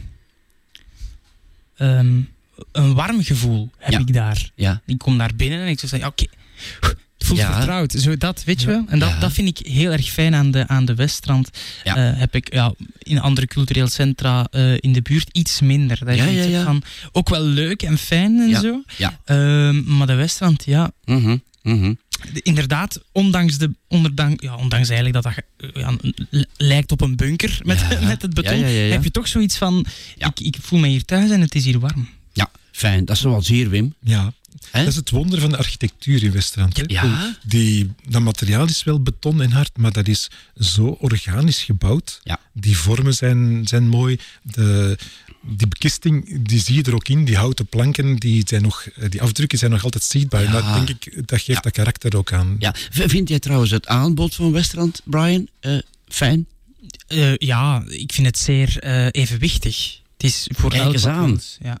ehm, 1.76 2.20
een 2.72 2.94
warm 2.94 3.22
gevoel 3.24 3.70
heb 3.78 3.92
Ja. 3.92 3.98
ik 3.98 4.12
daar. 4.12 4.50
Ja. 4.54 4.82
Ik 4.86 4.98
kom 4.98 5.18
daar 5.18 5.34
binnen 5.36 5.60
en 5.60 5.66
ik 5.68 5.80
zeg, 5.80 6.06
oké, 6.06 6.26
voelt 7.18 7.38
Ja. 7.40 7.52
vertrouwd. 7.56 7.92
Zo 7.92 8.16
dat, 8.16 8.44
weet 8.44 8.60
je 8.60 8.66
wel? 8.66 8.84
En 8.88 8.98
dat, 8.98 9.08
Ja. 9.08 9.18
dat 9.20 9.32
vind 9.32 9.58
ik 9.60 9.66
heel 9.66 9.92
erg 9.92 10.10
fijn 10.10 10.34
aan 10.34 10.50
de, 10.50 10.66
aan 10.68 10.84
de 10.84 10.94
Weststrand. 10.94 11.50
Ja. 11.84 11.96
Eh, 11.96 12.18
heb 12.18 12.34
ik 12.34 12.52
ja, 12.52 12.74
in 12.98 13.20
andere 13.20 13.46
cultureel 13.46 13.88
centra 13.88 14.46
eh, 14.50 14.72
in 14.76 14.92
de 14.92 15.02
buurt 15.02 15.28
iets 15.32 15.60
minder. 15.60 15.98
Dat 16.04 16.16
je 16.16 16.22
Ja, 16.32 16.42
ja. 16.42 16.64
Van, 16.64 16.82
ook 17.12 17.28
wel 17.28 17.42
leuk 17.42 17.82
en 17.82 17.98
fijn 17.98 18.38
en 18.40 18.48
Ja. 18.48 18.60
zo. 18.60 18.82
Ja. 18.96 19.20
Ehm, 19.24 19.96
maar 19.96 20.06
de 20.06 20.14
Weststrand, 20.14 20.64
ja, 20.64 20.90
Mhm, 21.04 21.36
mhm. 21.62 21.94
de- 22.32 22.40
inderdaad, 22.42 23.00
ondanks, 23.12 23.58
de, 23.58 23.70
onderdank, 23.88 24.40
ja, 24.42 24.54
ondanks 24.56 24.88
eigenlijk 24.88 25.22
dat 25.22 25.34
dat 25.34 25.44
eh, 25.74 25.82
ja, 25.82 25.96
lijkt 26.56 26.92
op 26.92 27.00
een 27.00 27.16
bunker 27.16 27.60
met, 27.64 27.80
Ja. 27.90 28.00
met 28.08 28.22
het 28.22 28.34
beton, 28.34 28.58
Ja, 28.58 28.66
ja, 28.66 28.72
ja, 28.72 28.84
ja. 28.84 28.92
heb 28.92 29.04
je 29.04 29.10
toch 29.10 29.28
zoiets 29.28 29.56
van, 29.56 29.86
Ja. 30.18 30.26
ik, 30.26 30.40
ik 30.40 30.56
voel 30.60 30.78
me 30.78 30.88
hier 30.88 31.04
thuis 31.04 31.30
en 31.30 31.40
het 31.40 31.54
is 31.54 31.64
hier 31.64 31.78
warm. 31.78 32.08
Ja, 32.32 32.50
fijn. 32.72 33.04
Dat 33.04 33.16
is 33.16 33.22
zoals 33.22 33.48
hier, 33.48 33.68
Wim. 33.70 33.94
Ja. 34.00 34.32
Dat 34.72 34.86
is 34.86 34.96
het 34.96 35.10
wonder 35.10 35.40
van 35.40 35.50
de 35.50 35.56
architectuur 35.56 36.22
in. 36.22 36.32
Ja. 36.86 37.36
Die, 37.42 37.92
dat 38.08 38.22
materiaal 38.22 38.66
is 38.66 38.84
wel 38.84 39.02
beton 39.02 39.42
en 39.42 39.50
hard, 39.50 39.76
maar 39.76 39.92
dat 39.92 40.08
is 40.08 40.30
zo 40.58 40.86
organisch 40.86 41.62
gebouwd. 41.62 42.20
Ja. 42.22 42.40
Die 42.52 42.76
vormen 42.76 43.14
zijn, 43.14 43.66
zijn 43.66 43.88
mooi. 43.88 44.18
De, 44.42 44.98
die 45.42 45.66
bekisting, 45.68 46.38
die 46.48 46.60
zie 46.60 46.74
je 46.74 46.82
er 46.82 46.94
ook 46.94 47.08
in. 47.08 47.24
Die 47.24 47.36
houten 47.36 47.66
planken, 47.66 48.16
die, 48.16 48.42
zijn 48.46 48.62
nog, 48.62 48.86
eh, 48.86 49.10
die 49.10 49.22
afdrukken 49.22 49.58
zijn 49.58 49.70
nog 49.70 49.84
altijd 49.84 50.04
zichtbaar. 50.04 50.44
En 50.44 50.52
Ja. 50.52 50.60
dat, 50.60 50.86
denk 50.86 51.04
ik, 51.04 51.28
dat 51.28 51.38
geeft 51.38 51.46
Ja. 51.46 51.60
dat 51.60 51.72
karakter 51.72 52.16
ook 52.16 52.32
aan. 52.32 52.56
Ja. 52.58 52.74
Vind 52.90 53.28
jij 53.28 53.38
trouwens 53.38 53.70
het 53.70 53.86
aanbod 53.86 54.34
van 54.34 54.52
Westrand, 54.52 55.00
Brian, 55.04 55.48
eh, 55.60 55.78
fijn? 56.08 56.46
Eh, 57.06 57.36
ja, 57.36 57.84
ik 57.86 58.12
vind 58.12 58.26
het 58.26 58.38
zeer 58.38 58.78
eh, 58.78 59.06
evenwichtig. 59.10 60.00
Het 60.16 60.24
is 60.26 60.48
voor 60.54 60.70
Kijk 60.70 60.82
elk 60.82 60.92
eens 60.92 61.02
wat 61.02 61.12
aan. 61.12 61.40
Ja. 61.62 61.78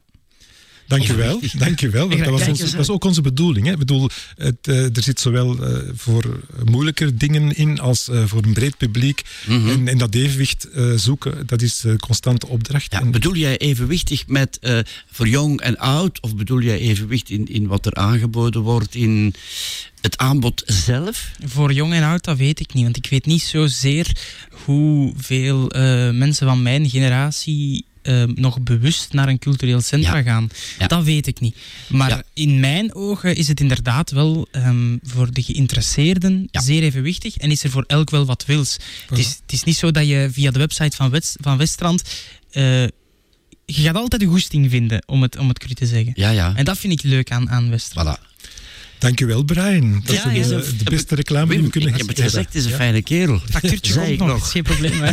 Dank 0.86 1.02
je 1.02 1.14
wel. 1.14 1.40
Dank 1.58 1.80
je 1.80 1.88
wel. 1.90 2.08
want 2.08 2.20
Dat, 2.24 2.28
was 2.30 2.48
ons- 2.48 2.70
dat 2.70 2.80
is 2.80 2.90
ook 2.90 3.04
onze 3.04 3.20
bedoeling. 3.20 3.66
Hè. 3.66 3.72
Ik 3.72 3.78
bedoel, 3.78 4.08
het, 4.36 4.56
eh, 4.62 4.96
er 4.96 5.02
zit 5.02 5.20
zowel 5.20 5.64
eh, 5.64 5.78
voor 5.94 6.40
moeilijker 6.64 7.18
dingen 7.18 7.56
in 7.56 7.80
als 7.80 8.08
eh, 8.08 8.22
voor 8.26 8.42
een 8.44 8.52
breed 8.52 8.76
publiek. 8.76 9.22
Mhm. 9.46 9.68
en, 9.68 9.88
en 9.88 9.98
dat 9.98 10.14
evenwicht 10.14 10.70
eh, 10.70 10.92
zoeken, 10.96 11.46
dat 11.46 11.62
is 11.62 11.80
de 11.80 11.96
constante 11.98 12.46
opdracht. 12.46 12.92
Ja, 12.92 13.00
En- 13.00 13.10
bedoel 13.10 13.34
jij 13.34 13.56
evenwichtig 13.56 14.26
met 14.26 14.58
eh, 14.60 14.78
voor 15.10 15.28
jong 15.28 15.60
en 15.60 15.78
oud? 15.78 16.20
Of 16.20 16.36
bedoel 16.36 16.60
jij 16.60 16.78
evenwicht 16.78 17.30
in, 17.30 17.46
in 17.46 17.66
wat 17.66 17.86
er 17.86 17.94
aangeboden 17.94 18.60
wordt 18.62 18.94
in 18.94 19.34
het 20.00 20.18
aanbod 20.18 20.62
zelf? 20.66 21.30
Voor 21.44 21.72
jong 21.72 21.92
en 21.92 22.02
oud, 22.02 22.24
dat 22.24 22.36
weet 22.36 22.60
ik 22.60 22.72
niet. 22.74 22.84
Want 22.84 22.96
ik 22.96 23.06
weet 23.06 23.26
niet 23.26 23.42
zozeer 23.42 24.16
hoeveel 24.64 25.70
eh, 25.70 25.82
mensen 26.10 26.46
van 26.46 26.62
mijn 26.62 26.90
generatie 26.90 27.84
eh, 28.06 28.22
nog 28.34 28.60
bewust 28.60 29.12
naar 29.12 29.28
een 29.28 29.38
cultureel 29.38 29.80
centra 29.80 30.16
Ja. 30.16 30.22
gaan. 30.22 30.48
Ja. 30.78 30.86
Dat 30.86 31.04
weet 31.04 31.26
ik 31.26 31.40
niet. 31.40 31.56
Maar 31.88 32.08
Ja. 32.08 32.22
in 32.34 32.60
mijn 32.60 32.94
ogen 32.94 33.36
is 33.36 33.48
het 33.48 33.60
inderdaad 33.60 34.10
wel 34.10 34.48
ehm, 34.50 34.96
voor 35.02 35.32
de 35.32 35.42
geïnteresseerden 35.42 36.48
zeer 36.50 36.82
evenwichtig. 36.82 37.36
En 37.36 37.50
is 37.50 37.62
er 37.64 37.70
voor 37.70 37.84
elk 37.86 38.10
wel 38.10 38.24
wat 38.26 38.44
wils. 38.46 38.76
Het, 39.08 39.18
is, 39.18 39.26
het 39.42 39.52
is 39.52 39.64
niet 39.64 39.76
zo 39.76 39.90
dat 39.90 40.06
je 40.06 40.28
via 40.32 40.50
de 40.50 40.58
website 40.58 40.96
van, 40.96 41.10
West, 41.10 41.36
van 41.40 41.56
Weststrand... 41.58 42.02
eh, 42.50 42.82
je 43.68 43.82
gaat 43.82 43.94
altijd 43.94 44.22
een 44.22 44.28
goesting 44.28 44.70
vinden, 44.70 45.02
om 45.06 45.22
het, 45.22 45.38
om 45.38 45.48
het 45.48 45.58
cru 45.58 45.74
te 45.74 45.86
zeggen. 45.86 46.12
Ja, 46.14 46.30
ja. 46.30 46.52
En 46.56 46.64
dat 46.64 46.78
vind 46.78 46.92
ik 46.92 47.02
leuk 47.02 47.30
aan, 47.30 47.50
aan 47.50 47.70
Weststrand. 47.70 48.18
Voilà. 48.18 48.35
Dank 48.98 49.18
je 49.18 49.26
wel, 49.26 49.42
Brian. 49.42 50.02
Dat 50.04 50.14
Ja, 50.16 50.30
is 50.30 50.48
ja. 50.48 50.56
de, 50.56 50.76
de 50.76 50.84
beste 50.90 51.14
reclame 51.14 51.54
die 51.54 51.62
we 51.62 51.70
kunnen 51.70 51.90
ik 51.90 51.96
heb 51.98 52.06
het 52.08 52.20
gezegd, 52.20 52.46
het 52.46 52.54
is 52.54 52.64
een 52.64 52.76
fijne 52.76 53.02
kerel. 53.02 53.40
Factuurtje 53.50 53.92
Zei 53.92 54.16
komt 54.16 54.30
ik 54.30 54.36
nog, 54.36 54.50
geen 54.50 54.62
probleem. 54.62 55.00
hè. 55.00 55.12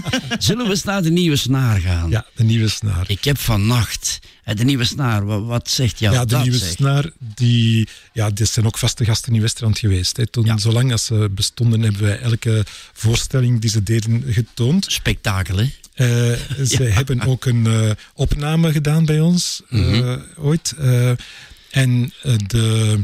Zullen 0.38 0.64
we 0.64 0.70
eens 0.70 0.84
naar 0.84 1.02
de 1.02 1.10
nieuwe 1.10 1.36
snaar 1.36 1.80
gaan? 1.80 2.10
Ja, 2.10 2.26
de 2.34 2.44
nieuwe 2.44 2.68
snaar. 2.68 3.04
Ik 3.10 3.24
heb 3.24 3.38
vannacht 3.38 4.18
eh, 4.44 4.56
de 4.56 4.64
nieuwe 4.64 4.84
snaar. 4.84 5.24
Wat, 5.24 5.44
wat 5.44 5.70
zegt 5.70 5.98
jou 5.98 6.14
ja, 6.14 6.20
de 6.20 6.26
dat? 6.26 6.42
nieuwe 6.42 6.58
zeg? 6.58 6.68
snaar, 6.70 7.10
die, 7.34 7.88
ja, 8.12 8.30
dit 8.30 8.48
zijn 8.48 8.66
ook 8.66 8.78
vaste 8.78 9.04
gasten 9.04 9.34
in 9.34 9.40
Westrand 9.40 9.78
geweest. 9.78 10.16
Hè. 10.16 10.26
Toen, 10.26 10.44
Ja. 10.44 10.58
Zolang 10.58 10.92
als 10.92 11.04
ze 11.04 11.28
bestonden, 11.30 11.80
hebben 11.82 12.02
wij 12.02 12.18
elke 12.20 12.64
voorstelling 12.92 13.60
die 13.60 13.70
ze 13.70 13.82
deden 13.82 14.24
getoond. 14.28 14.86
Spektakel, 14.88 15.56
hè? 15.56 15.62
Eh, 15.94 16.38
ze 16.66 16.82
hebben 16.98 17.20
ook 17.20 17.44
een 17.44 17.66
eh, 17.66 17.90
opname 18.14 18.72
gedaan 18.72 19.04
bij 19.04 19.20
ons, 19.20 19.62
eh, 19.70 19.78
Mhm. 19.80 20.18
ooit. 20.36 20.74
Eh, 20.78 21.10
en 21.70 22.12
eh, 22.22 22.34
de, 22.46 22.98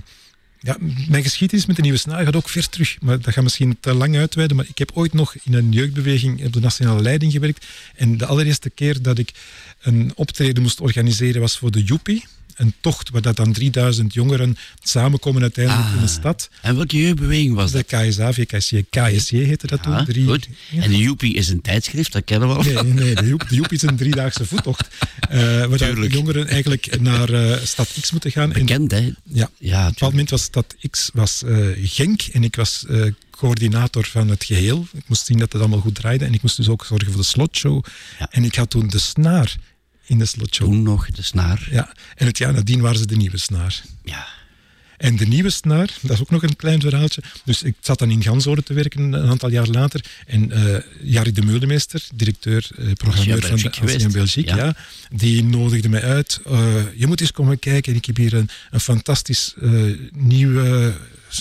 ja, 0.60 0.76
mijn 1.08 1.22
geschiedenis 1.22 1.66
met 1.66 1.76
de 1.76 1.82
nieuwe 1.82 1.98
snaar 1.98 2.24
gaat 2.24 2.36
ook 2.36 2.48
ver 2.48 2.68
terug. 2.68 2.96
Maar 3.00 3.20
dat 3.20 3.34
gaat 3.34 3.42
misschien 3.42 3.76
te 3.80 3.94
lang 3.94 4.16
uitweiden. 4.16 4.56
Maar 4.56 4.66
ik 4.68 4.78
heb 4.78 4.90
ooit 4.94 5.12
nog 5.12 5.34
in 5.42 5.54
een 5.54 5.72
jeugdbeweging 5.72 6.44
op 6.44 6.52
de 6.52 6.60
nationale 6.60 7.02
leiding 7.02 7.32
gewerkt. 7.32 7.66
En 7.94 8.16
de 8.16 8.26
allereerste 8.26 8.70
keer 8.70 9.02
dat 9.02 9.18
ik 9.18 9.30
een 9.80 10.12
optreden 10.14 10.62
moest 10.62 10.80
organiseren 10.80 11.40
was 11.40 11.58
voor 11.58 11.70
de 11.70 11.82
Joepie. 11.82 12.24
Een 12.60 12.74
tocht 12.80 13.10
waar 13.10 13.22
dat 13.22 13.36
dan 13.36 13.52
3000 13.52 14.14
jongeren 14.14 14.56
samenkomen 14.82 15.42
uiteindelijk 15.42 15.86
Ah. 15.88 15.94
in 15.94 16.00
de 16.00 16.06
stad. 16.06 16.48
En 16.62 16.76
welke 16.76 16.96
jeugdbeweging 17.02 17.54
was 17.54 17.70
De 17.70 17.84
dat? 17.88 18.00
KSA, 18.08 18.32
VKSJ, 18.32 18.84
KSJ 18.90 19.36
heette 19.36 19.66
dat 19.66 19.84
Ja, 19.84 19.96
toen. 19.96 20.04
Drie, 20.04 20.26
goed. 20.26 20.48
ja. 20.70 20.82
En 20.82 20.90
de 20.90 20.96
Joepie 20.98 21.34
is 21.34 21.48
een 21.48 21.60
tijdschrift, 21.60 22.12
dat 22.12 22.24
kennen 22.24 22.48
we 22.48 22.54
al. 22.54 22.62
Nee, 22.62 22.82
nee 22.82 23.14
de, 23.14 23.26
Joep, 23.26 23.48
de 23.48 23.54
Joep 23.54 23.72
is 23.72 23.82
een 23.82 23.96
driedaagse 23.96 24.46
voettocht. 24.46 24.88
eh 25.28 25.64
waar 25.66 25.78
Tuurlijk. 25.78 26.12
jongeren 26.12 26.46
eigenlijk 26.48 27.00
naar 27.00 27.28
eh, 27.32 27.56
stad 27.64 27.88
X 28.00 28.10
moeten 28.10 28.30
gaan. 28.30 28.52
En, 28.52 28.58
Bekend, 28.66 28.90
hè? 28.90 29.10
ja, 29.24 29.50
Ja, 29.58 29.80
op 29.80 29.86
een 29.86 29.92
bepaald 29.92 30.10
moment 30.12 30.30
was 30.30 30.42
stad 30.42 30.76
X 30.90 31.10
was, 31.12 31.42
eh, 31.42 31.56
Genk 31.82 32.22
en 32.22 32.44
ik 32.44 32.56
was 32.56 32.84
coördinator 33.30 34.04
van 34.06 34.28
het 34.28 34.44
geheel. 34.44 34.86
Ik 34.92 35.02
moest 35.06 35.26
zien 35.26 35.38
dat 35.38 35.52
het 35.52 35.60
allemaal 35.62 35.80
goed 35.80 35.94
draaide 35.94 36.24
en 36.24 36.34
ik 36.34 36.42
moest 36.42 36.56
dus 36.56 36.68
ook 36.68 36.84
zorgen 36.84 37.12
voor 37.12 37.20
de 37.20 37.26
slotshow. 37.26 37.84
Ja. 38.18 38.28
En 38.30 38.44
ik 38.44 38.54
had 38.54 38.70
toen 38.70 38.88
de 38.88 38.98
snaar 38.98 39.56
in 40.10 40.18
de 40.18 40.26
slotshow. 40.26 40.68
Toen 40.68 40.82
nog 40.82 41.10
de 41.10 41.22
snaar. 41.22 41.68
Ja, 41.70 41.92
en 42.14 42.26
het 42.26 42.38
jaar 42.38 42.52
nadien 42.52 42.80
waren 42.80 42.98
ze 42.98 43.06
de 43.06 43.16
nieuwe 43.16 43.38
snaar. 43.38 43.82
Ja. 44.04 44.26
En 45.00 45.16
de 45.16 45.26
nieuwe 45.26 45.50
snaar, 45.50 45.90
dat 46.00 46.10
is 46.10 46.20
ook 46.20 46.30
nog 46.30 46.42
een 46.42 46.56
klein 46.56 46.80
verhaaltje. 46.80 47.22
Dus 47.44 47.62
ik 47.62 47.74
zat 47.80 47.98
dan 47.98 48.10
in 48.10 48.22
Gansoren 48.22 48.64
te 48.64 48.72
werken 48.74 49.12
een 49.12 49.28
aantal 49.30 49.50
jaar 49.50 49.66
later. 49.66 50.04
En 50.26 50.50
eh 50.52 50.82
Jari 51.02 51.32
de 51.32 51.42
Meulemeester, 51.42 52.02
directeur, 52.14 52.68
eh, 52.78 52.92
programmeur 52.92 53.40
van 53.46 53.56
de. 53.56 53.70
Ancien 53.80 54.12
Belgique, 54.12 54.56
Ja. 54.56 54.64
ja. 54.64 54.76
die 55.10 55.44
nodigde 55.44 55.88
mij 55.88 56.02
uit. 56.02 56.40
Eh, 56.46 56.74
je 56.96 57.06
moet 57.06 57.20
eens 57.20 57.32
komen 57.32 57.58
kijken. 57.58 57.94
Ik 57.94 58.04
heb 58.04 58.16
hier 58.16 58.34
een, 58.34 58.48
een 58.70 58.80
fantastisch 58.80 59.54
nieuwe, 60.12 60.94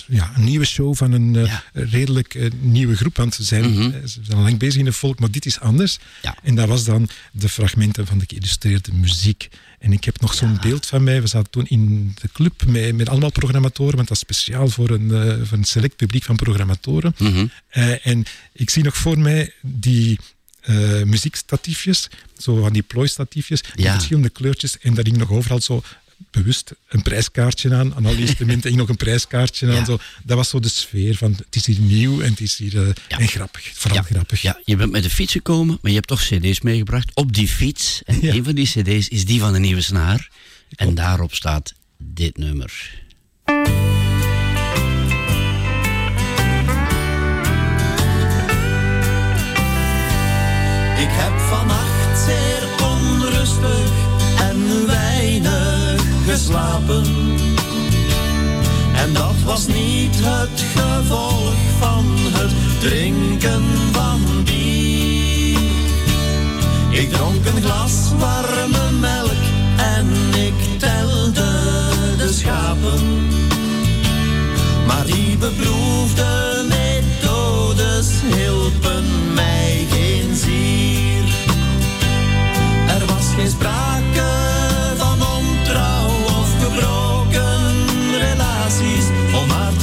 ja, 0.08 0.32
een 0.36 0.43
nieuwe 0.43 0.65
show 0.65 0.95
van 0.95 1.12
een 1.12 1.34
Ja. 1.34 1.63
redelijk 1.74 2.50
nieuwe 2.62 2.95
groep. 2.95 3.15
Want 3.17 3.34
ze 3.34 3.43
zijn, 3.43 3.69
Mhm. 3.72 4.08
ze 4.08 4.19
zijn 4.24 4.38
al 4.38 4.43
lang 4.43 4.58
bezig 4.58 4.80
in 4.80 4.86
het 4.86 4.95
volk, 4.95 5.19
maar 5.19 5.32
dit 5.32 5.45
is 5.45 5.60
anders. 5.60 5.98
Ja. 6.22 6.38
En 6.43 6.56
dat 6.56 6.67
was 6.67 6.86
dan 6.86 7.10
de 7.32 7.50
fragmenten 7.50 8.08
van 8.08 8.17
de 8.17 8.26
geïllustreerde 8.28 8.93
muziek. 8.93 9.50
En 9.80 9.92
ik 9.94 10.04
heb 10.04 10.22
nog 10.22 10.34
zo'n 10.34 10.58
beeld 10.62 10.86
van 10.86 11.04
mij. 11.04 11.22
We 11.22 11.28
zaten 11.28 11.50
toen 11.52 11.65
in 11.68 12.13
de 12.22 12.30
club 12.34 12.65
met, 12.68 12.96
met 12.96 13.10
allemaal 13.10 13.32
programmatoren, 13.32 13.96
want 13.96 14.08
dat 14.08 14.18
is 14.18 14.24
speciaal 14.24 14.68
voor 14.68 14.89
een, 14.89 15.12
eh, 15.12 15.46
voor 15.48 15.58
een 15.58 15.63
select 15.63 15.96
publiek 15.96 16.24
van 16.24 16.36
programmatoren. 16.36 17.15
Mhm. 17.18 17.46
Eh, 17.70 18.06
en 18.08 18.26
ik 18.54 18.70
zie 18.70 18.84
nog 18.84 18.98
voor 18.98 19.20
mij 19.20 19.54
die 19.62 20.20
eh, 20.60 21.04
muziekstatiefjes, 21.04 22.10
zo 22.38 22.62
van 22.62 22.74
die 22.74 22.82
plooistatiefjes, 22.82 23.62
Ja. 23.76 23.94
verschillende 23.94 24.30
kleurtjes. 24.30 24.80
En 24.80 24.94
daar 24.94 25.04
hing 25.06 25.18
nog 25.18 25.32
overal 25.32 25.62
zo 25.62 25.84
bewust 26.32 26.71
een 26.88 27.01
prijskaartje 27.01 27.75
aan. 27.75 27.95
Aan 27.95 28.05
alle 28.05 28.17
instrumenten 28.27 28.67
hing 28.69 28.82
nog 28.82 28.89
een 28.89 28.95
prijskaartje 28.97 29.67
aan. 29.67 29.73
Ja. 29.73 29.86
Zo. 29.86 29.99
Dat 30.23 30.38
was 30.38 30.49
zo 30.49 30.60
de 30.60 30.69
sfeer 30.69 31.15
van 31.15 31.32
het 31.45 31.55
is 31.55 31.65
hier 31.65 31.79
nieuw 31.79 32.21
en 32.21 32.29
het 32.29 32.39
is 32.41 32.58
hier 32.58 32.82
eh, 32.82 32.88
Ja. 33.08 33.17
en 33.19 33.27
grappig. 33.27 33.71
Vooral 33.73 33.97
Ja. 34.01 34.03
grappig. 34.10 34.41
Ja, 34.41 34.60
je 34.65 34.75
bent 34.75 34.91
met 34.91 35.03
de 35.03 35.10
fiets 35.10 35.32
gekomen, 35.32 35.77
maar 35.82 35.91
je 35.91 35.97
hebt 35.97 36.08
toch 36.08 36.21
cd's 36.21 36.62
meegebracht 36.62 37.12
op 37.13 37.34
die 37.34 37.47
fiets. 37.47 38.01
En 38.05 38.27
een 38.36 38.43
van 38.43 38.55
die 38.55 38.65
cd's 38.67 39.08
is 39.08 39.25
die 39.25 39.39
van 39.39 39.53
de 39.53 39.60
nieuwe 39.60 39.82
snaar. 39.82 40.29
En 40.75 40.95
daarop 40.95 41.34
staat 41.34 41.73
dit 41.97 42.38
nummer. 42.38 42.97
Geslapen. 56.39 57.04
En 58.95 59.13
dat 59.13 59.36
was 59.45 59.67
niet 59.67 60.15
het 60.15 60.63
gevolg 60.75 61.54
van 61.80 62.06
het 62.17 62.52
drinken 62.80 63.63
van 63.91 64.43
bier. 64.43 65.60
Ik 66.89 67.12
dronk 67.12 67.45
een 67.45 67.62
glas 67.62 67.93
warme 68.17 68.91
melk 68.99 69.43
en 69.78 70.08
ik 70.45 70.80
telde 70.80 71.52
de 72.17 72.34
schapen. 72.34 73.28
Maar 74.88 75.06
die 75.06 75.38
beproefde 75.38 76.65
methodes 76.69 78.08
hielpen 78.36 78.88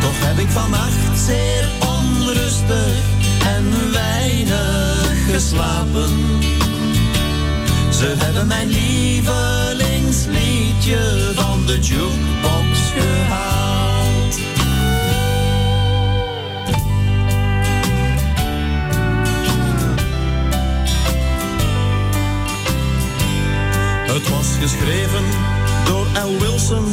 Toch 0.00 0.18
heb 0.26 0.38
ik 0.38 0.48
vannacht 0.48 1.20
zeer 1.26 1.68
onrustig 1.98 3.02
en 3.46 3.92
weinig 3.92 5.26
geslapen. 5.30 6.10
Ze 7.90 8.14
hebben 8.18 8.46
mijn 8.46 8.68
lievelingsliedje 8.68 11.32
van 11.34 11.66
de 11.66 11.78
jukebox 11.80 12.67
Het 24.18 24.28
was 24.28 24.46
geschreven 24.60 25.24
door 25.84 26.06
L. 26.06 26.38
Wilson 26.38 26.84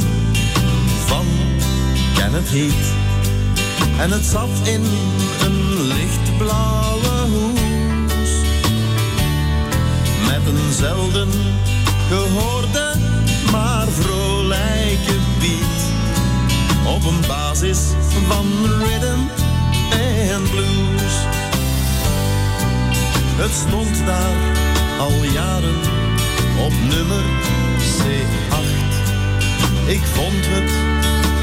van 1.05 1.25
Kenneth 2.15 2.49
Heat. 2.49 2.93
En 3.99 4.11
het 4.11 4.25
zat 4.25 4.49
in 4.63 4.83
een 5.41 5.81
lichtblauwe 5.81 7.07
hoes. 7.07 8.29
Met 10.25 10.53
een 10.53 10.73
zelden 10.73 11.29
gehoorde, 12.09 12.93
maar 13.51 13.87
vrolijke 13.87 15.17
beat. 15.39 15.81
Op 16.95 17.05
een 17.05 17.27
basis 17.27 17.79
van 18.27 18.45
rhythm 18.79 19.19
en 20.29 20.41
blues. 20.49 21.13
Het 23.35 23.51
stond 23.51 24.05
daar 24.05 24.35
al 24.99 25.23
jaren 25.23 26.04
op 26.57 26.73
nummer 26.89 27.23
C8. 27.97 28.65
Ik 29.85 30.01
vond 30.13 30.45
het 30.47 30.71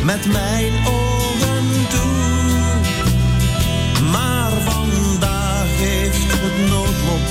met 0.04 0.32
mijn 0.32 0.72
ogen 0.86 1.88
toe. 1.88 2.12
Maar 4.10 4.50
vandaag 4.64 5.66
heeft 5.66 6.26
het 6.28 6.70
noodlot 6.70 7.28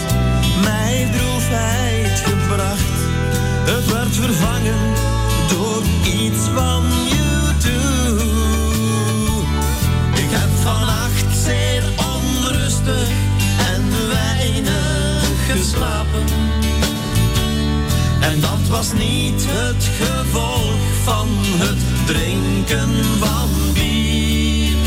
mij 0.64 1.10
droefheid 1.12 2.20
gebracht. 2.20 3.00
Het 3.66 3.92
werd 3.92 4.16
vervangen 4.16 4.94
door 5.50 5.82
iets 6.04 6.48
van 6.54 7.01
was 18.72 18.94
niet 18.94 19.46
het 19.48 19.84
gevolg 19.84 20.80
van 21.04 21.28
het 21.34 22.08
drinken 22.08 22.90
van 23.20 23.50
bier. 23.74 24.78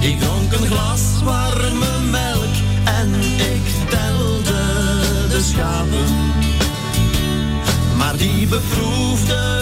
Ik 0.00 0.20
dronk 0.20 0.52
een 0.52 0.66
glas 0.66 1.02
warme 1.24 2.00
melk 2.10 2.54
en 2.84 3.14
ik 3.54 3.88
telde 3.88 4.62
de 5.28 5.40
schapen. 5.42 6.08
Maar 7.96 8.16
die 8.16 8.46
beproefde 8.46 9.57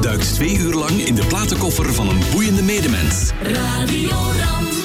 duikt 0.00 0.34
twee 0.34 0.58
uur 0.58 0.74
lang 0.74 1.04
in 1.04 1.14
de 1.14 1.26
platenkoffer 1.26 1.94
van 1.94 2.08
een 2.08 2.20
boeiende 2.32 2.62
medemens. 2.62 3.30
Radio 3.42 4.10
Ram. 4.10 4.79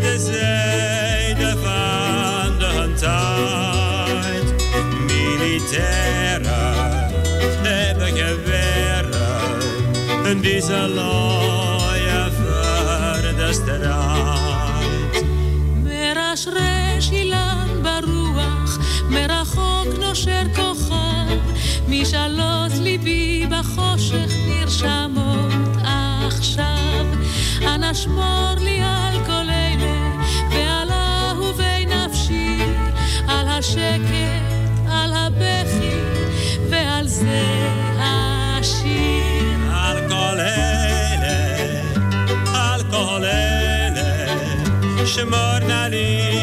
De 0.00 0.18
zijde 0.18 1.56
van 1.62 2.58
de 2.58 2.92
tijd. 2.98 4.54
Militairen 5.06 6.74
hebben 7.62 8.16
geweren, 8.16 9.20
die 10.40 10.60
ze 10.60 10.88
שמור 27.94 28.54
לי 28.58 28.80
על 28.82 29.24
כל 29.26 29.50
אלה, 29.50 30.16
ועל 30.50 30.90
אהובי 30.90 31.86
נפשי, 31.86 32.58
על 33.28 33.48
השקט, 33.48 34.88
על 34.90 35.12
הבכי, 35.12 35.96
ועל 36.70 37.08
זה 37.08 37.42
השיר. 37.98 39.10
Al 39.90 39.98
kolele, 40.12 41.40
al 42.66 42.82
kolele, 42.94 44.10
shmor 45.12 45.60
na 45.70 45.82
li 45.92 46.06
eli 46.28 46.39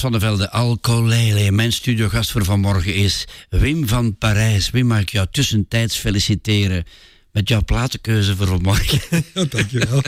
Van 0.00 0.12
der 0.12 0.20
Velde, 0.20 0.50
Alcolele. 0.50 1.50
Mijn 1.50 1.72
studiogast 1.72 2.30
voor 2.30 2.44
vanmorgen 2.44 2.94
is 2.94 3.24
Wim 3.48 3.88
van 3.88 4.18
Parijs. 4.18 4.70
Wim, 4.70 4.86
mag 4.86 5.00
ik 5.00 5.10
jou 5.10 5.26
tussentijds 5.30 5.96
feliciteren 5.96 6.84
met 7.32 7.48
jouw 7.48 7.64
platenkeuze 7.64 8.36
voor 8.36 8.46
vanmorgen? 8.46 9.24
Dankjewel. 9.50 10.02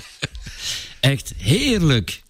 Echt 1.00 1.32
heerlijk. 1.36 2.22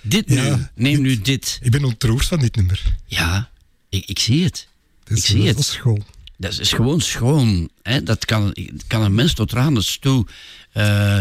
Dit 0.00 0.28
nummer. 0.28 0.70
neem 0.74 1.00
nu 1.00 1.20
dit. 1.20 1.58
Ik 1.62 1.70
ben 1.70 1.84
ontroerd 1.84 2.26
van 2.26 2.38
dit 2.38 2.56
nummer. 2.56 2.82
Ja, 3.06 3.50
ik, 3.88 4.06
ik 4.06 4.18
zie 4.18 4.44
het. 4.44 4.68
Dit 5.04 5.18
ik 5.18 5.24
zie 5.24 5.46
het. 5.46 5.64
schoon. 5.64 6.04
Dat 6.36 6.58
is 6.58 6.72
gewoon 6.72 7.00
schoon. 7.00 7.70
Hè? 7.82 8.02
Dat 8.02 8.24
kan, 8.24 8.56
kan 8.86 9.02
een 9.02 9.14
mens 9.14 9.34
tot 9.34 9.48
tranen 9.48 10.00
toe 10.00 10.26
uh, 10.74 11.18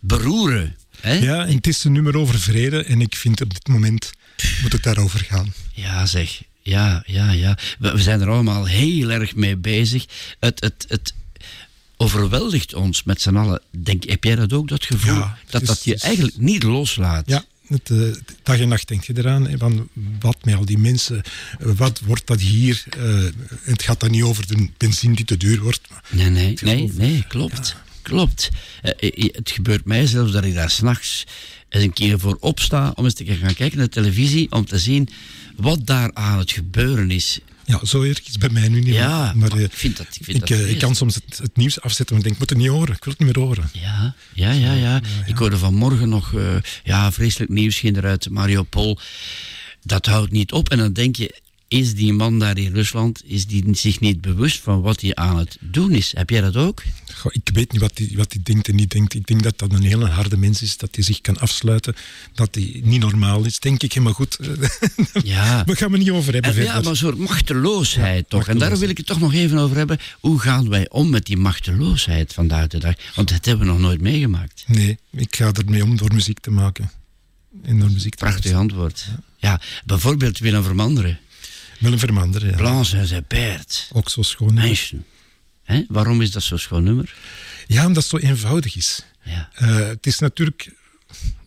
beroeren. 0.00 0.76
Hè? 1.00 1.14
Ja, 1.14 1.46
en 1.46 1.54
het 1.54 1.66
is 1.66 1.84
een 1.84 1.92
nummer 1.92 2.16
over 2.16 2.40
vrede. 2.40 2.84
En 2.84 3.00
ik 3.00 3.16
vind 3.16 3.40
op 3.40 3.54
dit 3.54 3.68
moment 3.68 4.12
moet 4.62 4.72
het 4.72 4.82
daarover 4.82 5.20
gaan. 5.20 5.52
Ja, 5.72 6.06
zeg. 6.06 6.42
Ja, 6.62 7.02
ja, 7.06 7.30
ja. 7.30 7.58
We, 7.78 7.90
we 7.92 8.02
zijn 8.02 8.20
er 8.20 8.28
allemaal 8.30 8.64
heel 8.64 9.10
erg 9.10 9.34
mee 9.34 9.56
bezig. 9.56 10.04
Het, 10.40 10.60
het, 10.60 10.84
het 10.88 11.14
overweldigt 11.96 12.74
ons 12.74 13.02
met 13.02 13.20
z'n 13.22 13.36
allen. 13.36 13.60
Denk, 13.70 14.04
heb 14.08 14.24
jij 14.24 14.34
dat 14.36 14.52
ook, 14.52 14.68
dat 14.68 14.84
gevoel? 14.84 15.14
Ja, 15.14 15.38
dat 15.50 15.66
dat 15.66 15.76
is- 15.76 15.84
je 15.84 15.98
eigenlijk 15.98 16.36
niet 16.38 16.62
loslaat. 16.62 17.28
Ja, 17.28 17.44
het, 17.66 17.90
eh, 17.90 17.98
dag 18.42 18.58
en 18.60 18.68
nacht 18.68 18.88
denk 18.88 19.04
je 19.04 19.12
eraan. 19.16 19.48
Van 19.58 19.88
wat 20.20 20.44
met 20.44 20.54
al 20.54 20.64
die 20.64 20.78
mensen, 20.78 21.22
wat 21.58 22.00
wordt 22.04 22.26
dat 22.26 22.40
hier? 22.40 22.84
eh, 22.98 23.24
het 23.62 23.82
gaat 23.82 24.00
dan 24.00 24.10
niet 24.10 24.22
over 24.22 24.46
de 24.46 24.68
benzine 24.76 25.14
die 25.14 25.24
te 25.24 25.36
duur 25.36 25.60
wordt. 25.60 25.80
Nee, 26.10 26.30
nee, 26.30 26.58
nee, 26.62 26.90
nee, 26.94 27.24
klopt. 27.28 27.76
Klopt. 28.02 28.48
Eh, 28.82 29.10
het 29.32 29.50
gebeurt 29.50 29.84
mij 29.84 30.06
zelfs 30.06 30.32
dat 30.32 30.44
ik 30.44 30.54
daar 30.54 30.70
s'nachts 30.70 31.24
eens 31.68 31.84
een 31.84 31.92
keer 31.92 32.18
voor 32.18 32.36
opsta 32.40 32.92
om 32.94 33.04
eens 33.04 33.14
te 33.14 33.24
gaan 33.24 33.54
kijken 33.54 33.78
naar 33.78 33.86
de 33.86 33.92
televisie, 33.92 34.52
om 34.52 34.64
te 34.64 34.78
zien 34.78 35.08
wat 35.56 35.86
daar 35.86 36.10
aan 36.14 36.38
het 36.38 36.50
gebeuren 36.52 37.10
is. 37.10 37.38
Ja, 37.64 37.84
zo 37.84 38.02
erg 38.02 38.20
is 38.28 38.38
bij 38.38 38.48
mij 38.48 38.68
nu 38.68 38.80
niet. 38.80 38.94
Ja, 38.94 39.18
maar, 39.18 39.36
maar 39.36 39.52
eh, 39.58 39.64
ik 39.64 39.72
vind 39.72 39.96
dat- 39.96 40.06
ik 40.18 40.24
vind 40.24 40.26
dat 40.40 40.48
eh, 40.48 40.54
ik 40.56 40.62
vreselijk. 40.62 40.78
kan 40.78 40.94
soms 40.94 41.14
het, 41.14 41.38
het 41.38 41.56
nieuws 41.56 41.80
afzetten, 41.80 42.16
maar 42.16 42.24
ik 42.26 42.30
denk, 42.30 42.34
ik 42.34 42.40
moet 42.40 42.50
het 42.50 42.58
niet 42.68 42.78
horen. 42.78 42.94
Ik 42.94 43.04
wil 43.04 43.12
het 43.18 43.22
niet 43.26 43.36
meer 43.36 43.44
horen. 43.44 43.70
Ja, 43.72 44.14
ja, 44.32 44.50
ja, 44.52 44.72
ja. 44.72 45.00
Ik 45.26 45.36
hoorde 45.36 45.56
vanmorgen 45.58 46.08
nog, 46.08 46.34
eh, 46.34 46.56
ja, 46.84 47.12
vreselijk 47.12 47.50
nieuws 47.50 47.78
ging 47.78 47.96
eruit, 47.96 48.30
Mariupol. 48.30 48.98
Dat 49.82 50.06
houdt 50.06 50.30
niet 50.32 50.52
op. 50.52 50.68
En 50.68 50.78
dan 50.78 50.92
denk 50.92 51.16
je, 51.16 51.34
is 51.68 51.94
die 51.94 52.12
man 52.12 52.38
daar 52.38 52.58
in 52.58 52.72
Rusland, 52.72 53.22
is 53.24 53.46
die 53.46 53.64
zich 53.74 54.00
niet 54.00 54.20
bewust 54.20 54.60
van 54.60 54.80
wat 54.80 55.00
hij 55.00 55.14
aan 55.14 55.38
het 55.38 55.56
doen 55.60 55.92
is? 55.92 56.12
Heb 56.16 56.30
jij 56.30 56.40
dat 56.40 56.56
ook? 56.56 56.82
Goh, 57.14 57.32
ik 57.34 57.50
weet 57.52 57.72
niet 57.72 57.80
wat 57.80 57.98
hij 57.98 58.10
wat 58.14 58.30
die 58.30 58.42
denkt 58.42 58.68
en 58.68 58.74
niet 58.74 58.90
denkt. 58.90 59.14
Ik 59.14 59.26
denk 59.26 59.42
dat 59.42 59.58
dat 59.58 59.72
een 59.72 59.82
hele 59.82 60.06
harde 60.06 60.36
mens 60.36 60.62
is, 60.62 60.76
dat 60.76 60.94
hij 60.94 61.04
zich 61.04 61.20
kan 61.20 61.38
afsluiten, 61.38 61.94
dat 62.34 62.54
hij 62.54 62.80
niet 62.84 63.00
normaal 63.00 63.44
is. 63.44 63.58
Denk 63.58 63.82
ik, 63.82 64.00
maar 64.00 64.14
goed. 64.14 64.38
Ja. 65.22 65.64
We 65.64 65.76
gaan 65.76 65.92
het 65.92 66.00
niet 66.00 66.10
over 66.10 66.32
hebben 66.32 66.56
En, 66.56 66.62
ja, 66.62 66.72
maar 66.72 66.86
een 66.86 66.96
soort 66.96 67.18
machteloosheid 67.18 68.28
toch. 68.28 68.48
En 68.48 68.58
daar 68.58 68.78
wil 68.78 68.88
ik 68.88 68.96
het 68.96 69.06
toch 69.06 69.20
nog 69.20 69.34
even 69.34 69.58
over 69.58 69.76
hebben. 69.76 69.98
Hoe 70.20 70.38
gaan 70.38 70.68
wij 70.68 70.88
om 70.88 71.10
met 71.10 71.26
die 71.26 71.36
machteloosheid 71.36 72.34
vandaag 72.34 72.66
de 72.66 72.78
dag? 72.78 72.94
Want 73.14 73.28
dat 73.28 73.44
hebben 73.44 73.66
we 73.66 73.72
nog 73.72 73.80
nooit 73.80 74.00
meegemaakt. 74.00 74.64
Nee, 74.66 74.98
ik 75.12 75.36
ga 75.36 75.52
ermee 75.52 75.82
om 75.82 75.96
door 75.96 76.14
muziek 76.14 76.40
te 76.40 76.50
maken. 76.50 76.90
En 77.62 77.78
door 77.78 77.90
muziek 77.90 78.14
te 78.14 78.24
Prachtig 78.24 78.52
antwoord. 78.52 79.08
Ja, 79.36 79.60
bijvoorbeeld 79.84 80.38
Willem 80.38 80.62
Vermanderen. 80.62 81.18
Willem 81.78 81.98
Vermanderen, 81.98 82.50
ja. 82.50 82.56
Blanche 82.56 82.96
en 82.96 83.06
zijn 83.06 83.24
paard. 83.24 83.88
Ook 83.92 84.08
zo 84.10 84.22
schoon. 84.22 84.54
Meisje. 84.54 84.96
Hè? 85.62 85.84
Waarom 85.88 86.22
is 86.22 86.30
dat 86.30 86.42
zo'n 86.42 86.58
schoon 86.58 86.82
nummer? 86.84 87.14
Ja, 87.66 87.86
omdat 87.86 88.02
het 88.10 88.20
zo 88.20 88.28
eenvoudig 88.28 88.76
is. 88.76 89.02
Ja. 89.22 89.50
Eh, 89.54 89.76
het 89.76 90.06
is 90.06 90.18
natuurlijk... 90.18 90.72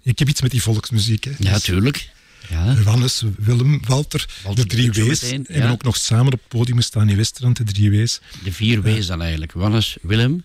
Ik 0.03 0.19
heb 0.19 0.27
iets 0.27 0.41
met 0.41 0.51
die 0.51 0.61
volksmuziek. 0.61 1.23
Hè. 1.23 1.32
Ja, 1.39 1.53
Dus, 1.53 1.63
tuurlijk. 1.63 2.09
Ja. 2.49 2.73
Johannes, 2.73 3.23
Willem, 3.38 3.80
Walter, 3.88 4.25
Walter 4.43 4.67
de 4.67 4.75
drie 4.75 4.91
W's. 4.91 5.21
En 5.21 5.45
ja. 5.47 5.71
ook 5.71 5.84
nog 5.84 5.97
samen 5.97 6.25
op 6.25 6.32
het 6.32 6.47
podium 6.47 6.82
staan 6.82 7.09
in 7.09 7.17
Westerland, 7.17 7.57
de 7.57 7.63
drie 7.63 7.91
W's. 7.91 8.19
De 8.43 8.51
vier 8.51 8.82
W's 8.82 9.05
dan 9.07 9.21
eigenlijk. 9.21 9.51
Wannes, 9.51 9.97
Willem, 10.01 10.43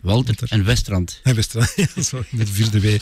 Walter 0.00 0.36
en 0.48 0.64
Westrand. 0.64 1.20
En 1.22 1.34
Westerland, 1.34 1.72
ja, 1.94 2.02
zo, 2.02 2.24
de 2.30 2.46
vierde 2.46 2.80
W. 2.80 2.96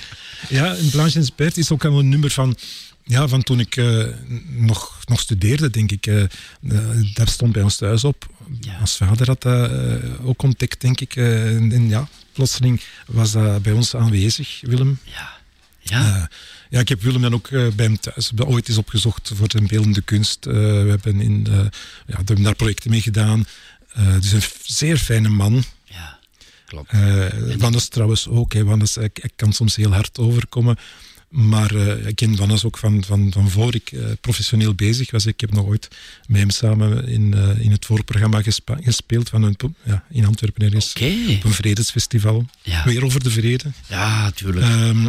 Ja, 0.49 0.75
en 0.77 0.91
Blanche 0.91 1.19
en 1.19 1.25
Spert 1.25 1.57
is 1.57 1.71
ook 1.71 1.85
al 1.85 1.99
een 1.99 2.09
nummer 2.09 2.31
van... 2.31 2.57
Ja, 3.05 3.29
van 3.29 3.43
toen 3.43 3.61
ik 3.61 3.77
eh, 3.77 4.07
nog, 4.49 5.01
nog 5.05 5.21
studeerde, 5.21 5.71
denk 5.71 5.91
ik. 5.93 6.07
eh, 6.07 6.23
eh, 6.23 6.29
dat 7.15 7.29
stond 7.29 7.53
bij 7.53 7.63
ons 7.63 7.77
thuis 7.77 8.05
op. 8.05 8.27
Ons 8.81 8.97
vader 8.97 9.27
had 9.27 9.43
dat 9.43 9.73
eh, 9.73 10.27
ook 10.27 10.43
ontdekt, 10.43 10.81
denk 10.81 11.01
ik. 11.01 11.17
en, 11.17 11.73
en 11.73 11.89
ja, 11.89 12.09
plotseling 12.33 12.81
was 13.07 13.33
dat 13.33 13.63
bij 13.63 13.73
ons 13.73 13.97
aanwezig, 13.97 14.61
Willem. 14.63 14.99
Ja. 15.03 15.33
Ja. 15.81 16.31
ja, 16.71 16.81
ik 16.81 16.89
heb 16.89 17.03
Willem 17.03 17.21
dan 17.23 17.35
ook 17.35 17.51
bij 17.51 17.73
hem 17.77 17.99
thuis 18.01 18.31
ooit 18.37 18.69
eens 18.69 18.79
opgezocht 18.79 19.31
voor 19.35 19.51
zijn 19.51 19.67
beeldende 19.67 20.01
kunst. 20.03 20.47
Eh, 20.47 20.53
we 20.55 20.87
hebben, 20.89 21.21
in, 21.21 21.47
ja, 21.51 21.63
we 22.07 22.15
hebben 22.15 22.43
daar 22.43 22.55
projecten 22.55 22.91
mee 22.91 23.01
gedaan. 23.03 23.47
Eh 23.93 24.07
het 24.07 24.25
is 24.25 24.33
een 24.33 24.43
zeer 24.63 24.97
fijne 24.99 25.29
man. 25.29 25.65
Klopt. 26.67 26.91
Eh 26.91 27.27
Wannes 27.59 27.89
trouwens 27.89 28.29
ook. 28.29 28.53
Hè. 28.53 28.65
Wannes, 28.65 28.95
hij 28.95 29.11
kan 29.37 29.53
soms 29.53 29.77
heel 29.77 29.93
hard 29.93 30.19
overkomen. 30.19 30.77
Maar 31.35 31.75
eh, 31.75 32.07
ik 32.07 32.17
ken 32.17 32.37
Wannes 32.37 32.65
ook 32.65 32.79
van, 32.79 33.05
van, 33.05 33.33
van 33.33 33.51
voor 33.51 33.75
ik 33.75 33.93
eh, 33.93 34.05
professioneel 34.21 34.75
bezig 34.75 35.11
was. 35.11 35.27
Ik 35.27 35.41
heb 35.41 35.53
nog 35.53 35.67
ooit 35.67 35.89
met 36.27 36.41
hem 36.41 36.51
samen 36.51 37.09
in, 37.09 37.35
eh, 37.35 37.59
in 37.61 37.71
het 37.71 37.87
voorprogramma 37.87 38.43
gespa- 38.43 38.79
gespeeld 38.81 39.29
van 39.29 39.43
een, 39.43 39.57
ja, 39.83 40.05
in 40.11 40.25
Antwerpen 40.27 40.65
ergens. 40.65 40.93
Op 41.37 41.45
een 41.45 41.53
vredesfestival. 41.53 42.47
Ja. 42.63 42.85
Weer 42.85 43.05
over 43.05 43.23
de 43.23 43.31
vrede. 43.31 43.65
Ja, 43.89 44.31
tuurlijk. 44.31 44.67
Ehm, 44.67 45.09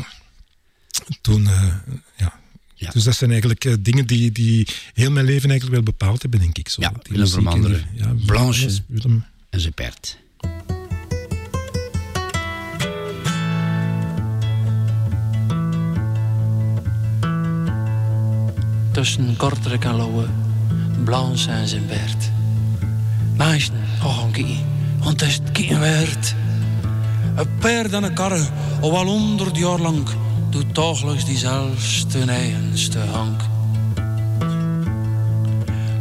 toen, 1.21 1.47
eh, 1.47 1.73
ja. 2.17 2.91
Dus 2.91 3.03
dat 3.03 3.15
zijn 3.15 3.29
eigenlijk 3.29 3.65
eh, 3.65 3.73
dingen 3.79 4.07
die, 4.07 4.31
die 4.31 4.67
heel 4.93 5.11
mijn 5.11 5.25
leven 5.25 5.49
eigenlijk 5.49 5.81
wel 5.83 5.93
bepaald 5.95 6.21
hebben, 6.21 6.39
denk 6.39 6.57
ik. 6.57 6.69
Zo. 6.69 6.81
Ja, 6.81 6.91
Die 7.01 7.17
Willem 7.17 7.85
Ja, 7.93 8.13
Blanche. 8.25 8.69
Willem. 8.87 9.25
En 9.49 9.59
zijn 9.59 9.73
Tussen 18.95 19.37
Kortrijk 19.37 19.85
en 19.85 19.95
Lowe, 19.95 20.25
Blanche 21.03 21.51
en 21.51 21.67
zijn 21.67 21.87
Bert. 21.87 22.31
Meisje, 23.37 23.71
oh 24.03 24.31
kie, 24.31 24.65
want 25.03 25.21
is 25.21 25.33
het 25.33 25.51
kie 25.51 25.75
werd. 25.77 26.35
Een 27.35 27.57
paard 27.59 27.93
en 27.93 28.03
een 28.03 28.13
karre, 28.13 28.47
al 28.81 28.91
wel 28.91 29.05
honderd 29.05 29.57
jaar 29.57 29.79
lang, 29.79 30.07
doet 30.49 30.75
dagelijks 30.75 31.25
diezelfde 31.25 32.25
eigenste 32.25 32.99
hank. 32.99 33.41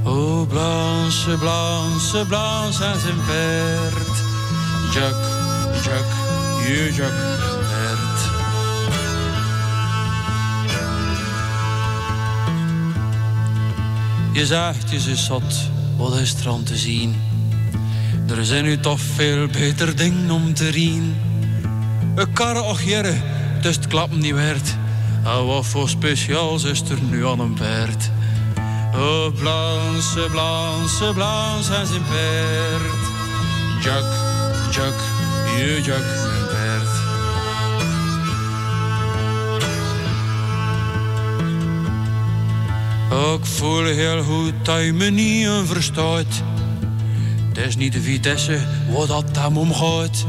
Oh, 0.03 0.49
Blanche, 0.49 1.37
Blanche, 1.39 2.25
Blanche 2.29 2.85
en 2.85 3.01
zijn 3.01 3.17
paard. 3.27 4.19
Jack, 4.93 5.17
Jack, 5.85 6.11
je 6.67 6.93
Jack, 6.97 7.15
Je 14.35 14.47
zegt 14.47 14.91
je 14.91 14.97
is 14.97 15.25
zot, 15.25 15.55
wat 15.97 16.17
is 16.17 16.35
er 16.35 16.49
aan 16.49 16.63
te 16.63 16.77
zien? 16.77 17.21
Er 18.29 18.45
zijn 18.45 18.65
nu 18.65 18.81
toch 18.81 19.01
veel 19.01 19.47
beter 19.47 19.97
dingen 19.97 20.31
om 20.31 20.55
te 20.55 20.69
rien. 20.69 21.17
Een 22.15 22.33
karre 22.33 22.63
och 22.63 22.83
jere, 22.83 23.15
dus 23.63 23.77
het 23.77 23.87
klappen 23.87 24.19
niet 24.19 24.35
werd. 24.35 24.77
En 25.25 25.47
wat 25.47 25.67
voor 25.67 25.89
speciaals 25.89 26.65
is 26.65 26.81
er 26.81 26.99
nu 27.11 27.27
aan 27.27 27.41
een 27.41 27.55
paard? 27.55 28.11
Oh, 28.95 29.27
Blanche, 29.39 30.27
Blanche, 30.31 31.13
Blanche 31.15 31.75
en 31.75 31.87
zijn 31.87 32.03
paard. 32.03 33.05
Jack, 33.83 34.05
Jack, 34.71 34.95
je 35.57 35.81
Jack, 35.85 36.34
Ik 43.15 43.45
voel 43.47 43.85
heel 43.85 44.23
goed 44.23 44.53
dat 44.63 44.83
je 44.83 44.93
me 44.93 45.11
niet 45.11 45.49
verstaat. 45.65 46.43
Het 47.49 47.59
is 47.59 47.77
niet 47.77 47.93
de 47.93 48.01
vitesse 48.01 48.59
wat 48.91 49.09
dat 49.09 49.25
hem 49.39 49.57
omgaat. 49.57 50.27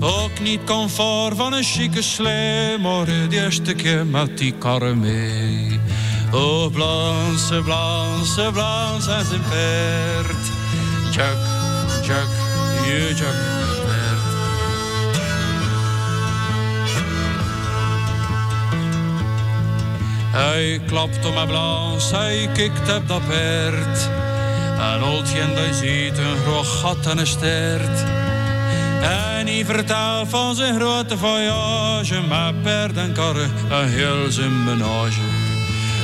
Ook 0.00 0.40
niet 0.40 0.64
comfort 0.64 1.36
van 1.36 1.52
een 1.52 1.62
chique 1.62 2.02
slee, 2.02 2.78
maar 2.78 3.04
de 3.04 3.26
eerste 3.30 3.74
keer 3.74 4.06
met 4.06 4.38
die 4.38 4.52
karre 4.52 4.94
mee. 4.94 5.80
Oh, 6.32 6.72
Blanche, 6.72 7.62
Blanche, 7.62 8.50
Blanche 8.52 9.12
en 9.12 9.26
zijn 9.26 9.40
paard. 9.40 10.44
Jack, 11.10 11.36
Jack, 12.02 12.28
je 12.86 13.14
Jack, 13.16 13.77
Hij 20.30 20.80
klapt 20.86 21.26
om 21.26 21.34
mijn 21.34 21.46
Blanche, 21.46 22.16
hij 22.16 22.48
kikt 22.52 22.96
op 22.96 23.08
dat 23.08 23.26
paard. 23.28 24.08
En 24.78 25.02
Oltje, 25.02 25.54
die 25.54 25.74
ziet 25.74 26.18
een 26.18 26.36
groot 26.44 26.66
gat 26.66 27.06
en 27.06 27.18
een 27.18 27.26
stert. 27.26 28.04
En 29.00 29.46
hij 29.46 29.64
vertelt 29.64 30.28
van 30.28 30.54
zijn 30.54 30.80
grote 30.80 31.18
voyage 31.18 32.20
met 32.20 32.62
paard 32.62 32.96
en 32.96 33.12
karren 33.12 33.50
en 33.70 33.88
heel 33.88 34.30
zijn 34.30 34.64
menage. 34.64 35.20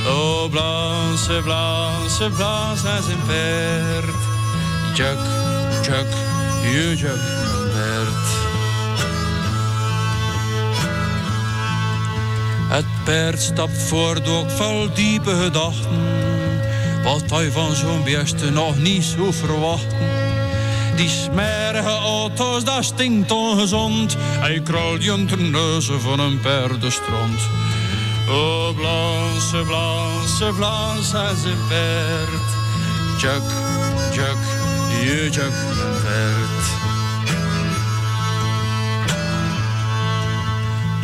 Oh, 0.06 0.50
Blanche, 0.50 1.40
Blanche, 1.42 2.30
Blanche 2.30 2.88
en 2.88 3.02
zijn 3.02 3.22
paard. 3.26 4.22
Jack, 4.94 5.18
Jack, 5.82 6.06
je 6.62 6.94
Jack, 6.96 7.16
mijn 7.16 7.70
paard. 7.72 8.53
Het 12.74 13.04
paard 13.04 13.42
stapt 13.42 13.82
voort 13.82 14.28
ook 14.28 14.50
vol 14.50 14.94
diepe 14.94 15.30
gedachten. 15.30 16.02
Wat 17.04 17.30
hij 17.30 17.50
van 17.50 17.74
zo'n 17.74 18.04
beeste 18.04 18.50
nog 18.50 18.78
niet 18.78 19.04
zo 19.04 19.32
verwachten. 19.32 19.98
Die 20.96 21.08
smerige 21.08 21.88
auto's, 21.88 22.64
dat 22.64 22.84
stinkt 22.84 23.30
ongezond. 23.30 24.16
Hij 24.18 24.60
kruilt 24.60 25.04
je 25.04 25.16
neuzen 25.38 26.00
van 26.00 26.20
een 26.20 26.40
paardenstrand. 26.40 27.40
Oh, 28.28 28.76
Blanche 28.76 29.56
en 31.12 31.36
zijn 31.36 31.58
paard. 31.68 32.48
Jack, 33.20 33.50
Jack, 34.14 34.42
je 35.02 35.28
Jack, 35.30 35.52
paard. 36.02 36.63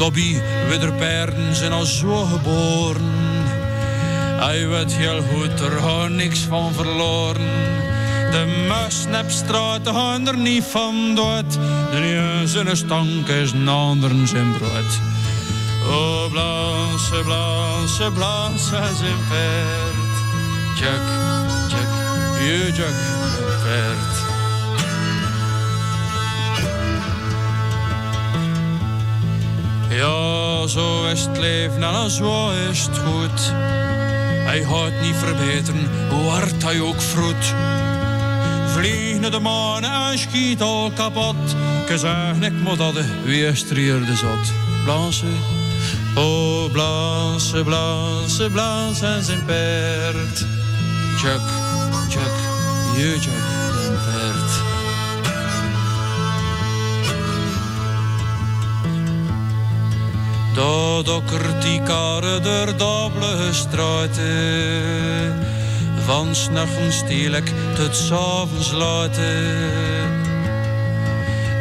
Dobby, 0.01 0.40
wederpaarden 0.68 1.55
zijn 1.55 1.72
al 1.72 1.84
zo 1.84 2.24
geboren. 2.24 3.12
Hij 4.38 4.68
weet 4.68 4.92
heel 4.92 5.22
goed, 5.22 5.61
er 5.61 5.80
gaat 5.80 6.09
niks 6.09 6.38
van 6.38 6.72
verloren. 6.72 7.48
De 8.30 8.64
muisnapstraat 8.68 9.88
gaan 9.88 10.28
er 10.28 10.36
niet 10.36 10.64
van 10.64 11.14
dood. 11.14 11.53
De 11.90 12.14
een 12.16 12.48
zijn 12.48 12.76
stank 12.76 13.28
is 13.28 13.53
een 13.53 14.28
zijn 14.28 14.53
brood. 14.59 15.01
Oh, 15.88 16.30
Blanche, 16.30 17.22
Blanche, 17.24 18.11
Blanche 18.14 18.94
zijn 18.98 19.18
paard. 19.28 20.14
Jack, 20.78 21.07
Jack, 21.68 21.92
je 22.38 22.72
Jack, 22.72 23.20
Ja, 30.01 30.66
zo 30.66 31.05
is 31.05 31.20
het 31.20 31.38
leven 31.38 31.82
en 31.82 32.11
zo 32.11 32.51
is 32.70 32.82
het 32.82 32.98
goed. 32.98 33.53
Hij 34.46 34.62
gaat 34.62 35.01
niet 35.03 35.14
verbeteren, 35.16 35.88
hoe 36.11 36.28
hard 36.28 36.62
hij 36.62 36.80
ook 36.80 37.01
vroet. 37.01 37.55
Naar 39.20 39.30
de 39.30 39.38
maan 39.40 39.84
en 39.84 40.18
schiet 40.18 40.61
al 40.62 40.90
kapot. 40.94 41.36
Gezegd, 41.86 42.42
ik 42.42 42.53
moet 42.53 42.78
dat 42.78 42.94
de 42.94 43.05
weerstrierde 43.24 44.16
zot. 44.16 44.53
Blanche, 44.84 45.26
oh 46.14 46.72
Blanche, 46.72 47.64
Blanche, 47.64 48.51
Blanche 48.51 49.07
en 49.07 49.24
zijn 49.24 49.44
paard. 49.44 50.46
Jack, 51.22 51.40
Jack, 52.09 52.36
je 52.96 53.16
Jack, 53.20 53.49
Dat 60.55 61.05
dokkert 61.05 61.62
die 61.62 61.82
karre 61.82 62.40
door 62.40 62.76
dobbele 62.76 63.53
straten. 63.53 65.34
Van 66.05 66.34
s'nachts 66.34 66.96
stiel 66.96 67.32
ik 67.32 67.53
tot 67.74 67.96
s'avonds 67.96 68.72
laten. 68.72 70.28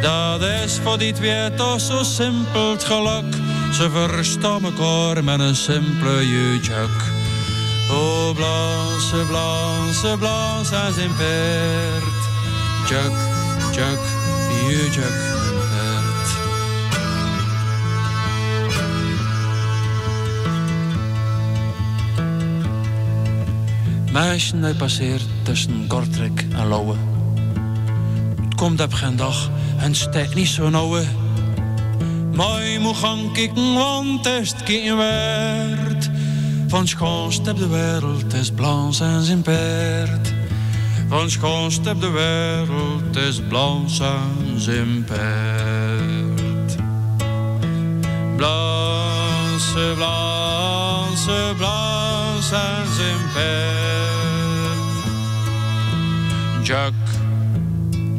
Dat 0.02 0.42
is 0.42 0.78
voor 0.82 0.98
die 0.98 1.12
twee 1.12 1.54
toch 1.54 1.80
zo 1.80 2.02
simpel 2.02 2.70
het 2.70 2.84
geluk. 2.84 3.34
Ze 3.72 3.90
verstaan 3.90 4.64
elkaar 4.64 5.24
met 5.24 5.40
een 5.40 5.56
simpele 5.56 6.28
jutjak. 6.28 6.90
Oh, 7.90 8.34
Blanche, 8.34 9.24
Blanche, 9.26 10.16
Blanche 10.18 10.76
en 10.76 10.92
zijn 10.94 11.14
paard. 11.16 12.20
Jack, 12.88 13.12
Jack, 13.74 13.98
jutjak, 14.68 15.29
Meisje 24.12 24.56
hij 24.56 24.74
passeert 24.74 25.26
tussen 25.42 25.86
Kortrijk 25.86 26.46
en 26.52 26.68
Lauwe. 26.68 26.94
Het 28.44 28.54
komt 28.54 28.80
op 28.80 28.92
geen 28.92 29.16
dag 29.16 29.50
en 29.78 29.94
steekt 29.94 30.34
niet 30.34 30.48
zo 30.48 30.68
nauwe. 30.68 31.02
Maar 32.34 32.62
je 32.62 32.78
moet 32.78 32.96
gaan 32.96 33.32
kijken, 33.32 33.74
want 33.74 34.24
het 34.24 34.42
is 34.42 34.54
geen 34.64 34.96
waard. 34.96 36.10
Van 36.68 36.88
schoonst 36.88 37.48
op 37.48 37.58
de 37.58 37.68
wereld 37.68 38.34
is 38.34 38.50
Blanche 38.50 39.04
en 39.04 39.22
zijn 39.22 39.42
paard. 39.42 40.34
Van 41.08 41.30
schoonst 41.30 41.86
op 41.86 42.00
de 42.00 42.10
wereld 42.10 43.16
is 43.16 43.40
Blanche 43.48 44.04
en 44.04 44.60
zijn 44.60 45.04
paard. 45.04 46.76
Blanche, 48.36 49.94
blanche 49.96 51.32
en 52.54 52.94
zijn. 52.94 53.99
Jack, 56.70 56.92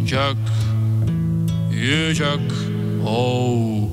Jack, 0.04 0.36
je 1.70 2.12
Jack, 2.14 2.40
oh. 3.04 3.92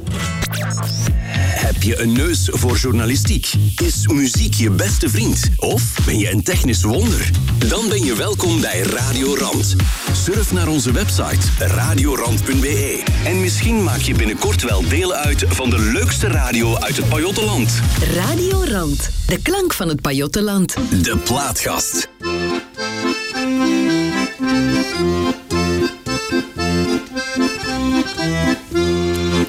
Heb 1.34 1.82
je 1.82 2.00
een 2.00 2.12
neus 2.12 2.48
voor 2.52 2.76
journalistiek? 2.76 3.52
Is 3.82 4.06
muziek 4.06 4.54
je 4.54 4.70
beste 4.70 5.08
vriend? 5.08 5.50
Of 5.56 5.98
ben 6.04 6.18
je 6.18 6.30
een 6.30 6.42
technisch 6.42 6.82
wonder? 6.82 7.30
Dan 7.68 7.88
ben 7.88 8.04
je 8.04 8.14
welkom 8.14 8.60
bij 8.60 8.80
Radio 8.80 9.34
Rand. 9.34 9.76
Surf 10.12 10.52
naar 10.52 10.68
onze 10.68 10.92
website 10.92 11.46
radiorand.be. 11.58 13.02
En 13.24 13.40
misschien 13.40 13.82
maak 13.82 14.00
je 14.00 14.14
binnenkort 14.14 14.62
wel 14.62 14.88
deel 14.88 15.14
uit 15.14 15.44
van 15.48 15.70
de 15.70 15.78
leukste 15.78 16.28
radio 16.28 16.76
uit 16.76 16.96
het 16.96 17.08
Pajottenland. 17.08 17.80
Radio 18.14 18.64
Rand. 18.64 19.10
De 19.26 19.42
klank 19.42 19.72
van 19.72 19.88
het 19.88 20.00
Pajottenland. 20.00 20.76
De 21.02 21.16
Plaatgast. 21.24 22.08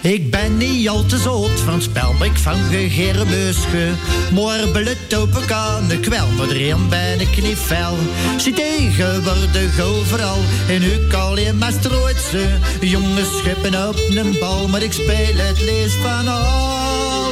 Ik 0.10 0.32
ben 0.32 0.58
niet 0.58 0.90
al 0.90 1.06
te 1.06 1.18
zoot 1.18 1.60
van 1.60 1.82
spel, 1.82 2.14
maar 2.14 2.28
ik 2.28 2.38
van 2.38 2.58
gegeren 2.72 3.28
meusje. 3.30 3.94
Maar 4.34 4.72
belet 4.72 5.16
open 5.16 5.46
kan 5.46 5.92
ik 5.92 6.06
wel, 6.06 6.28
maar 6.38 6.50
erin 6.50 6.90
ben 6.90 7.20
ik 7.20 7.42
niet 7.42 7.58
fel. 7.58 7.98
Zie 8.38 8.54
tegenwoordig 8.54 9.80
overal, 9.82 10.38
en 10.68 10.82
ik 10.82 11.14
alleen 11.14 11.58
maar 11.58 11.72
strooitse. 11.72 12.48
Jongens 12.82 13.38
scheppen 13.38 13.88
op 13.88 13.96
een 14.10 14.38
bal, 14.40 14.68
maar 14.68 14.82
ik 14.82 14.92
speel 14.92 15.36
het 15.36 15.62
lees 15.62 15.94
van 15.94 16.28
al. 16.28 17.32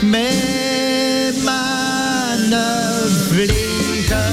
Met 0.00 1.44
mijn 1.44 2.52
vlieger 3.28 4.32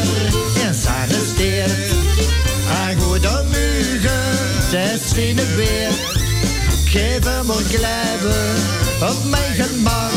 en 0.65 0.73
zijn 0.73 1.09
steert. 1.33 1.91
En 2.87 2.99
goede 2.99 3.43
mugen, 3.51 5.27
in 5.27 5.37
het 5.37 5.55
weer. 5.55 6.14
Hem 6.95 7.49
een 7.49 7.67
kleiben 7.67 8.55
op 9.01 9.29
mijn 9.29 9.53
gemak. 9.53 10.11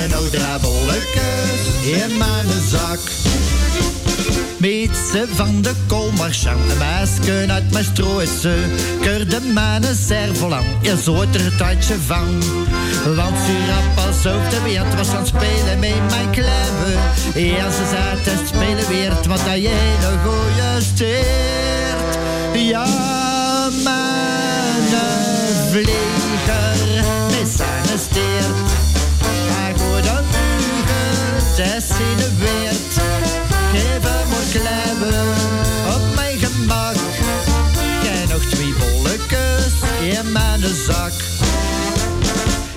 En 0.00 0.14
ook 0.14 0.26
drabbelletjes 0.26 1.62
in 1.82 2.18
mijn 2.18 2.46
zak. 2.68 2.98
Meetse 4.56 5.26
van 5.34 5.62
de 5.62 5.72
koolmarchand, 5.86 6.70
een 6.70 6.78
meisje 6.78 7.52
uit 7.52 7.70
mijn 7.72 7.84
strooise. 7.84 8.54
Keurde 9.00 9.40
mijn 9.40 9.84
servolang, 10.08 10.64
je 10.80 10.96
zoet 11.02 11.34
er 11.34 11.64
handje 11.64 11.94
van. 12.06 12.42
Want 13.14 13.36
ze 13.46 13.66
rap 13.68 13.94
pas 13.94 14.32
op 14.32 14.50
de 14.50 14.60
wereld 14.64 14.94
was 14.94 15.08
gaan 15.08 15.26
spelen 15.26 15.78
met 15.78 16.10
mijn 16.10 16.30
kleiben. 16.30 16.92
Ja, 17.34 17.70
ze 17.70 18.20
te 18.24 18.34
spelen 18.46 18.88
weer, 18.88 19.12
want 19.28 19.44
dat 19.44 19.62
jij 19.62 19.94
een 20.02 20.18
goeie 20.24 20.80
steert. 20.80 22.18
Ja, 22.54 23.31
vlieger 25.72 27.04
met 27.30 27.48
zijn 27.56 27.98
steert. 27.98 28.70
Hij 29.24 29.72
goed 29.72 30.08
aan 30.08 30.24
mugen, 30.24 31.54
zes 31.56 31.88
in 31.98 32.16
de 32.16 32.30
weert. 32.38 32.94
Geef 33.72 34.02
hem 34.02 34.32
een 34.32 34.50
kleiben 34.50 35.28
op 35.94 36.14
mijn 36.14 36.38
gemak. 36.38 36.94
Kijk 38.02 38.28
nog 38.28 38.42
twee 38.50 38.74
bolletjes 38.78 39.72
in 40.00 40.32
mijn 40.32 40.60
zak. 40.86 41.12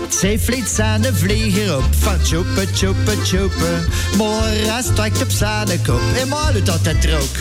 Zij 0.09 0.39
vliegt 0.39 0.71
zijn 0.71 1.05
vlieger 1.13 1.77
op 1.77 1.83
van 1.99 2.21
tjoepen, 2.21 2.73
tjoepen, 2.73 3.23
tjoepen. 3.23 3.85
Hij 4.17 4.83
strijkt 4.83 5.21
op 5.21 5.29
zijn 5.29 5.81
kop 5.85 6.01
en 6.21 6.27
maar 6.27 6.53
doet 6.53 6.69
altijd 6.69 7.05
rook. 7.05 7.37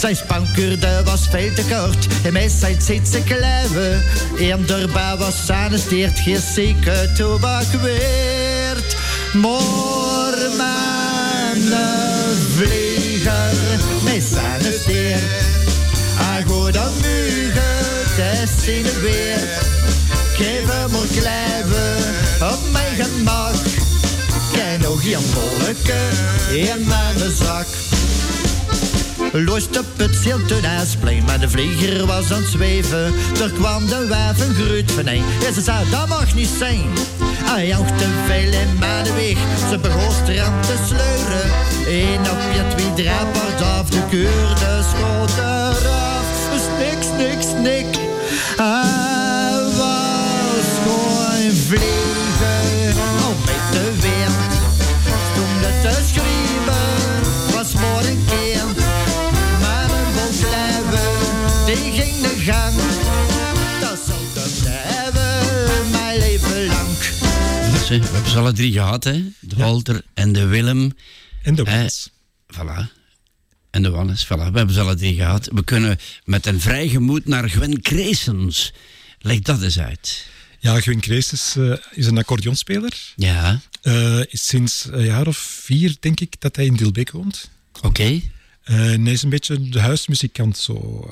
Zijn 0.00 0.16
spankuurde 0.16 1.02
was 1.04 1.26
veel 1.30 1.54
te 1.54 1.62
kort 1.62 2.06
en 2.24 2.32
mij 2.32 2.48
zijn 2.48 2.82
zit 2.82 3.08
ze 3.08 3.22
kleven. 3.22 4.04
En 4.38 4.66
daarbij 4.66 5.16
was 5.18 5.46
zijn 5.46 5.78
steert 5.78 6.18
geen 6.18 6.40
zieke 6.54 7.10
tobak 7.16 7.64
weert. 7.82 8.96
Maar 9.32 10.34
mijn 10.56 11.62
vlieger 12.54 13.54
met 14.04 14.22
zijn 14.22 14.72
steert. 14.80 15.22
Hij 16.14 16.44
gooit 16.46 16.76
aan 16.76 16.92
mugen, 17.00 17.86
test 18.16 18.66
in 18.66 18.84
het 18.84 19.00
weer. 19.00 19.48
Geef 20.34 20.70
hem 20.70 20.94
een 20.94 21.08
kleiven 21.18 21.96
op 22.52 22.58
mijn 22.72 23.04
gemak. 23.04 23.54
Kijk 24.52 24.80
nog 24.80 25.04
een 25.04 25.24
bolleke 25.34 26.08
in 26.50 26.86
mijn 26.86 27.30
zak. 27.42 27.66
Loost 29.44 29.78
op 29.78 29.86
het 29.96 30.14
Ziltenaasplein, 30.14 31.24
maar 31.24 31.40
de 31.40 31.50
vlieger 31.50 32.06
was 32.06 32.32
aan 32.32 32.42
het 32.42 32.50
zweven. 32.50 33.14
Er 33.42 33.50
kwam 33.54 33.86
de 33.86 34.06
wijf 34.06 34.40
een 34.40 34.54
gruut 34.54 34.92
van 34.92 35.06
een. 35.06 35.24
En 35.46 35.54
ze 35.54 35.60
zei, 35.60 35.90
dat 35.90 36.08
mag 36.08 36.34
niet 36.34 36.48
zijn. 36.58 36.84
Hij 37.20 37.66
jacht 37.66 37.98
te 37.98 38.08
veel 38.26 38.52
in 38.60 38.78
mijn 38.78 39.04
weg. 39.04 39.38
Ze 39.70 39.78
begon 39.78 40.10
strand 40.10 40.62
te 40.62 40.76
sleuren. 40.86 41.50
En 41.86 42.20
op 42.20 42.38
je 42.54 42.74
twee 42.76 43.04
drappers 43.04 43.62
af 43.62 43.90
de 43.90 44.00
keur, 44.10 44.54
de 44.58 44.82
schoot 44.90 45.38
eraf. 45.38 46.26
Snik, 46.50 47.02
snik, 47.02 47.42
snik. 47.42 47.96
Hij 48.56 49.62
was 49.76 50.66
gewoon 50.82 51.52
vliegen. 51.52 52.15
We 67.88 67.94
hebben 67.94 68.30
ze 68.30 68.38
alle 68.38 68.52
drie 68.52 68.72
gehad, 68.72 69.04
hè? 69.04 69.24
De 69.40 69.56
Walter 69.56 70.02
en 70.14 70.32
de 70.32 70.46
Willem. 70.46 70.92
En 71.42 71.54
de 71.54 71.62
Wannes. 71.62 72.10
voilà. 72.54 72.92
En 73.70 73.82
de 73.82 73.90
Wannes, 73.90 74.24
voilà. 74.24 74.28
We 74.28 74.58
hebben 74.58 74.72
ze 74.72 74.80
alle 74.80 74.94
drie 74.94 75.14
gehad. 75.14 75.48
We 75.52 75.64
kunnen 75.64 75.98
met 76.24 76.46
een 76.46 76.60
vrij 76.60 76.88
gemoed 76.88 77.26
naar 77.26 77.48
Gwen 77.48 77.82
Creesens. 77.82 78.72
Leg 79.18 79.40
dat 79.40 79.62
eens 79.62 79.78
uit. 79.78 80.26
Ja, 80.58 80.80
Gwen 80.80 81.00
Creesens 81.00 81.56
eh, 81.56 81.72
is 81.90 82.06
een 82.06 82.18
accordeonspeler. 82.18 83.12
Ja. 83.16 83.60
Eh, 83.82 84.20
is 84.28 84.46
sinds 84.46 84.88
een 84.90 85.04
jaar 85.04 85.26
of 85.26 85.36
vier, 85.36 85.96
denk 86.00 86.20
ik, 86.20 86.40
dat 86.40 86.56
hij 86.56 86.64
in 86.64 86.76
Dilbeek 86.76 87.10
woont. 87.10 87.50
Oké. 87.82 88.20
Eh, 88.62 88.92
en 88.92 89.04
hij 89.04 89.12
is 89.12 89.22
een 89.22 89.30
beetje 89.30 89.68
de 89.68 89.80
huismuzikant. 89.80 90.58
Zo. 90.58 91.10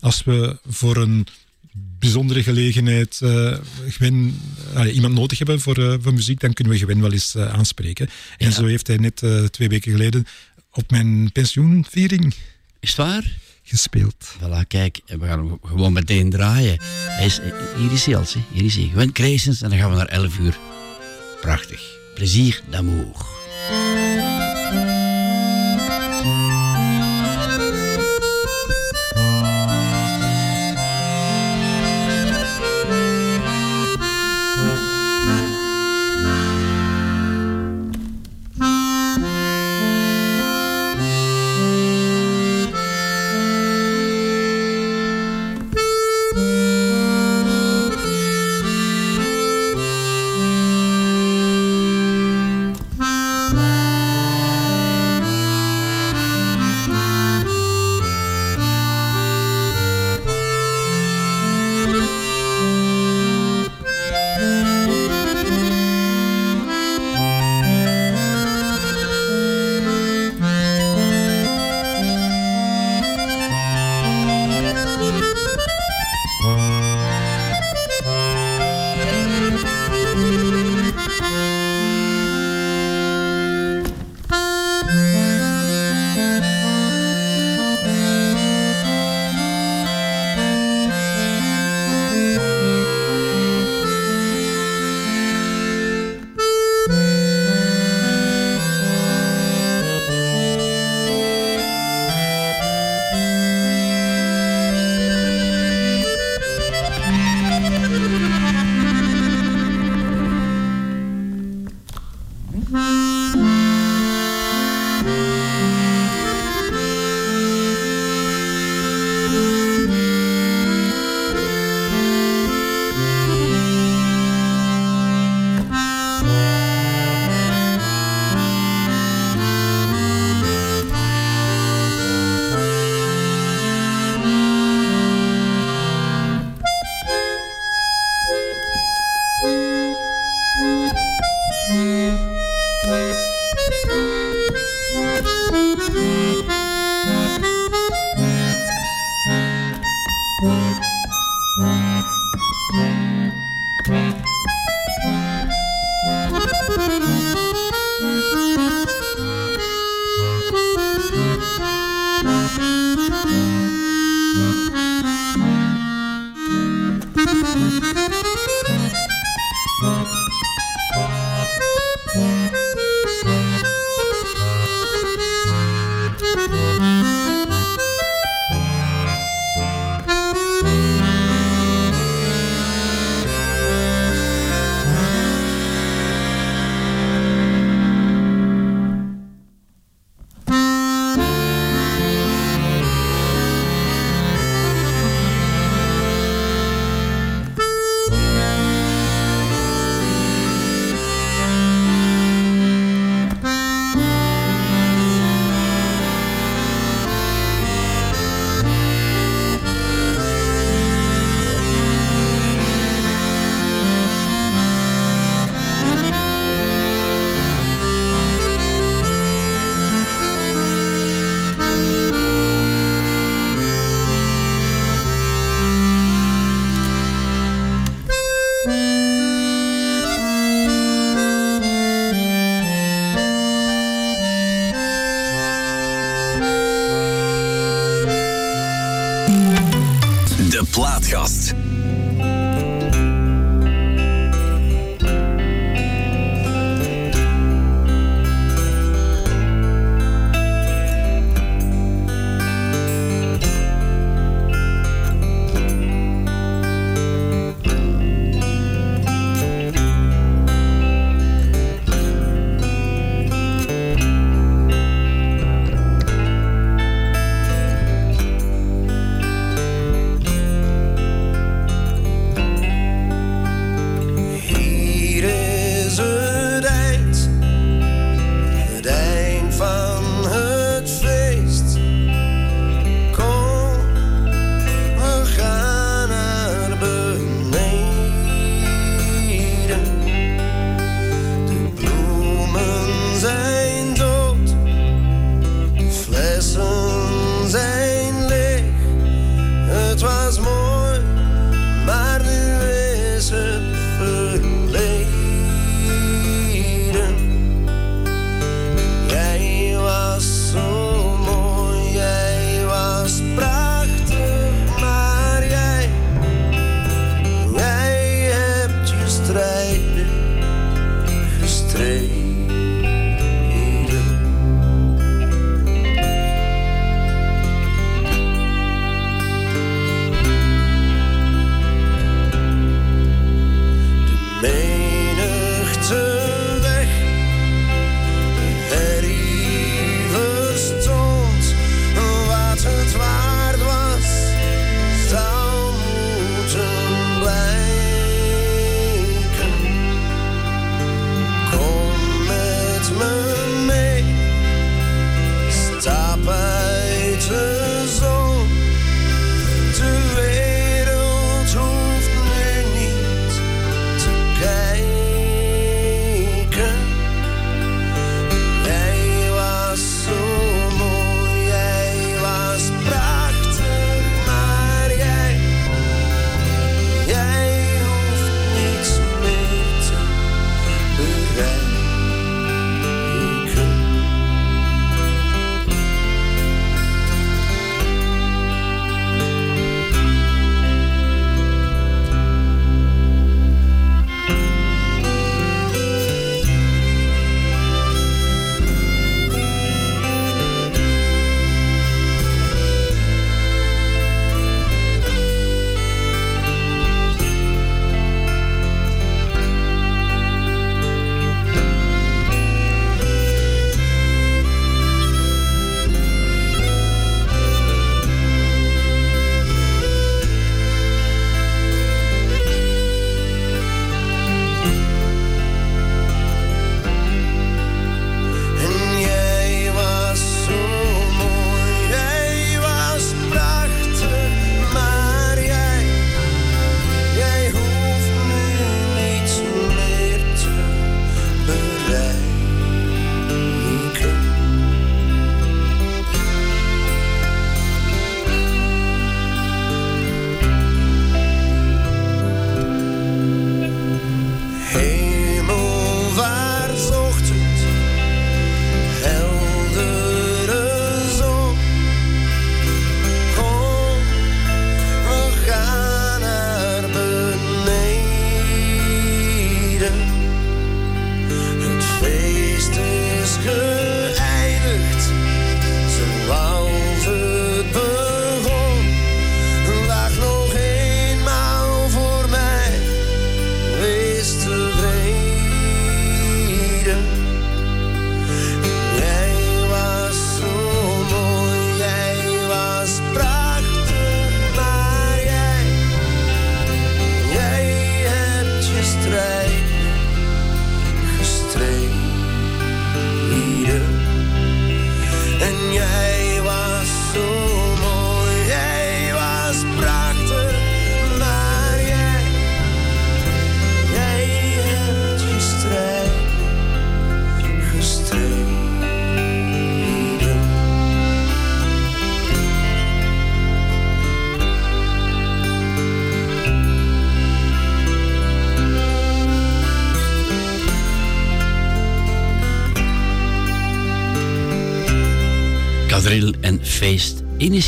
Als 0.00 0.24
we 0.24 0.58
voor 0.66 0.96
een 0.96 1.26
bijzondere 1.72 2.42
gelegenheid 2.42 3.20
eh, 3.22 3.56
Gwen, 3.88 4.40
allee, 4.74 4.92
iemand 4.92 5.14
nodig 5.14 5.38
hebben 5.38 5.60
voor, 5.60 5.76
eh, 5.78 5.94
voor 6.00 6.14
muziek, 6.14 6.40
dan 6.40 6.52
kunnen 6.52 6.72
we 6.72 6.78
Gwen 6.78 7.00
wel 7.00 7.12
eens 7.12 7.34
eh, 7.34 7.52
aanspreken. 7.52 8.08
En 8.38 8.52
zo 8.52 8.64
heeft 8.66 8.86
hij 8.86 8.96
net 8.96 9.22
eh, 9.22 9.44
twee 9.44 9.68
weken 9.68 9.92
geleden 9.92 10.26
op 10.72 10.90
mijn 10.90 11.32
pensioenviering 11.32 12.34
Is 12.80 12.88
het 12.88 12.96
waar? 12.96 13.38
gespeeld. 13.62 14.36
Voilà, 14.38 14.66
kijk, 14.68 15.00
we 15.06 15.26
gaan 15.26 15.38
hem 15.38 15.58
gewoon 15.64 15.92
meteen 15.92 16.30
draaien. 16.30 16.80
Hij 17.06 17.26
is, 17.26 17.40
hier 17.76 17.92
is 17.92 18.04
hij, 18.04 18.14
Elsie. 18.14 18.42
Hier 18.52 18.64
is 18.64 18.74
hij. 18.74 18.88
Gwen 18.92 19.12
Creesens 19.12 19.62
en 19.62 19.70
dan 19.70 19.78
gaan 19.78 19.90
we 19.90 19.96
naar 19.96 20.06
11 20.06 20.38
uur. 20.38 20.58
Prachtig. 21.40 21.98
Plezier 22.14 22.62
d'amour. 22.70 23.26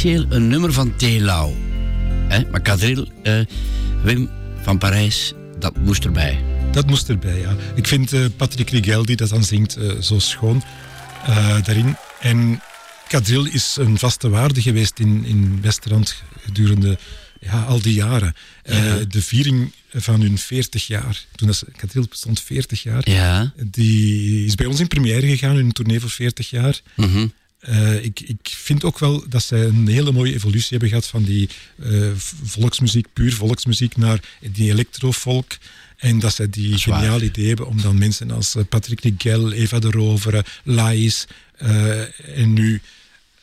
Een 0.04 0.48
nummer 0.48 0.72
van 0.72 0.96
Telau. 0.96 1.54
Maar 2.50 2.60
Kadril, 2.62 3.08
eh, 3.22 3.40
Wim 4.02 4.30
van 4.62 4.78
Parijs, 4.78 5.32
dat 5.58 5.76
moest 5.76 6.04
erbij. 6.04 6.44
Dat 6.72 6.86
moest 6.86 7.08
erbij, 7.08 7.38
ja. 7.40 7.56
Ik 7.74 7.86
vind 7.86 8.12
eh, 8.12 8.24
Patrick 8.36 8.70
Rigel, 8.70 9.04
die 9.04 9.16
dat 9.16 9.28
dan 9.28 9.44
zingt, 9.44 9.76
eh, 9.76 10.00
zo 10.00 10.18
schoon 10.18 10.62
daarin. 11.64 11.96
En 12.20 12.60
Kadril 13.08 13.46
is 13.46 13.76
een 13.80 13.98
vaste 13.98 14.28
waarde 14.28 14.62
geweest 14.62 14.98
in, 14.98 15.24
in 15.24 15.58
Westerland 15.60 16.22
gedurende 16.40 16.98
ja, 17.40 17.62
al 17.62 17.80
die 17.80 17.94
jaren. 17.94 18.34
Ja. 18.64 18.98
de 19.08 19.22
viering 19.22 19.72
van 19.94 20.20
hun 20.20 20.38
40 20.38 20.86
jaar, 20.86 21.24
toen 21.34 21.46
dat, 21.46 21.64
Kadril 21.76 22.06
bestond 22.08 22.40
40 22.40 22.82
jaar, 22.82 23.10
Ja. 23.10 23.52
die 23.66 24.44
is 24.46 24.54
bij 24.54 24.66
ons 24.66 24.80
in 24.80 24.88
première 24.88 25.26
gegaan, 25.26 25.54
hun 25.54 25.72
tournee 25.72 26.00
voor 26.00 26.10
40 26.10 26.50
jaar. 26.50 26.80
Mhm. 26.96 27.26
Eh, 27.62 28.04
ik, 28.04 28.20
ik 28.20 28.38
vind 28.42 28.84
ook 28.84 28.98
wel 28.98 29.24
dat 29.28 29.42
zij 29.42 29.64
een 29.64 29.88
hele 29.88 30.12
mooie 30.12 30.34
evolutie 30.34 30.68
hebben 30.70 30.88
gehad 30.88 31.06
van 31.06 31.22
die 31.22 31.48
eh, 31.82 32.10
volksmuziek, 32.44 33.06
puur 33.12 33.32
volksmuziek, 33.32 33.96
naar 33.96 34.20
die 34.40 34.70
electrofolk. 34.70 35.56
En 35.96 36.18
dat 36.18 36.34
zij 36.34 36.50
die 36.50 36.70
waar. 36.70 36.78
geniale 36.78 37.24
idee 37.24 37.46
hebben 37.46 37.66
om 37.66 37.82
dan 37.82 37.98
mensen 37.98 38.30
als 38.30 38.54
eh, 38.54 38.62
Patrick 38.68 39.00
Rigel, 39.00 39.52
Eva 39.52 39.78
de 39.78 39.90
Rovere, 39.90 40.44
Laïs 40.62 41.26
en 42.34 42.52
nu 42.52 42.80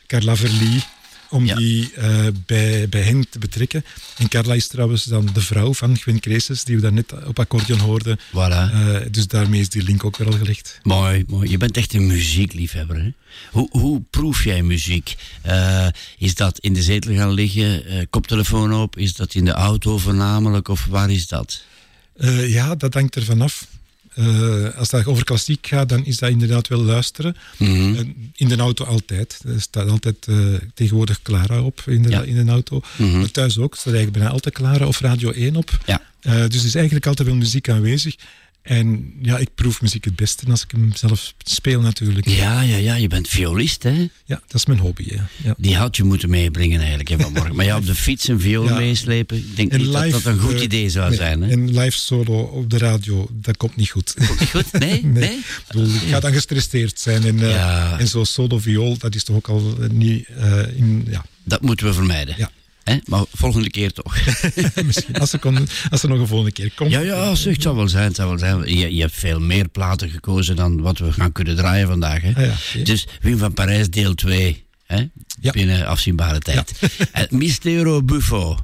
Carla 0.07 0.35
Verlie, 0.35 0.83
om 1.29 1.55
die 1.55 1.93
eh, 1.93 2.27
bij, 2.45 2.89
bij 2.89 3.01
hen 3.01 3.29
te 3.29 3.39
betrekken. 3.39 3.85
En 4.17 4.27
Carla 4.27 4.53
is 4.53 4.67
trouwens 4.67 5.03
dan 5.03 5.29
de 5.33 5.41
vrouw 5.41 5.73
van 5.73 5.97
Gwen 5.97 6.19
Creeses, 6.19 6.63
die 6.63 6.75
we 6.75 6.81
daarnet 6.81 7.25
op 7.25 7.39
accordeon 7.39 7.79
hoorden. 7.79 8.19
Voilà. 8.19 8.33
Eh, 8.33 8.95
dus 9.11 9.27
daarmee 9.27 9.59
is 9.59 9.69
die 9.69 9.83
link 9.83 10.03
ook 10.03 10.17
weer 10.17 10.27
al 10.27 10.37
gelegd. 10.37 10.79
Mooi, 10.83 11.23
mooi. 11.27 11.49
Je 11.49 11.57
bent 11.57 11.77
echt 11.77 11.93
een 11.93 12.07
muziekliefhebber. 12.07 12.95
Hè? 12.95 13.11
Hoe, 13.51 13.67
hoe 13.71 14.01
proef 14.09 14.43
jij 14.43 14.63
muziek? 14.63 15.15
Eh, 15.41 15.87
is 16.17 16.35
dat 16.35 16.59
in 16.59 16.73
de 16.73 16.81
zetel 16.81 17.15
gaan 17.15 17.31
liggen, 17.31 18.07
koptelefoon 18.09 18.73
op? 18.73 18.97
Is 18.97 19.15
dat 19.15 19.33
in 19.33 19.45
de 19.45 19.51
auto 19.51 19.97
voornamelijk? 19.97 20.67
Of 20.67 20.85
waar 20.85 21.11
is 21.11 21.27
dat? 21.27 21.63
Ja, 22.45 22.75
dat 22.75 22.93
hangt 22.93 23.15
er 23.15 23.23
vanaf. 23.23 23.67
Eh 24.15 24.77
als 24.77 24.91
het 24.91 25.05
over 25.05 25.23
klassiek 25.23 25.67
gaat, 25.67 25.89
dan 25.89 26.05
is 26.05 26.17
dat 26.17 26.29
inderdaad 26.29 26.67
wel 26.67 26.83
luisteren. 26.83 27.35
Mhm. 27.57 28.03
In 28.35 28.47
de 28.47 28.55
auto 28.57 28.85
altijd. 28.85 29.39
Er 29.45 29.61
staat 29.61 29.89
altijd 29.89 30.15
eh, 30.27 30.35
tegenwoordig 30.73 31.21
Clara 31.21 31.61
op 31.61 31.83
in 31.85 32.01
de, 32.01 32.09
Ja. 32.09 32.21
in 32.21 32.45
de 32.45 32.51
auto. 32.51 32.81
Mhm. 32.97 33.17
Maar 33.19 33.31
thuis 33.31 33.57
ook. 33.57 33.71
Er 33.73 33.79
staat 33.79 33.93
eigenlijk 33.93 34.17
bijna 34.17 34.33
altijd 34.33 34.53
Clara 34.55 34.85
of 34.87 34.99
Radio 34.99 35.31
1 35.31 35.55
op. 35.55 35.77
Ja. 35.85 36.01
Eh, 36.19 36.33
dus 36.47 36.59
er 36.59 36.65
is 36.65 36.75
eigenlijk 36.75 37.07
altijd 37.07 37.27
wel 37.27 37.37
muziek 37.37 37.69
aanwezig. 37.69 38.15
En 38.61 39.13
ja, 39.21 39.37
ik 39.37 39.49
proef 39.55 39.81
muziek 39.81 40.05
het 40.05 40.15
beste 40.15 40.45
als 40.51 40.63
ik 40.63 40.71
hem 40.71 40.91
zelf 40.95 41.33
speel 41.43 41.81
natuurlijk. 41.81 42.27
Ja, 42.29 42.61
ja, 42.61 42.75
ja. 42.77 42.95
Je 42.95 43.07
bent 43.07 43.27
violist, 43.27 43.83
hè? 43.83 44.07
Ja, 44.25 44.41
dat 44.47 44.53
is 44.53 44.65
mijn 44.65 44.79
hobby. 44.79 45.03
Ja. 45.05 45.27
Ja. 45.43 45.53
Die 45.57 45.75
had 45.75 45.97
je 45.97 46.03
moeten 46.03 46.29
meebrengen 46.29 46.79
eigenlijk 46.79 47.09
hè, 47.09 47.19
vanmorgen. 47.19 47.55
maar 47.55 47.65
ja, 47.65 47.77
op 47.77 47.85
de 47.85 47.95
fiets 47.95 48.27
een 48.27 48.39
viool 48.39 48.65
Ja. 48.65 48.75
meeslepen. 48.77 49.37
Ik 49.37 49.55
denk 49.55 49.71
En 49.71 49.77
niet 49.81 49.91
dat 49.91 50.11
dat 50.11 50.25
een 50.25 50.39
goed 50.39 50.53
eh, 50.53 50.61
idee 50.61 50.89
zou 50.89 51.07
nee, 51.09 51.17
zijn. 51.17 51.41
Hè? 51.41 51.49
En 51.51 51.79
live 51.79 51.97
solo 51.97 52.39
op 52.41 52.69
de 52.69 52.77
radio, 52.77 53.27
dat 53.31 53.57
komt 53.57 53.75
niet 53.75 53.89
goed. 53.89 54.13
Komt 54.27 54.39
niet 54.39 54.49
goed? 54.49 54.71
Nee? 54.71 55.03
nee? 55.19 55.31
Ik, 55.37 55.63
bedoel, 55.67 55.85
ik 55.85 56.01
ga 56.09 56.19
dan 56.19 56.33
gestresseerd 56.33 56.99
zijn. 56.99 57.23
En, 57.23 57.39
eh, 57.39 57.49
Ja. 57.49 57.99
en 57.99 58.07
zo 58.07 58.23
solo 58.23 58.59
viool, 58.59 58.97
dat 58.97 59.15
is 59.15 59.23
toch 59.23 59.35
ook 59.35 59.47
al 59.47 59.77
niet 59.91 60.27
eh, 60.27 60.61
in... 60.75 61.07
Ja, 61.09 61.25
Dat 61.43 61.61
moeten 61.61 61.85
we 61.85 61.93
vermijden. 61.93 62.35
Ja. 62.37 62.51
Hè? 62.89 62.97
Maar 63.05 63.23
volgende 63.33 63.69
keer 63.69 63.93
toch. 63.93 64.17
misschien. 64.85 65.15
Als 65.19 65.33
er, 65.33 65.39
kon, 65.39 65.67
als 65.89 66.03
er 66.03 66.09
nog 66.09 66.19
een 66.19 66.27
volgende 66.27 66.51
keer 66.51 66.71
komt. 66.75 66.91
Ja, 66.91 66.99
ja, 66.99 67.35
zeg, 67.35 67.53
het 67.53 67.61
zou 67.61 67.75
wel 67.75 67.87
zijn. 67.87 68.03
Het 68.03 68.15
zou 68.15 68.29
wel 68.29 68.37
zijn. 68.37 68.77
Je, 68.77 68.95
je 68.95 69.01
hebt 69.01 69.15
veel 69.15 69.39
meer 69.39 69.67
platen 69.67 70.09
gekozen 70.09 70.55
dan 70.55 70.81
wat 70.81 70.97
we 70.97 71.13
gaan 71.13 71.31
kunnen 71.31 71.55
draaien 71.55 71.87
vandaag. 71.87 72.21
Hè? 72.21 72.33
Ah 72.35 72.45
ja. 72.73 72.83
Dus 72.83 73.07
Wim 73.21 73.37
van 73.37 73.53
Parijs 73.53 73.89
deel 73.89 74.15
2. 74.15 74.63
Hè? 74.85 75.07
Ja. 75.41 75.51
Binnen 75.51 75.87
afzienbare 75.87 76.39
tijd. 76.39 76.73
En 77.11 77.27
Mistero 77.29 78.03
Buffo. 78.03 78.57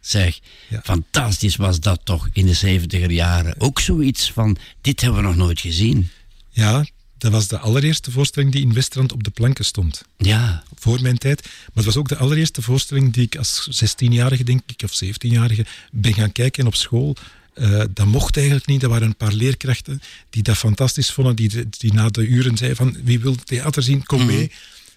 Zeg, 0.00 0.38
fantastisch 0.82 1.56
was 1.56 1.80
dat 1.80 2.00
toch 2.04 2.28
in 2.32 2.46
de 2.46 2.80
70er 2.80 3.10
jaren. 3.10 3.54
Ook 3.58 3.80
zoiets 3.80 4.32
van, 4.32 4.56
dit 4.80 5.00
hebben 5.00 5.20
we 5.20 5.26
nog 5.26 5.36
nooit 5.36 5.60
gezien. 5.60 6.10
Ja, 6.50 6.84
dat 7.22 7.32
was 7.32 7.48
de 7.48 7.58
allereerste 7.58 8.10
voorstelling 8.10 8.52
die 8.52 8.62
in 8.62 8.72
Westerland 8.72 9.12
op 9.12 9.24
de 9.24 9.30
planken 9.30 9.64
stond. 9.64 10.02
Ja. 10.16 10.62
Voor 10.74 11.02
mijn 11.02 11.18
tijd. 11.18 11.42
Maar 11.42 11.70
het 11.74 11.84
was 11.84 11.96
ook 11.96 12.08
de 12.08 12.16
allereerste 12.16 12.62
voorstelling 12.62 13.12
die 13.12 13.24
ik 13.24 13.36
als 13.36 13.82
16-jarige, 13.84 14.44
denk 14.44 14.60
ik, 14.66 14.82
of 14.84 15.00
17-jarige, 15.04 15.66
ben 15.92 16.14
gaan 16.14 16.32
kijken 16.32 16.66
op 16.66 16.74
school. 16.74 17.16
Eh, 17.54 17.82
dat 17.90 18.06
mocht 18.06 18.36
eigenlijk 18.36 18.66
niet. 18.66 18.82
Er 18.82 18.88
waren 18.88 19.06
een 19.06 19.16
paar 19.16 19.32
leerkrachten 19.32 20.02
die 20.30 20.42
dat 20.42 20.56
fantastisch 20.56 21.10
vonden. 21.10 21.36
Die, 21.36 21.68
die 21.68 21.92
na 21.92 22.08
de 22.08 22.26
uren 22.26 22.56
zeiden 22.56 22.78
van, 22.78 22.96
wie 23.04 23.20
wil 23.20 23.34
theater 23.34 23.82
zien, 23.82 24.04
kom 24.04 24.26
mee. 24.26 24.50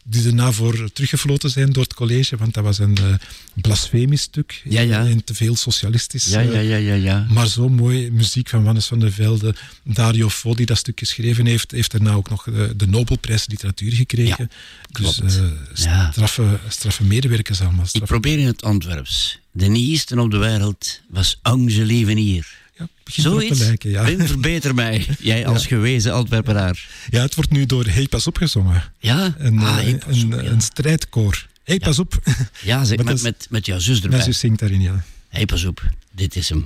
Die 0.07 0.23
daarna 0.23 0.51
voor 0.51 0.89
teruggefloten 0.93 1.49
zijn 1.49 1.71
door 1.71 1.83
het 1.83 1.93
college, 1.93 2.37
want 2.37 2.53
dat 2.53 2.63
was 2.63 2.79
een 2.79 2.97
eh 2.97 3.13
blasfemisch 3.53 4.21
stuk. 4.21 4.61
Ja, 4.63 4.81
ja. 4.81 5.05
En 5.05 5.23
te 5.23 5.33
veel 5.33 5.55
socialistisch. 5.55 6.25
Ja, 6.25 6.41
eh, 6.41 6.53
ja, 6.53 6.59
ja, 6.59 6.75
ja, 6.75 6.93
ja. 6.93 7.25
Maar 7.29 7.47
zo 7.47 7.69
mooi 7.69 8.11
muziek 8.11 8.49
van 8.49 8.63
Wannes 8.63 8.85
van 8.85 8.99
der 8.99 9.11
Velde. 9.11 9.55
Dario 9.83 10.29
Fo, 10.29 10.53
die 10.55 10.65
dat 10.65 10.77
stuk 10.77 10.99
geschreven 10.99 11.45
heeft, 11.45 11.71
heeft 11.71 11.91
daarna 11.91 12.11
ook 12.13 12.29
nog 12.29 12.43
de, 12.43 12.73
de 12.75 12.87
Nobelprijs 12.87 13.47
literatuur 13.47 13.91
gekregen. 13.91 14.49
dus 14.91 15.19
eh, 15.21 15.43
Ja. 15.73 16.11
straffe, 16.11 16.59
straffe 16.67 17.03
medewerkers 17.03 17.61
allemaal. 17.61 17.85
Ik 17.91 18.03
probeer 18.03 18.39
in 18.39 18.45
het 18.47 18.63
Antwerps. 18.63 19.39
De 19.51 19.67
nieuwste 19.67 20.21
op 20.21 20.31
de 20.31 20.37
wereld 20.37 21.01
was 21.09 21.39
Angelievenier. 21.41 22.47
Te 22.75 23.21
Zoiets? 23.21 23.59
lijken, 23.59 23.89
ja. 23.89 24.03
Wim, 24.05 24.27
verbeter 24.27 24.75
mij. 24.75 25.05
Jij 25.19 25.45
als 25.45 25.61
Ja. 25.61 25.67
gewezen 25.67 26.13
Antwerpenaar. 26.13 26.87
Ja, 27.09 27.21
het 27.21 27.35
wordt 27.35 27.49
nu 27.51 27.65
door 27.65 27.85
Hey 27.85 28.07
Pas 28.07 28.27
Op 28.27 28.37
gezongen. 28.37 28.83
Ja? 28.99 29.35
Een, 29.37 29.59
Ah, 29.59 29.67
eh, 29.77 29.83
Hey 29.83 29.95
Pas 29.97 30.21
een, 30.21 30.33
Op, 30.33 30.41
ja. 30.41 30.49
een 30.49 30.61
strijdkoor. 30.61 31.47
Hey 31.63 31.79
Pas 31.79 31.99
Op. 31.99 32.19
Ja, 32.61 32.83
zeg, 32.83 33.03
met, 33.03 33.21
met, 33.21 33.47
met 33.49 33.65
jouw 33.65 33.79
zus 33.79 33.95
erbij. 33.95 34.09
Mijn 34.09 34.23
zus 34.23 34.39
zingt 34.39 34.59
daarin, 34.59 34.81
ja. 34.81 35.03
Hey, 35.29 35.45
pas 35.45 35.65
op. 35.65 35.81
Dit 36.11 36.35
is 36.35 36.49
hem. 36.49 36.65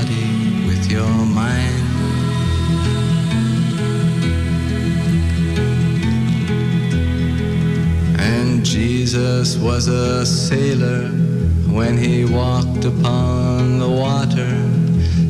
with 0.91 0.99
your 0.99 1.25
mind. 1.25 1.85
And 8.19 8.65
Jesus 8.65 9.57
was 9.57 9.87
a 9.87 10.25
sailor 10.25 11.07
when 11.73 11.97
he 11.97 12.25
walked 12.25 12.85
upon 12.85 13.79
the 13.79 13.89
water. 13.89 14.53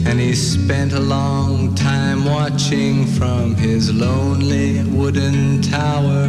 And 0.08 0.20
he 0.20 0.34
spent 0.34 0.94
a 0.94 1.00
long 1.00 1.76
time 1.76 2.26
watching 2.26 3.06
from 3.06 3.56
his 3.56 3.94
lonely 3.94 4.84
wooden 4.84 5.62
tower. 5.62 6.28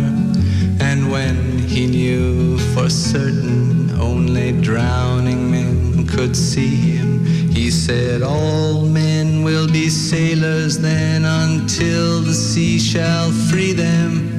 And 0.80 1.10
when 1.10 1.58
he 1.58 1.86
knew 1.86 2.58
for 2.74 2.90
certain 2.90 3.90
only 3.98 4.52
drowning 4.60 5.50
men 5.50 6.06
could 6.06 6.36
see 6.36 6.74
him, 6.74 7.24
he 7.50 7.70
said, 7.70 8.22
All 8.22 8.82
men 8.82 9.11
will 9.42 9.66
be 9.66 9.88
sailors 9.88 10.78
then 10.78 11.24
until 11.24 12.20
the 12.20 12.34
sea 12.34 12.78
shall 12.78 13.30
free 13.30 13.72
them. 13.72 14.36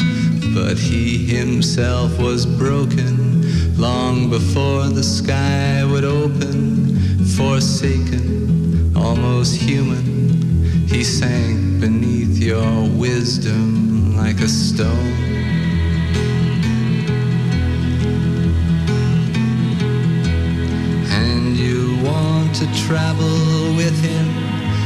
But 0.53 0.77
he 0.77 1.25
himself 1.25 2.17
was 2.19 2.45
broken 2.45 3.77
long 3.77 4.29
before 4.29 4.87
the 4.87 5.03
sky 5.03 5.83
would 5.83 6.03
open, 6.03 6.95
forsaken, 7.37 8.95
almost 8.95 9.55
human. 9.55 10.87
He 10.87 11.03
sank 11.03 11.81
beneath 11.81 12.37
your 12.37 12.87
wisdom 12.89 14.15
like 14.15 14.39
a 14.39 14.47
stone. 14.47 15.13
And 21.09 21.57
you 21.57 21.99
want 22.03 22.55
to 22.55 22.67
travel 22.85 23.75
with 23.75 23.99
him, 24.03 24.42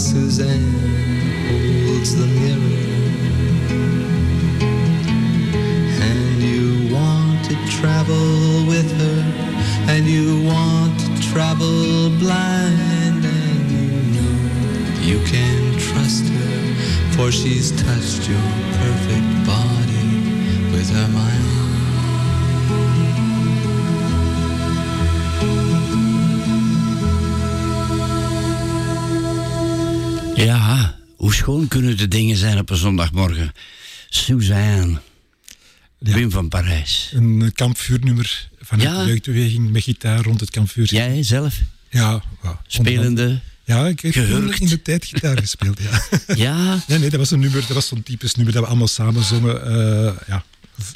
Suzanne 0.00 0.72
holds 1.86 2.16
the 2.16 2.26
mirror. 2.26 2.59
Van. 37.10 37.22
Een 37.22 37.42
eh, 37.42 37.48
kampvuurnummer 37.54 38.48
vanuit 38.60 38.88
Ja. 38.88 39.02
de 39.02 39.08
jeugdbeweging 39.08 39.70
met 39.70 39.82
gitaar 39.82 40.22
rond 40.22 40.40
het 40.40 40.50
kampvuur. 40.50 40.86
Jij 40.94 41.22
zelf? 41.22 41.60
Ja. 41.90 42.22
wauw. 42.40 42.60
Spelende? 42.66 43.40
Ja, 43.64 43.86
ik 43.86 44.00
heb 44.00 44.14
in 44.14 44.66
de 44.66 44.82
tijd 44.82 45.04
gitaar 45.04 45.38
gespeeld, 45.38 45.78
ja. 45.82 46.02
Ja? 46.34 46.82
Nee, 46.88 46.98
nee, 46.98 47.10
dat 47.10 47.18
was 47.18 47.30
een 47.30 47.40
nummer, 47.40 47.60
dat 47.60 47.70
was 47.70 47.86
zo'n 47.86 48.02
typisch 48.02 48.34
nummer 48.34 48.54
dat 48.54 48.62
we 48.62 48.68
allemaal 48.68 48.88
samen 48.88 49.24
zongen. 49.24 49.64
eh, 49.66 50.12
ja, 50.26 50.44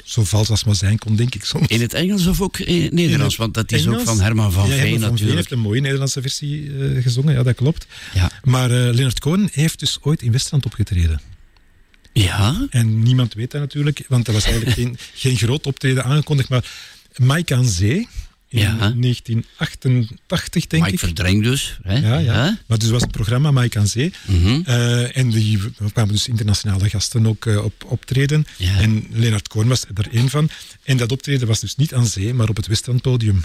zo 0.03 0.23
vals 0.23 0.49
als 0.49 0.63
maar 0.63 0.75
zijn 0.75 0.97
kon, 0.97 1.15
denk 1.15 1.35
ik 1.35 1.45
soms. 1.45 1.67
In 1.67 1.81
het 1.81 1.93
Engels 1.93 2.25
of 2.25 2.41
ook 2.41 2.57
in 2.59 2.81
het 2.83 2.93
Nederlands? 2.93 3.35
Want 3.35 3.53
dat 3.53 3.71
is 3.71 3.87
ook 3.87 4.01
van 4.01 4.21
Herman 4.21 4.51
van 4.51 4.63
ja, 4.63 4.69
Veen 4.69 4.79
Herman 4.79 4.99
van 4.99 5.09
natuurlijk. 5.09 5.37
heeft 5.37 5.51
een 5.51 5.59
mooie 5.59 5.81
Nederlandse 5.81 6.21
versie 6.21 6.71
eh, 6.79 7.01
gezongen, 7.03 7.33
ja, 7.33 7.43
dat 7.43 7.55
klopt. 7.55 7.87
Ja. 8.13 8.31
Maar 8.43 8.71
eh 8.71 8.77
Leonard 8.93 9.19
Cohen 9.19 9.49
heeft 9.51 9.79
dus 9.79 9.97
ooit 10.01 10.21
in 10.21 10.31
Westland 10.31 10.65
opgetreden. 10.65 11.21
Ja? 12.23 12.67
En 12.69 13.03
niemand 13.03 13.33
weet 13.33 13.51
dat 13.51 13.61
natuurlijk, 13.61 14.05
want 14.07 14.27
er 14.27 14.33
was 14.33 14.43
eigenlijk 14.43 14.75
geen, 14.79 14.97
geen 15.13 15.37
groot 15.37 15.65
optreden 15.65 16.03
aangekondigd. 16.03 16.49
Maar 16.49 16.71
Mike 17.15 17.55
aan 17.55 17.65
Zee, 17.65 18.07
in 18.49 18.59
Ja. 18.59 18.93
1988 18.95 20.67
denk 20.67 20.83
Mike 20.83 20.95
ik. 20.95 20.99
Verdreng 20.99 21.43
dus. 21.43 21.77
Hè? 21.83 21.97
Ja, 21.97 22.17
ja. 22.17 22.57
Maar 22.65 22.77
dus 22.77 22.89
was 22.89 23.01
het 23.01 23.11
programma 23.11 23.51
Mike 23.51 23.79
aan 23.79 23.87
Zee. 23.87 24.13
Mhm. 24.27 24.61
Eh, 24.65 25.17
en 25.17 25.29
die, 25.29 25.59
er 25.77 25.91
kwamen 25.91 26.13
dus 26.13 26.27
internationale 26.27 26.89
gasten 26.89 27.27
ook 27.27 27.45
eh, 27.45 27.63
op 27.63 27.85
optreden. 27.87 28.45
Ja. 28.57 28.77
En 28.79 29.07
Leonard 29.11 29.47
Cohen 29.47 29.67
was 29.67 29.85
er 29.95 30.07
één 30.11 30.29
van. 30.29 30.49
En 30.83 30.97
dat 30.97 31.11
optreden 31.11 31.47
was 31.47 31.59
dus 31.59 31.75
niet 31.75 31.93
aan 31.93 32.05
zee, 32.07 32.33
maar 32.33 32.49
op 32.49 32.55
het 32.55 32.67
Westlandpodium. 32.67 33.43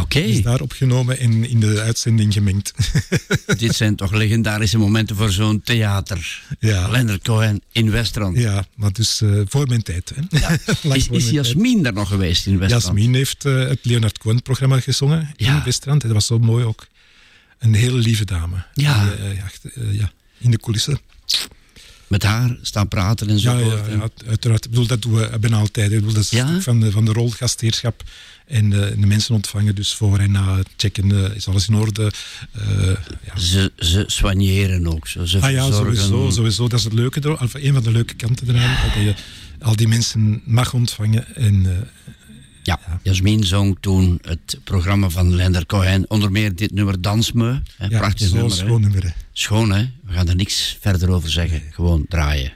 Oké. 0.00 0.18
Is 0.18 0.42
daar 0.42 0.60
opgenomen 0.60 1.18
en 1.18 1.48
in 1.48 1.60
de 1.60 1.80
uitzending 1.80 2.32
gemengd. 2.32 2.72
Dit 3.58 3.74
zijn 3.74 3.96
toch 3.96 4.12
legendarische 4.12 4.78
momenten 4.78 5.16
voor 5.16 5.30
zo'n 5.30 5.60
theater. 5.60 6.42
Ja. 6.58 6.88
Leonard 6.88 7.22
Cohen 7.22 7.62
in 7.72 7.90
Westrand. 7.90 8.36
Ja, 8.36 8.64
maar 8.74 8.92
dus 8.92 9.20
eh, 9.20 9.40
voor 9.44 9.66
mijn 9.66 9.82
tijd. 9.82 10.12
Hè. 10.14 10.38
Ja. 10.38 10.58
is, 10.94 11.08
is 11.08 11.30
Jasmin 11.30 11.82
daar 11.82 11.92
nog 11.92 12.08
geweest 12.08 12.46
in 12.46 12.58
Westrand? 12.58 12.84
Jasmin 12.84 13.14
heeft 13.14 13.44
eh, 13.44 13.68
het 13.68 13.78
Leonard 13.82 14.18
Cohen-programma 14.18 14.80
gezongen 14.80 15.32
in 15.36 15.64
Westrand. 15.64 16.02
Dat 16.02 16.12
was 16.12 16.26
zo 16.26 16.38
mooi 16.38 16.64
ook. 16.64 16.86
Een 17.58 17.74
hele 17.74 17.98
lieve 17.98 18.24
dame. 18.24 18.64
Ja. 18.74 19.04
Die, 19.04 19.72
eh, 19.72 19.98
ja 19.98 20.12
in 20.38 20.50
de 20.50 20.58
coulissen 20.58 21.00
met 22.06 22.22
haar 22.22 22.56
staan 22.62 22.88
praten 22.88 23.28
en 23.28 23.38
zo. 23.38 23.58
Ja, 23.58 23.76
ja, 23.76 23.82
ja, 23.88 24.08
uiteraard. 24.26 24.64
Ik 24.64 24.70
bedoel, 24.70 24.86
dat 24.86 25.02
doen 25.02 25.14
we 25.14 25.38
bijna 25.38 25.56
altijd. 25.56 25.92
Ik 25.92 25.98
bedoel, 25.98 26.12
dat 26.12 26.22
is 26.22 26.30
ja? 26.30 26.60
van, 26.60 26.80
de, 26.80 26.90
van 26.90 27.04
de 27.04 27.12
rolgastheerschap. 27.12 28.02
En 28.48 28.70
de, 28.70 28.94
mensen 28.96 29.34
ontvangen 29.34 29.74
dus 29.74 29.94
voor 29.94 30.18
en 30.18 30.30
na 30.30 30.58
checken, 30.76 31.24
eh, 31.24 31.36
is 31.36 31.48
alles 31.48 31.68
in 31.68 31.74
orde. 31.74 32.12
Eh, 32.52 32.86
ja. 33.24 33.38
ze, 33.38 33.72
ze 33.76 34.04
soigneren 34.06 34.86
ook. 34.86 35.06
zo. 35.06 35.24
ze 35.24 35.40
ah 35.40 35.50
ja, 35.50 35.70
sowieso, 35.70 36.30
sowieso. 36.30 36.68
Dat 36.68 36.78
is 36.78 36.84
het 36.84 36.92
leuke, 36.92 37.38
of 37.40 37.54
een 37.54 37.72
van 37.74 37.82
de 37.82 37.90
leuke 37.90 38.14
kanten 38.14 38.48
eraan. 38.48 38.76
Dat 38.84 39.02
je 39.02 39.14
al 39.60 39.76
die 39.76 39.88
mensen 39.88 40.42
mag 40.44 40.74
ontvangen 40.74 41.36
en... 41.36 41.66
Eh, 41.66 41.86
ja, 42.62 42.78
Jasmin 43.02 43.44
zong 43.44 43.76
toen 43.80 44.18
het 44.22 44.58
programma 44.64 45.08
van 45.08 45.34
Lender 45.34 45.66
Cohen. 45.66 46.04
Onder 46.08 46.30
meer 46.30 46.54
dit 46.54 46.72
nummer 46.72 47.00
Dans 47.00 47.32
Me. 47.32 47.60
Hè, 47.76 47.86
ja, 47.86 47.98
prachtig 47.98 48.32
nummer. 48.32 48.52
Schoon 48.52 48.80
nummer. 48.80 49.14
Schoon, 49.32 49.72
hè? 49.72 49.90
We 50.04 50.12
gaan 50.12 50.28
er 50.28 50.36
niks 50.36 50.78
verder 50.80 51.10
over 51.10 51.30
zeggen. 51.30 51.62
Gewoon 51.70 52.04
draaien. 52.08 52.52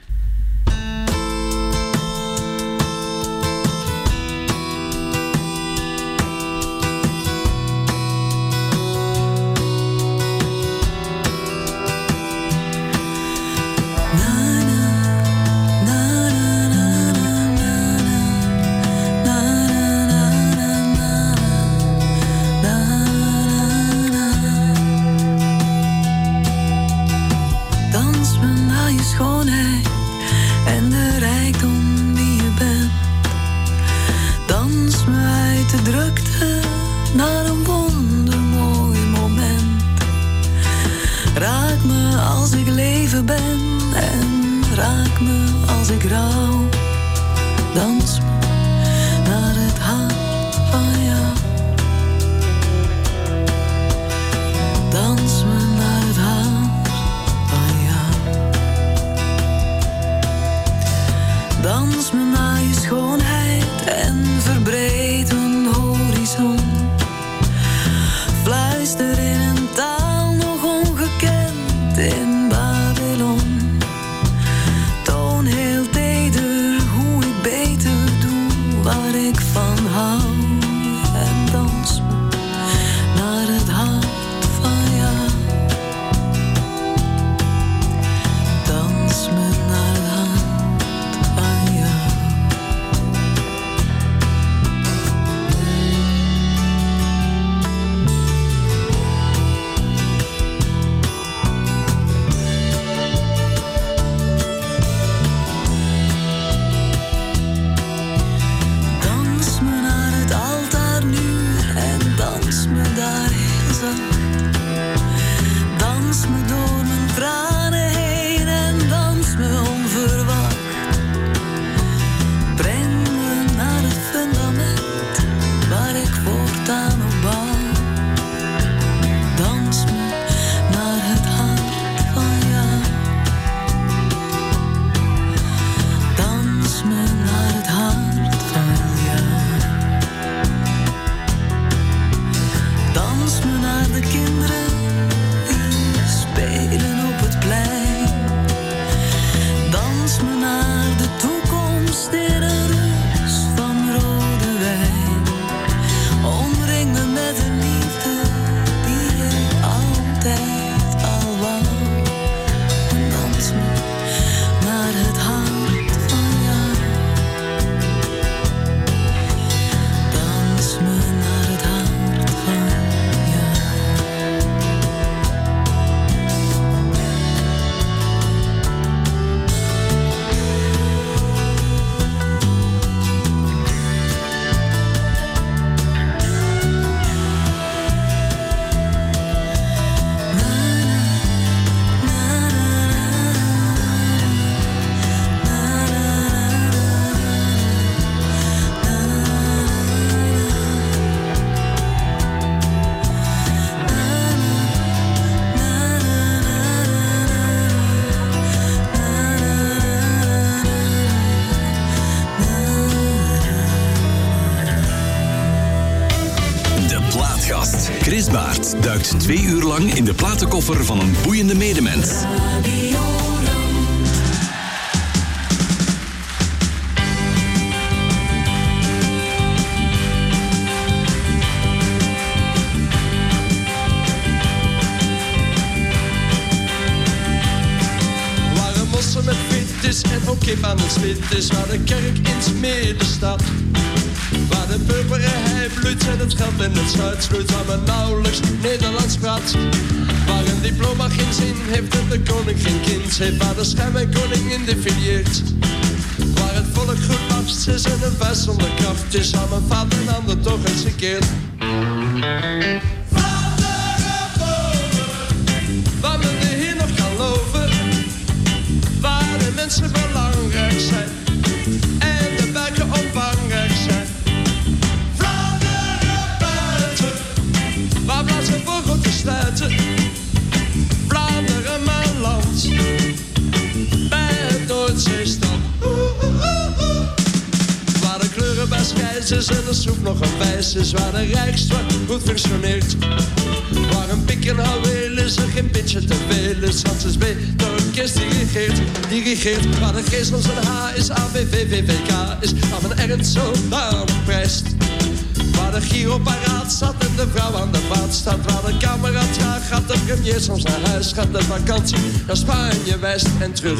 Soms 310.43 310.63
naar 310.63 310.89
huis 310.89 311.11
gaat. 311.11 311.33
De 311.33 311.43
vakantie 311.43 311.97
naar 312.27 312.37
Spanje, 312.37 312.99
West 312.99 313.27
en 313.39 313.53
terug. 313.53 313.79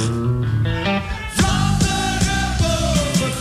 Vlaanderen 1.33 2.55
boven, 2.57 3.31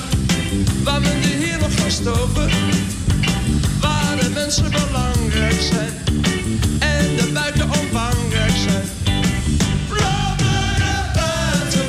waar 0.84 1.00
men 1.00 1.20
de 1.20 1.56
nog 1.60 1.74
gaan 1.80 1.90
stoven. 1.90 2.50
Waar 3.80 4.16
de 4.20 4.30
mensen 4.34 4.70
belangrijk 4.70 5.60
zijn 5.60 5.92
en 6.78 7.16
de 7.16 7.30
buiten 7.32 7.64
omvangrijk 7.64 8.56
zijn. 8.56 8.84
Vlaanderen 9.88 11.04
buiten, 11.14 11.86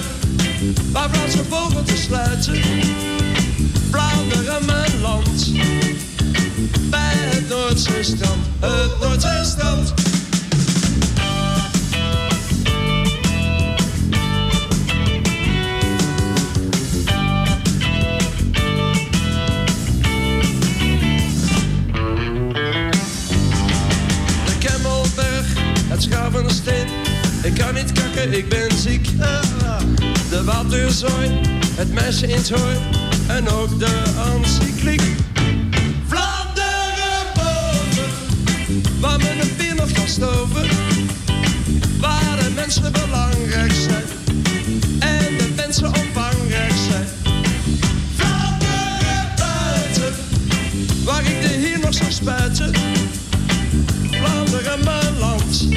waar 0.91 1.09
Vlaamse 1.09 1.43
vogeltjes 1.49 2.03
sluiten. 2.03 2.61
Vlaanderen 3.89 4.65
mijn 4.65 5.01
land 5.01 5.51
bij 6.89 7.15
het 7.15 7.49
Noordzeestrand, 7.49 8.45
het 8.59 8.99
Noordzeestrand. 8.99 10.02
Ik 28.31 28.49
ben 28.49 28.77
ziek. 28.77 29.07
De 30.29 30.43
Waterzooi, 30.43 31.39
het 31.75 31.93
meisje 31.93 32.27
in 32.27 32.35
het 32.35 32.49
hooi 32.49 32.77
en 33.27 33.49
ook 33.49 33.79
de 33.79 34.03
encycliek. 34.33 35.01
Vlaanderen 36.07 37.25
boven, 37.33 38.09
waar 38.99 39.17
men 39.17 39.39
een 39.39 39.55
bier 39.57 39.75
nog 39.75 39.91
kan 39.91 40.07
stoven. 40.07 40.67
Waar 41.99 42.37
de 42.39 42.51
mensen 42.55 42.91
belangrijk 42.91 43.71
zijn 43.71 44.03
en 44.99 45.37
de 45.37 45.53
mensen 45.55 45.87
omvangrijk 45.87 46.73
zijn. 46.89 47.07
Vlaanderen 48.15 49.27
buiten, 49.37 50.13
waar 51.03 51.23
ik 51.23 51.41
de 51.41 51.53
hier 51.67 51.79
nog 51.79 51.93
zou 51.93 52.11
spuiten. 52.11 52.71
Vlaanderen 54.11 54.83
mijn 54.83 55.17
land, 55.19 55.67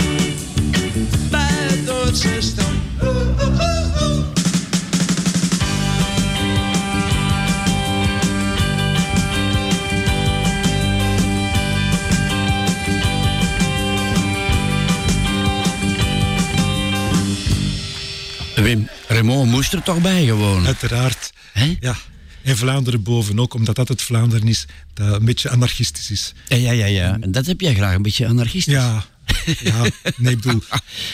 oeh, 2.25 2.47
oeh, 3.03 4.03
oeh. 4.03 4.25
Wim, 18.55 18.89
Raymond 19.09 19.51
moest 19.51 19.73
er 19.73 19.83
toch 19.83 20.01
bij 20.01 20.25
gewoon. 20.25 20.67
Uiteraard. 20.67 21.33
Ja. 21.81 21.97
En 22.43 22.57
Vlaanderen 22.57 23.03
boven 23.03 23.41
ook, 23.41 23.55
omdat 23.55 23.75
dat 23.75 23.89
het 23.89 24.03
Vlaanderen 24.03 24.49
is 24.49 24.67
dat 24.95 25.15
een 25.15 25.25
beetje 25.25 25.51
anarchistisch 25.51 26.11
is. 26.11 26.33
Ja, 26.49 26.57
ja, 26.57 26.73
ja, 26.73 26.87
ja. 26.87 27.19
En 27.21 27.33
dat 27.33 27.47
heb 27.47 27.61
jij 27.61 27.75
graag, 27.75 27.95
een 27.95 28.03
beetje 28.03 28.27
anarchistisch. 28.27 28.75
Ja, 28.75 29.05
ja 29.63 29.81
nee, 30.17 30.33
ik 30.35 30.41
bedoel, 30.41 30.61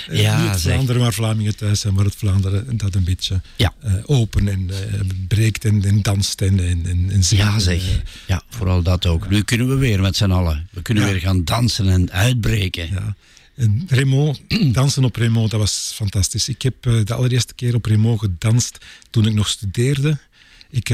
eh, 0.08 0.20
Ja, 0.20 0.50
niet. 0.50 0.60
Vlaanderen 0.60 1.00
waar 1.00 1.12
Vlamingen 1.12 1.56
thuis 1.56 1.80
zijn, 1.80 1.94
maar 1.94 2.04
het 2.04 2.14
Vlaanderen 2.14 2.76
dat 2.76 2.94
een 2.94 3.04
beetje 3.04 3.40
eh, 3.56 3.68
open 4.04 4.48
en 4.48 4.70
eh, 4.70 5.00
breekt 5.28 5.64
en, 5.64 5.84
en 5.84 6.02
danst 6.02 6.40
en, 6.40 6.60
en, 6.60 6.86
en, 6.86 7.10
en 7.10 7.24
zingt. 7.24 7.44
Ja, 7.44 7.58
zeg. 7.58 7.82
Ja, 8.26 8.42
vooral 8.48 8.82
dat 8.82 9.06
ook. 9.06 9.30
Nu 9.30 9.42
kunnen 9.42 9.68
we 9.68 9.74
weer 9.74 10.00
met 10.00 10.16
z'n 10.16 10.30
allen. 10.30 10.68
We 10.70 10.82
kunnen 10.82 11.04
weer 11.04 11.20
gaan 11.20 11.44
dansen 11.44 11.88
en 11.88 12.10
uitbreken. 12.10 12.90
Ja. 12.90 13.16
En 13.54 13.86
dansen 14.72 15.04
op 15.04 15.16
Raymond, 15.16 15.50
dat 15.50 15.60
was 15.60 15.92
fantastisch. 15.94 16.48
Ik 16.48 16.62
heb 16.62 16.82
de 16.82 17.14
allereerste 17.14 17.54
keer 17.54 17.74
op 17.74 17.86
Raymond 17.86 18.20
gedanst 18.20 18.78
toen 19.10 19.26
ik 19.26 19.34
nog 19.34 19.48
studeerde. 19.48 20.18
Ik 20.70 20.88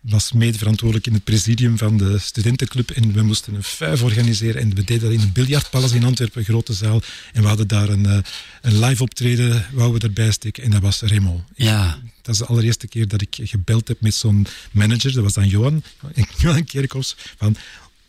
was 0.00 0.32
mede 0.32 0.58
verantwoordelijk 0.58 1.06
in 1.06 1.14
het 1.14 1.24
presidium 1.24 1.78
van 1.78 1.96
de 1.96 2.18
studentenclub 2.18 2.90
en 2.90 3.12
we 3.12 3.22
moesten 3.22 3.54
een 3.54 3.62
fuif 3.62 4.02
organiseren. 4.02 4.60
En 4.60 4.74
we 4.74 4.84
deden 4.84 5.02
dat 5.02 5.12
in 5.12 5.20
het 5.20 5.32
biljartpaleis 5.32 5.92
in 5.92 6.04
Antwerpen, 6.04 6.38
een 6.38 6.44
grote 6.44 6.72
zaal. 6.72 7.02
En 7.32 7.42
we 7.42 7.48
hadden 7.48 7.68
daar 7.68 7.88
een, 7.88 8.06
eh, 8.06 8.18
een 8.62 8.78
live 8.78 9.02
optreden, 9.02 9.66
wouden 9.72 10.00
we 10.00 10.06
erbij 10.06 10.30
steken. 10.30 10.64
En 10.64 10.70
dat 10.70 10.82
was 10.82 11.00
Raymond. 11.00 11.42
Ja. 11.54 11.98
Dat 12.22 12.34
is 12.34 12.40
de 12.40 12.46
allereerste 12.46 12.86
keer 12.86 13.08
dat 13.08 13.20
ik 13.20 13.36
gebeld 13.42 13.88
heb 13.88 14.00
met 14.00 14.14
zo'n 14.14 14.46
manager. 14.70 15.12
Dat 15.12 15.22
was 15.22 15.32
dan 15.32 15.48
Johan, 15.48 15.82
Johan 16.38 16.64
Kerkhoffs. 16.64 17.16
Van, 17.36 17.56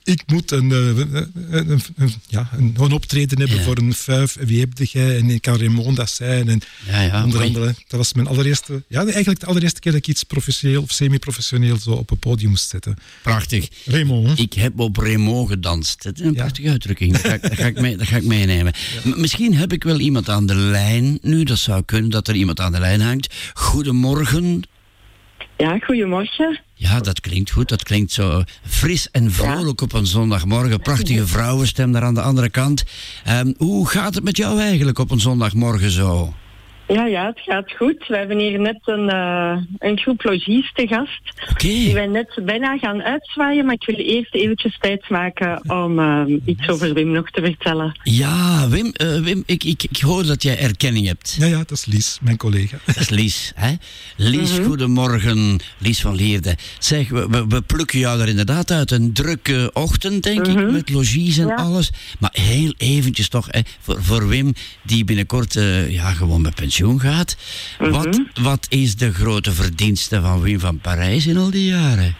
ik 0.03 0.21
moet 0.25 0.51
een, 0.51 0.71
eh, 0.71 0.87
een, 0.87 1.15
een- 1.51 1.81
een- 1.95 2.13
ja, 2.27 2.49
een, 2.57 2.75
een 2.79 2.91
optreden 2.91 3.39
hebben 3.39 3.57
Ja. 3.57 3.63
voor 3.63 3.77
een 3.77 3.93
fuif. 3.93 4.37
Wie 4.39 4.59
heb 4.59 4.69
jij? 4.77 5.17
En 5.17 5.29
ik 5.29 5.41
kan 5.41 5.57
Raymond 5.57 5.95
dat 5.95 6.09
zijn. 6.09 6.49
En 6.49 6.61
Ja, 6.87 7.01
ja, 7.01 7.23
onder 7.23 7.41
andere, 7.41 7.65
dat 7.65 7.75
was 7.99 8.13
mijn 8.13 8.27
allereerste, 8.27 8.83
ja, 8.87 9.05
eigenlijk 9.05 9.39
de 9.39 9.45
allereerste 9.45 9.79
keer 9.79 9.91
dat 9.91 10.01
ik 10.01 10.07
iets 10.07 10.23
professioneel 10.23 10.81
of 10.81 10.91
semi-professioneel 10.91 11.77
zo 11.77 11.91
op 11.91 12.11
een 12.11 12.17
podium 12.19 12.49
moest 12.49 12.69
zetten. 12.69 12.95
Prachtig. 13.21 13.67
Raymond. 13.85 14.39
Ik 14.39 14.53
heb 14.53 14.79
op 14.79 14.97
Raymond 14.97 15.49
gedanst. 15.49 16.03
Dat 16.03 16.19
is 16.19 16.25
een 16.25 16.33
prachtige 16.33 16.69
uitdrukking. 16.69 17.11
Dat 17.11 17.21
ga, 17.21 17.33
ik- 17.33 17.41
dat 17.41 17.53
ga 17.55 17.65
ik, 17.65 17.79
mee, 17.81 17.97
dat 17.97 18.07
ga 18.07 18.15
ik 18.17 18.23
meenemen. 18.25 18.73
Misschien 19.15 19.55
heb 19.55 19.73
ik 19.73 19.83
wel 19.83 19.99
iemand 19.99 20.29
aan 20.29 20.45
de 20.45 20.55
lijn 20.55 21.17
nu. 21.21 21.43
Dat 21.43 21.57
zou 21.59 21.83
kunnen 21.85 22.09
dat 22.09 22.27
er 22.27 22.35
iemand 22.35 22.59
aan 22.59 22.71
de 22.71 22.79
lijn 22.79 23.01
hangt. 23.01 23.33
Goedemorgen. 23.53 24.61
Ja, 25.57 25.77
goedemorgen. 25.79 26.61
Ja, 26.81 26.99
dat 26.99 27.19
klinkt 27.19 27.51
goed. 27.51 27.69
Dat 27.69 27.83
klinkt 27.83 28.11
zo 28.11 28.43
fris 28.67 29.11
en 29.11 29.31
vrolijk 29.31 29.81
op 29.81 29.93
een 29.93 30.05
zondagmorgen. 30.05 30.79
Prachtige 30.79 31.27
vrouwenstem 31.27 31.91
daar 31.91 32.03
aan 32.03 32.13
de 32.13 32.21
andere 32.21 32.49
kant. 32.49 32.83
Ehm, 33.23 33.53
hoe 33.57 33.87
gaat 33.87 34.15
het 34.15 34.23
met 34.23 34.37
jou 34.37 34.59
eigenlijk 34.59 34.99
op 34.99 35.11
een 35.11 35.19
zondagmorgen 35.19 35.91
zo? 35.91 36.33
Ja, 36.93 37.05
ja, 37.05 37.25
het 37.25 37.39
gaat 37.39 37.71
goed. 37.71 38.07
We 38.07 38.17
hebben 38.17 38.37
hier 38.39 38.59
net 38.59 38.79
een, 38.85 39.09
eh, 39.09 39.57
een 39.77 39.97
groep 39.97 40.23
logies 40.23 40.71
te 40.73 40.87
gast. 40.87 41.21
Die 41.57 41.93
wij 41.93 42.07
net 42.07 42.39
bijna 42.45 42.77
gaan 42.77 43.01
uitzwaaien, 43.01 43.65
maar 43.65 43.73
ik 43.73 43.85
wil 43.85 43.95
eerst 44.05 44.33
eventjes 44.35 44.77
tijd 44.79 45.09
maken 45.09 45.69
om 45.69 45.99
eh, 45.99 46.21
iets 46.45 46.67
over 46.69 46.93
Wim 46.93 47.11
nog 47.11 47.29
te 47.29 47.41
vertellen. 47.41 47.99
Ja, 48.03 48.67
Wim, 48.69 48.91
eh, 48.93 49.19
Wim 49.19 49.43
ik, 49.45 49.63
ik, 49.63 49.83
ik 49.83 49.97
hoor 49.99 50.25
dat 50.25 50.43
jij 50.43 50.57
erkenning 50.59 51.07
hebt. 51.07 51.35
Ja, 51.39 51.45
ja, 51.45 51.57
dat 51.57 51.71
is 51.71 51.85
Lies, 51.85 52.17
mijn 52.21 52.37
collega. 52.37 52.77
Dat 52.85 52.97
is 52.97 53.09
Lies, 53.09 53.51
hè? 53.55 53.73
Lies, 54.17 54.51
Mhm. 54.57 54.63
goedemorgen. 54.63 55.59
Lies 55.77 56.01
van 56.01 56.15
Leerde. 56.15 56.55
Zeg, 56.79 57.09
we, 57.09 57.27
we, 57.29 57.47
we 57.47 57.61
plukken 57.61 57.99
jou 57.99 58.21
er 58.21 58.27
inderdaad 58.27 58.71
uit. 58.71 58.91
Een 58.91 59.13
drukke 59.13 59.69
ochtend, 59.73 60.23
denk 60.23 60.47
Mhm. 60.47 60.59
ik, 60.59 60.71
met 60.71 60.89
logies 60.89 61.37
en 61.37 61.55
alles. 61.55 61.91
Maar 62.19 62.33
heel 62.33 62.73
eventjes 62.77 63.29
toch, 63.29 63.47
hè, 63.51 63.59
voor, 63.79 64.03
voor 64.03 64.27
Wim, 64.27 64.53
die 64.83 65.03
binnenkort 65.03 65.55
eh, 65.55 65.91
ja, 65.91 66.11
gewoon 66.11 66.41
met 66.41 66.55
pensioen 66.55 66.79
gaat. 66.89 67.37
Mhm. 67.79 67.91
wat, 67.91 68.21
wat 68.41 68.65
is 68.69 68.95
de 68.95 69.13
grote 69.13 69.51
verdienste 69.51 70.21
van 70.21 70.41
Wim 70.41 70.59
van 70.59 70.79
Parijs 70.79 71.27
in 71.27 71.37
al 71.37 71.51
die 71.51 71.65
jaren? 71.65 72.15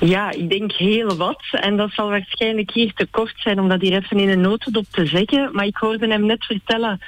Ja, 0.00 0.30
ik 0.30 0.50
denk 0.50 0.72
heel 0.72 1.16
wat. 1.16 1.42
En 1.50 1.76
dat 1.76 1.90
zal 1.92 2.08
waarschijnlijk 2.08 2.70
hier 2.70 2.92
te 2.94 3.06
kort 3.10 3.34
zijn 3.36 3.60
om 3.60 3.68
dat 3.68 3.80
hier 3.80 3.92
even 3.92 4.18
in 4.18 4.28
een 4.28 4.40
notendop 4.40 4.86
te 4.90 5.06
zeggen. 5.06 5.50
Maar 5.52 5.66
ik 5.66 5.76
hoorde 5.76 6.08
hem 6.08 6.26
net 6.26 6.44
vertellen 6.44 6.98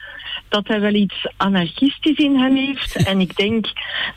dat 0.49 0.69
hij 0.69 0.81
wel 0.81 0.95
iets 0.95 1.27
anarchistisch 1.37 2.17
in 2.17 2.37
hem 2.37 2.57
heeft. 2.57 2.97
En 3.11 3.21
ik 3.21 3.37
denk 3.37 3.67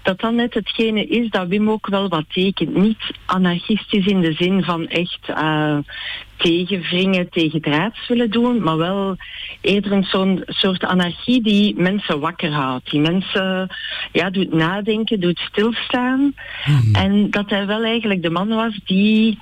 dat 0.02 0.20
dat 0.20 0.32
net 0.32 0.54
hetgene 0.54 1.06
is 1.06 1.30
dat 1.30 1.48
Wim 1.48 1.70
ook 1.70 1.88
wel 1.88 2.10
wat 2.10 2.26
tekent. 2.28 2.76
Niet 2.76 3.12
anarchistisch 3.26 4.06
in 4.06 4.22
de 4.22 4.34
zin 4.34 4.64
van 4.64 4.88
echt 4.88 5.30
eh 5.30 5.78
tegenwringen, 6.44 7.30
tegen 7.30 7.62
draads 7.62 8.08
willen 8.08 8.32
doen, 8.32 8.64
maar 8.64 8.78
wel 8.78 9.18
eerder 9.62 9.92
een 9.92 10.04
zo'n 10.04 10.44
soort 10.46 10.84
anarchie 10.84 11.42
die 11.42 11.76
mensen 11.76 12.20
wakker 12.20 12.52
houdt. 12.52 12.92
Die 12.92 13.02
mensen 13.02 13.70
ja, 14.12 14.30
doet 14.30 14.54
nadenken, 14.54 15.20
doet 15.20 15.40
stilstaan. 15.40 16.34
En 16.94 17.30
dat 17.30 17.50
hij 17.50 17.66
wel 17.66 17.84
eigenlijk 17.84 18.22
de 18.22 18.30
man 18.30 18.48
was 18.48 18.80
die 18.86 19.40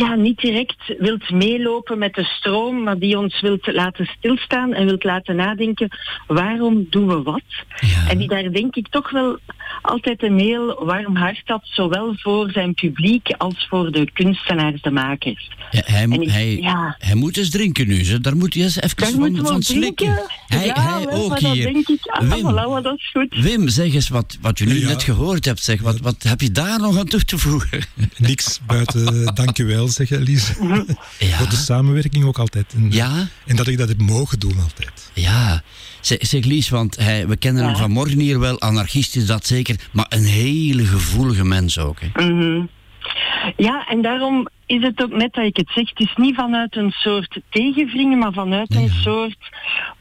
ja, 0.00 0.14
niet 0.14 0.38
direct 0.38 0.94
wilt 0.98 1.30
meelopen 1.30 1.98
met 1.98 2.14
de 2.14 2.24
stroom, 2.24 2.82
maar 2.82 2.98
die 2.98 3.18
ons 3.18 3.40
wilt 3.40 3.66
laten 3.72 4.06
stilstaan 4.18 4.72
en 4.74 4.86
wilt 4.86 5.04
laten 5.04 5.36
nadenken, 5.36 5.88
waarom 6.26 6.86
doen 6.90 7.06
we 7.08 7.22
wat? 7.22 7.42
En 8.08 8.18
die 8.18 8.28
daar 8.28 8.50
denk 8.52 8.74
ik 8.76 8.88
toch 8.90 9.10
wel 9.10 9.38
altijd 9.82 10.22
een 10.22 10.38
heel 10.38 10.84
warm 10.84 11.16
hart 11.16 11.42
had, 11.44 11.60
zowel 11.64 12.14
voor 12.16 12.50
zijn 12.50 12.74
publiek 12.74 13.28
als 13.38 13.66
voor 13.68 13.90
de 13.92 14.10
kunstenaars, 14.12 14.82
de 14.82 14.90
makers. 14.90 15.50
Ja, 15.70 15.82
hij, 15.84 16.06
ik- 16.08 16.30
hij, 16.30 16.56
ja. 16.56 16.96
hij 16.98 17.14
moet 17.14 17.36
eens 17.36 17.50
drinken 17.50 17.86
nu. 17.88 18.04
Ze. 18.04 18.20
Daar 18.20 18.36
moet 18.36 18.54
hij 18.54 18.62
eens 18.62 18.80
even 18.80 19.34
Daar 19.34 19.44
van, 19.44 19.62
slikken. 19.62 20.20
Hij, 20.46 20.66
ja, 20.66 20.74
hij 20.96 21.04
wel, 21.06 21.24
ook 21.24 21.38
hier. 21.38 21.72
denk 21.72 21.88
ik. 21.88 21.98
Ah, 22.06 22.28
Wim. 22.32 22.50
voilà, 22.50 22.82
dat 22.82 22.96
is 22.98 23.10
goed. 23.12 23.34
Wim, 23.42 23.68
zeg 23.68 23.94
eens 23.94 24.08
wat, 24.08 24.38
wat 24.40 24.58
je 24.58 24.64
nu 24.64 24.80
Ja. 24.80 24.86
net 24.88 25.02
gehoord 25.02 25.44
hebt. 25.44 25.62
Zeg. 25.62 25.80
Wat, 25.80 26.00
wat 26.00 26.22
heb 26.22 26.40
je 26.40 26.50
daar 26.50 26.80
nog 26.80 26.98
aan 26.98 27.06
toe 27.06 27.24
te 27.24 27.38
voegen? 27.38 27.82
Niks 28.18 28.60
buiten 28.66 29.06
eh, 29.26 29.32
dankjewel 29.86 29.88
zeggen, 29.88 30.22
Lies. 30.22 30.44
Voor 31.38 31.48
de 31.48 31.56
samenwerking 31.56 32.24
ook 32.24 32.38
altijd. 32.38 32.72
En, 32.74 32.92
Ja? 32.92 33.28
en 33.46 33.56
dat 33.56 33.66
ik 33.66 33.78
dat 33.78 33.88
heb 33.88 34.00
mogen 34.00 34.38
doen 34.38 34.60
altijd. 34.60 35.10
Ja, 35.14 35.62
zeg, 36.00 36.18
zeg 36.20 36.44
Lies, 36.44 36.68
want 36.68 36.96
hij, 36.96 37.26
we 37.28 37.36
kennen 37.36 37.62
hem 37.62 37.72
Ja. 37.72 37.78
vanmorgen 37.78 38.18
hier 38.18 38.38
wel. 38.38 38.60
Anarchist 38.60 39.16
is 39.16 39.26
dat 39.26 39.46
zeker, 39.46 39.76
maar 39.92 40.06
een 40.08 40.24
hele 40.24 40.86
gevoelige 40.86 41.44
mens 41.44 41.78
ook. 41.78 41.98
Hè. 42.00 42.26
Mhm. 42.32 42.64
Ja, 43.56 43.86
en 43.88 44.02
daarom 44.02 44.48
is 44.66 44.82
het 44.82 45.02
ook 45.02 45.12
net 45.12 45.32
dat 45.34 45.44
ik 45.44 45.56
het 45.56 45.70
zeg. 45.74 45.88
Het 45.88 46.00
is 46.00 46.14
niet 46.16 46.34
vanuit 46.34 46.76
een 46.76 46.90
soort 46.90 47.40
tegenvringen, 47.48 48.18
maar 48.18 48.32
vanuit 48.32 48.74
een 48.74 48.88
soort 48.88 49.50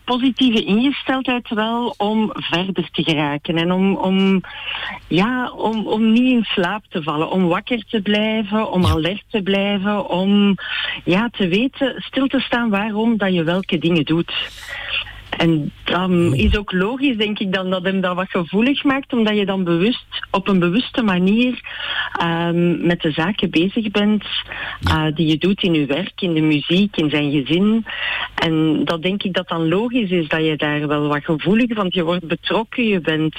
positieve 0.03 0.63
ingesteldheid 0.63 1.49
wel 1.49 1.93
om 1.97 2.29
verder 2.33 2.89
te 2.91 3.03
geraken. 3.03 3.57
En 3.57 3.71
om, 3.71 3.95
om, 3.95 4.41
ja, 5.07 5.51
om, 5.51 5.87
om 5.87 6.11
niet 6.11 6.31
in 6.31 6.43
slaap 6.43 6.83
te 6.89 7.03
vallen. 7.03 7.31
Om 7.31 7.47
wakker 7.47 7.83
te 7.89 8.01
blijven, 8.01 8.71
om 8.71 8.85
alert 8.85 9.23
te 9.29 9.41
blijven. 9.41 10.09
Om 10.09 10.55
ja, 11.03 11.29
te 11.29 11.47
weten, 11.47 11.93
stil 11.97 12.27
te 12.27 12.39
staan 12.39 12.69
waarom 12.69 13.17
dat 13.17 13.33
je 13.33 13.43
welke 13.43 13.77
dingen 13.77 14.05
doet. 14.05 14.33
En 15.37 15.71
dan 15.83 16.33
is 16.33 16.57
ook 16.57 16.71
logisch, 16.71 17.17
denk 17.17 17.39
ik, 17.39 17.53
dan 17.53 17.69
dat 17.69 17.83
hem 17.83 18.01
dat 18.01 18.15
wat 18.15 18.29
gevoelig 18.29 18.83
maakt, 18.83 19.13
omdat 19.13 19.37
je 19.37 19.45
dan 19.45 19.63
bewust, 19.63 20.05
op 20.31 20.47
een 20.47 20.59
bewuste 20.59 21.01
manier 21.01 21.61
ehm, 22.19 22.85
met 22.85 23.01
de 23.01 23.11
zaken 23.11 23.49
bezig 23.49 23.91
bent 23.91 24.25
eh, 24.83 25.05
die 25.13 25.27
je 25.27 25.37
doet 25.37 25.63
in 25.63 25.73
je 25.73 25.85
werk, 25.85 26.21
in 26.21 26.33
de 26.33 26.41
muziek, 26.41 26.97
in 26.97 27.09
zijn 27.09 27.31
gezin. 27.31 27.85
En 28.35 28.85
dat 28.85 29.01
denk 29.01 29.23
ik 29.23 29.33
dat 29.33 29.47
dan 29.47 29.67
logisch 29.67 30.09
is 30.09 30.27
dat 30.27 30.45
je 30.45 30.55
daar 30.57 30.87
wel 30.87 31.07
wat 31.07 31.23
gevoelig, 31.23 31.75
want 31.75 31.93
je 31.93 32.03
wordt 32.03 32.27
betrokken, 32.27 32.87
je 32.87 32.99
bent 32.99 33.35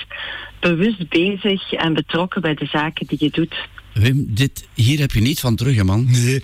bewust 0.61 1.09
bezig 1.09 1.73
en 1.73 1.95
betrokken 1.95 2.43
bij 2.43 2.55
de 2.55 2.67
zaken 2.67 3.07
die 3.07 3.19
je 3.21 3.31
doet. 3.31 3.69
Wim, 3.95 4.27
dit, 4.29 4.69
hier 4.75 4.99
heb 4.99 5.13
je 5.13 5.21
niet 5.21 5.41
van 5.41 5.57
terug, 5.57 5.77
hè, 5.77 5.85
man. 5.85 6.07
Nee. 6.11 6.35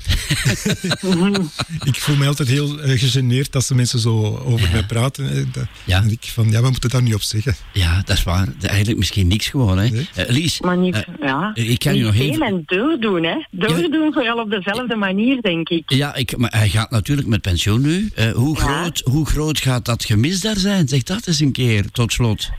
ik 1.85 1.95
voel 2.01 2.17
me 2.17 2.27
altijd 2.27 2.49
heel 2.49 2.81
eh, 2.81 2.99
gegeneerd 2.99 3.55
als 3.55 3.67
de 3.67 3.75
mensen 3.75 3.99
zo 3.99 4.37
over 4.45 4.69
mij 4.73 4.85
praten. 4.85 5.49
Dat- 5.53 5.67
Ja. 5.85 6.03
En 6.03 6.11
ik 6.11 6.25
van, 6.25 6.51
ja, 6.51 6.63
we 6.63 6.71
moeten 6.71 6.91
daar 6.91 7.03
niet 7.03 7.15
op 7.15 7.23
zeggen. 7.23 7.55
Ja, 7.73 8.03
dat 8.05 8.17
is 8.17 8.23
waar. 8.23 8.49
Eigenlijk 8.61 8.99
misschien 8.99 9.27
niks 9.27 9.47
gewoon. 9.49 9.79
Hè. 9.79 9.87
Eh, 10.15 10.29
Lies, 10.29 10.61
Maar 10.61 10.77
niet, 10.79 10.95
eh, 10.95 11.03
ja, 11.21 11.51
ik 11.55 11.79
kan 11.79 11.93
je 11.95 12.05
niet 12.05 12.15
nog 12.15 12.23
even... 12.23 12.47
en 12.47 12.63
doordoen, 12.67 13.23
hè. 13.25 13.45
Doordoen 13.51 14.13
vooral 14.13 14.39
op 14.41 14.51
dezelfde 14.51 14.97
manier, 14.97 15.41
denk 15.41 15.69
ik. 15.69 15.91
Ja, 15.93 16.15
ik, 16.15 16.37
maar 16.37 16.53
hij 16.57 16.69
gaat 16.69 16.91
natuurlijk 16.91 17.29
met 17.29 17.41
pensioen 17.41 17.81
nu. 17.81 18.11
Eh, 18.15 18.31
hoe, 18.31 18.57
Ja. 18.57 18.63
groot, 18.63 19.01
hoe 19.05 19.27
groot 19.27 19.59
gaat 19.61 19.85
dat 19.85 20.05
gemis 20.05 20.41
daar 20.41 20.57
zijn? 20.57 20.89
Zeg 20.89 21.03
dat 21.03 21.27
eens 21.27 21.41
een 21.41 21.53
keer, 21.53 21.91
tot 21.91 22.13
slot. 22.13 22.51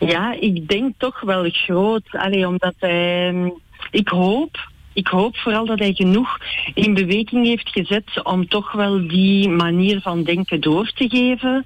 Ja, 0.00 0.36
ik 0.40 0.68
denk 0.68 0.94
toch 0.98 1.20
wel 1.20 1.50
groot. 1.50 2.02
Allee, 2.10 2.48
omdat 2.48 2.74
hij... 2.78 3.52
Ik 3.92 4.08
hoop... 4.08 4.70
Ik 4.94 5.06
hoop 5.06 5.36
vooral 5.36 5.66
dat 5.66 5.78
hij 5.78 5.92
genoeg 5.92 6.38
in 6.74 6.94
beweging 6.94 7.46
heeft 7.46 7.68
gezet 7.68 8.22
om 8.22 8.48
toch 8.48 8.72
wel 8.72 9.08
die 9.08 9.48
manier 9.48 10.00
van 10.00 10.22
denken 10.22 10.60
door 10.60 10.92
te 10.94 11.08
geven. 11.08 11.64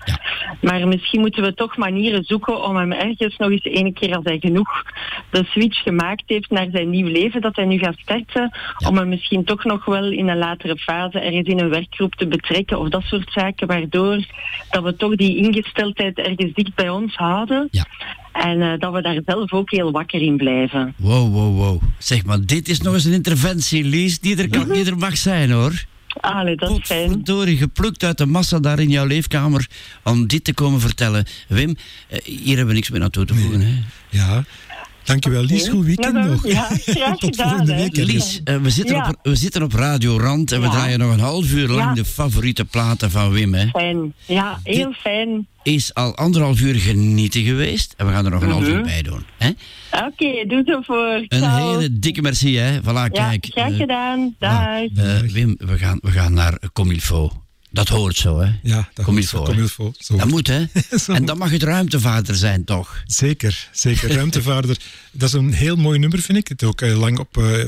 Maar 0.60 0.88
misschien 0.88 1.20
moeten 1.20 1.42
we 1.42 1.54
toch 1.54 1.76
manieren 1.76 2.24
zoeken 2.24 2.64
om 2.64 2.76
hem 2.76 2.92
ergens 2.92 3.36
nog 3.36 3.50
eens 3.50 3.64
ene 3.64 3.92
keer 3.92 4.16
als 4.16 4.24
hij 4.24 4.38
genoeg 4.38 4.82
de 5.30 5.44
switch 5.44 5.82
gemaakt 5.82 6.22
heeft 6.26 6.50
naar 6.50 6.68
zijn 6.72 6.90
nieuw 6.90 7.08
leven 7.08 7.40
dat 7.40 7.56
hij 7.56 7.64
nu 7.64 7.78
gaat 7.78 7.98
starten, 7.98 8.56
om 8.88 8.96
hem 8.96 9.08
misschien 9.08 9.44
toch 9.44 9.64
nog 9.64 9.84
wel 9.84 10.04
in 10.04 10.28
een 10.28 10.38
latere 10.38 10.76
fase 10.76 11.20
ergens 11.20 11.48
in 11.48 11.60
een 11.60 11.68
werkgroep 11.68 12.14
te 12.14 12.26
betrekken 12.26 12.78
of 12.78 12.88
dat 12.88 13.02
soort 13.02 13.32
zaken, 13.32 13.66
waardoor 13.66 14.24
dat 14.70 14.82
we 14.82 14.96
toch 14.96 15.16
die 15.16 15.36
ingesteldheid 15.36 16.18
ergens 16.18 16.52
dicht 16.52 16.74
bij 16.74 16.88
ons 16.88 17.14
houden. 17.14 17.68
En 18.42 18.62
eh, 18.62 18.78
dat 18.78 18.92
we 18.92 19.02
daar 19.02 19.20
zelf 19.26 19.52
ook 19.52 19.70
heel 19.70 19.90
wakker 19.90 20.22
in 20.22 20.36
blijven. 20.36 20.94
Wow, 20.96 21.32
wow, 21.32 21.56
wow. 21.56 21.82
Zeg 21.98 22.24
maar, 22.24 22.38
dit 22.46 22.68
is 22.68 22.80
nog 22.80 22.94
eens 22.94 23.04
een 23.04 23.12
interventie, 23.12 23.84
Lies, 23.84 24.20
die 24.20 24.36
er, 24.36 24.48
kan, 24.48 24.68
die 24.72 24.86
er 24.86 24.98
mag 24.98 25.16
zijn, 25.16 25.50
hoor. 25.50 25.84
Allee, 26.20 26.56
dat 26.56 26.70
is 26.70 26.78
fijn. 26.82 27.08
Verdorie, 27.08 27.56
geplukt 27.56 28.04
uit 28.04 28.18
de 28.18 28.26
massa 28.26 28.58
daar 28.58 28.78
in 28.78 28.90
jouw 28.90 29.06
leefkamer 29.06 29.68
om 30.04 30.26
dit 30.26 30.44
te 30.44 30.54
komen 30.54 30.80
vertellen. 30.80 31.24
Wim, 31.48 31.76
eh, 32.08 32.18
hier 32.24 32.56
hebben 32.56 32.66
we 32.66 32.72
niks 32.72 32.90
meer 32.90 33.02
aan 33.02 33.10
toe 33.10 33.24
te 33.24 33.34
voegen, 33.34 33.60
hè? 33.60 33.74
Ja. 34.08 34.44
Dankjewel, 35.06 35.42
Lies. 35.44 35.68
Goed 35.68 35.84
weekend 35.84 36.14
Ja, 36.14 36.20
dan- 36.22 36.30
nog. 36.30 36.46
ja, 36.46 36.68
graag 36.84 37.16
Tot 37.18 37.30
gedaan, 37.36 37.48
volgende 37.48 37.74
week. 37.74 37.96
ergens. 37.96 38.12
Lies, 38.12 38.40
eh, 38.44 38.56
we, 38.56 38.70
zitten 38.70 38.96
Ja. 38.96 39.08
op, 39.08 39.16
we 39.22 39.36
zitten 39.36 39.62
op 39.62 39.72
Radio 39.72 40.18
Rand 40.18 40.52
en 40.52 40.60
we 40.60 40.68
draaien 40.68 40.98
nog 40.98 41.12
een 41.12 41.20
half 41.20 41.52
uur 41.52 41.68
lang 41.68 41.88
Ja. 41.88 41.94
de 41.94 42.04
favoriete 42.04 42.64
platen 42.64 43.10
van 43.10 43.30
Wim, 43.30 43.54
hè? 43.54 43.66
Fijn. 43.68 44.14
Ja, 44.26 44.60
heel 44.62 44.92
fijn. 44.92 45.46
Is 45.62 45.94
al 45.94 46.16
anderhalf 46.16 46.60
uur 46.60 46.74
genieten 46.74 47.42
geweest 47.42 47.94
en 47.96 48.06
we 48.06 48.12
gaan 48.12 48.24
er 48.24 48.30
nog 48.30 48.42
een 48.42 48.50
half 48.50 48.66
uur 48.66 48.74
Mhm. 48.74 48.82
bij 48.84 49.02
doen. 49.02 49.22
Hè? 49.38 49.48
Oké, 49.90 50.46
doe 50.48 50.62
zo 50.66 50.80
voor. 50.80 51.24
Een 51.28 51.38
Ciao. 51.38 51.72
hele 51.78 51.98
dikke 51.98 52.22
merci, 52.22 52.56
hè? 52.56 52.80
Voilà, 52.80 52.84
Ja, 52.84 53.08
kijk. 53.08 53.46
graag 53.50 53.70
eh, 53.70 53.76
gedaan. 53.76 54.34
Dag. 54.38 54.66
eh, 54.96 55.18
Wim, 55.32 55.54
we 55.58 55.78
gaan, 55.78 55.98
we 56.02 56.10
gaan 56.10 56.32
naar 56.32 56.58
Comilfo. 56.72 57.32
Dat 57.76 57.88
hoort 57.88 58.16
zo, 58.16 58.38
hè? 58.40 58.52
Ja, 58.62 58.88
dat 58.94 59.04
hoort 59.06 59.16
hè? 59.30 59.66
zo. 59.66 59.92
Dat 60.16 60.28
moet, 60.28 60.46
hè? 60.46 60.64
en 61.16 61.24
dan 61.24 61.38
mag 61.38 61.50
het 61.50 61.62
ruimtevader 61.62 62.34
zijn, 62.36 62.64
toch? 62.64 63.02
Zeker, 63.06 63.68
zeker. 63.72 64.12
Ruimtevaarder. 64.12 64.76
Dat 65.12 65.28
is 65.28 65.34
een 65.34 65.52
heel 65.52 65.76
mooi 65.76 65.98
nummer, 65.98 66.18
vind 66.20 66.38
ik. 66.38 66.48
Het 66.48 66.62
ook 66.64 66.80
eh, 66.80 66.98
lang 66.98 67.18
op 67.18 67.36
eh, 67.36 67.64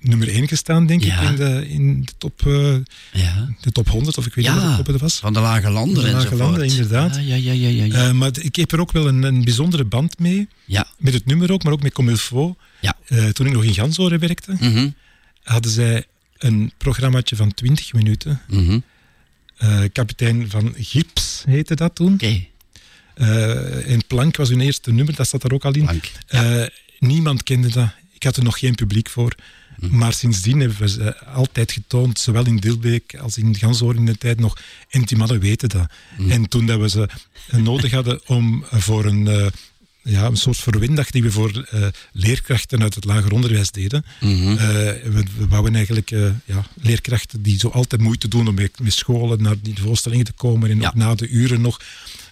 nummer 0.00 0.28
1 0.28 0.48
gestaan, 0.48 0.86
denk 0.86 1.04
Ja. 1.04 1.20
ik, 1.20 1.28
in 1.28 1.36
de, 1.36 1.68
in 1.68 2.02
de, 2.04 2.12
top, 2.18 2.46
eh, 2.46 2.74
Ja. 3.12 3.48
de 3.60 3.72
top 3.72 3.88
100, 3.88 4.18
of 4.18 4.26
ik 4.26 4.34
weet 4.34 4.44
niet 4.52 4.62
wat 4.62 4.76
top 4.76 4.86
het 4.86 5.00
was. 5.00 5.14
Van 5.18 5.32
de 5.32 5.40
lage 5.40 5.70
landen 5.70 5.94
De 5.94 6.00
lage 6.00 6.14
enzovoort. 6.14 6.40
landen, 6.40 6.66
inderdaad. 6.66 7.14
Ja, 7.16 7.34
ja, 7.34 7.52
ja, 7.52 7.68
ja. 7.68 7.84
ja, 7.84 8.12
maar 8.12 8.30
ik 8.40 8.56
heb 8.56 8.72
er 8.72 8.80
ook 8.80 8.92
wel 8.92 9.06
een, 9.08 9.22
een 9.22 9.44
bijzondere 9.44 9.84
band 9.84 10.18
mee. 10.18 10.48
Ja. 10.64 10.86
Met 10.98 11.12
het 11.14 11.26
nummer 11.26 11.52
ook, 11.52 11.62
maar 11.62 11.72
ook 11.72 11.82
met 11.82 11.92
Comilfo. 11.92 12.56
Ja. 12.80 12.96
Toen 13.32 13.46
ik 13.46 13.52
nog 13.52 13.64
in 13.64 13.74
Gansoren 13.74 14.18
werkte, 14.18 14.56
Mhm. 14.60 14.88
hadden 15.42 15.70
zij 15.70 16.04
een 16.38 16.72
programmaatje 16.76 17.36
van 17.36 17.54
20 17.54 17.92
minuten. 17.92 18.40
Mhm. 18.48 18.78
Eh, 19.56 19.82
kapitein 19.92 20.50
van 20.50 20.74
Gips 20.76 21.42
heette 21.46 21.74
dat 21.74 21.94
toen. 21.94 22.12
Oké. 22.12 22.46
Eh, 23.14 23.90
en 23.92 24.06
Plank 24.06 24.36
was 24.36 24.48
hun 24.48 24.60
eerste 24.60 24.92
nummer, 24.92 25.14
dat 25.14 25.28
zat 25.28 25.42
daar 25.42 25.52
ook 25.52 25.64
al 25.64 25.74
in. 25.74 26.02
Eh, 26.26 26.62
niemand 26.98 27.42
kende 27.42 27.68
dat. 27.68 27.88
Ik 28.12 28.22
had 28.22 28.36
er 28.36 28.44
nog 28.44 28.58
geen 28.58 28.74
publiek 28.74 29.08
voor. 29.08 29.34
Mhm. 29.78 29.96
Maar 29.96 30.12
sindsdien 30.12 30.60
hebben 30.60 30.78
we 30.78 30.88
ze 30.88 31.18
altijd 31.24 31.72
getoond, 31.72 32.18
zowel 32.18 32.46
in 32.46 32.56
Dilbeek 32.56 33.16
als 33.20 33.38
in 33.38 33.56
Ganshoorn 33.56 33.96
in 33.96 34.06
de 34.06 34.18
tijd 34.18 34.40
nog. 34.40 34.58
En 34.88 35.02
die 35.02 35.16
mannen 35.16 35.40
weten 35.40 35.68
dat. 35.68 35.90
Mhm. 36.18 36.30
En 36.30 36.48
toen 36.48 36.66
dat 36.66 36.80
we 36.80 36.88
ze 36.88 37.08
eh, 37.46 37.60
nodig 37.60 37.90
hadden 37.90 38.20
om 38.26 38.64
eh, 38.70 38.78
voor 38.80 39.04
een, 39.04 39.28
eh, 39.28 39.46
ja, 40.06 40.24
een 40.26 40.36
soort 40.36 40.56
verwindag 40.56 41.10
die 41.10 41.22
we 41.22 41.30
voor 41.30 41.66
eh, 41.70 41.86
leerkrachten 42.12 42.82
uit 42.82 42.94
het 42.94 43.04
lager 43.04 43.32
onderwijs 43.32 43.70
deden. 43.70 44.04
Mhm. 44.20 44.48
Eh, 44.50 44.56
we, 44.56 45.24
we 45.38 45.46
wouden 45.48 45.74
eigenlijk 45.74 46.10
eh, 46.10 46.28
ja, 46.44 46.64
leerkrachten 46.82 47.42
die 47.42 47.58
zo 47.58 47.68
altijd 47.68 48.00
moeite 48.00 48.28
doen 48.28 48.48
om 48.48 48.54
met, 48.54 48.80
met 48.80 48.92
scholen 48.92 49.42
naar 49.42 49.56
die 49.62 49.74
voorstellingen 49.80 50.24
te 50.24 50.32
komen 50.32 50.70
en 50.70 50.86
ook 50.86 50.94
na 50.94 51.14
de 51.14 51.28
uren 51.28 51.60
nog. 51.60 51.80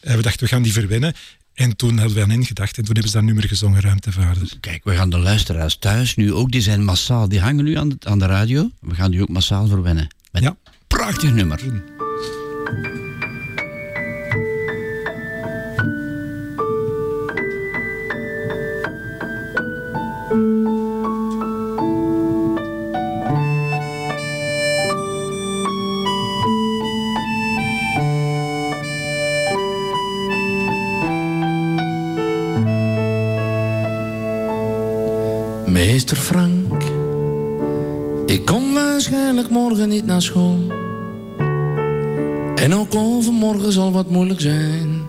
We 0.01 0.23
dachten, 0.23 0.41
we 0.43 0.49
gaan 0.53 0.63
die 0.63 0.73
verwennen. 0.73 1.15
En 1.55 1.77
toen 1.77 1.99
hadden 1.99 2.17
we 2.17 2.23
aan 2.23 2.31
hen 2.31 2.45
gedacht 2.47 2.77
en 2.77 2.85
toen 2.85 2.93
hebben 2.93 3.11
ze 3.13 3.17
dat 3.17 3.27
nummer 3.27 3.49
gezongen, 3.49 3.81
Ruimtevader. 3.81 4.53
Kijk, 4.61 4.85
we 4.85 4.95
gaan 4.97 5.11
de 5.11 5.19
luisteraars 5.19 5.77
thuis 5.79 6.15
nu 6.15 6.33
ook, 6.33 6.51
die 6.51 6.61
zijn 6.61 6.85
massaal, 6.85 7.29
die 7.29 7.41
hangen 7.41 7.65
nu 7.65 7.77
aan 7.77 7.89
de, 7.89 7.97
aan 8.01 8.19
de 8.19 8.27
radio. 8.27 8.71
We 8.81 8.95
gaan 8.95 9.11
die 9.11 9.23
ook 9.23 9.29
massaal 9.29 9.67
verwennen. 9.67 10.09
Met 10.33 10.43
Ja. 10.43 10.49
een 10.49 10.73
prachtig 10.87 11.33
nummer. 11.33 11.61
Frank, 36.13 36.83
ik 38.27 38.45
kom 38.45 38.75
waarschijnlijk 38.75 39.51
morgen 39.51 39.89
niet 39.89 40.07
naar 40.07 40.23
school. 40.23 40.59
En 42.55 42.75
ook 42.75 42.95
overmorgen 42.95 43.73
zal 43.73 43.93
wat 43.93 44.11
moeilijk 44.11 44.41
zijn. 44.41 45.09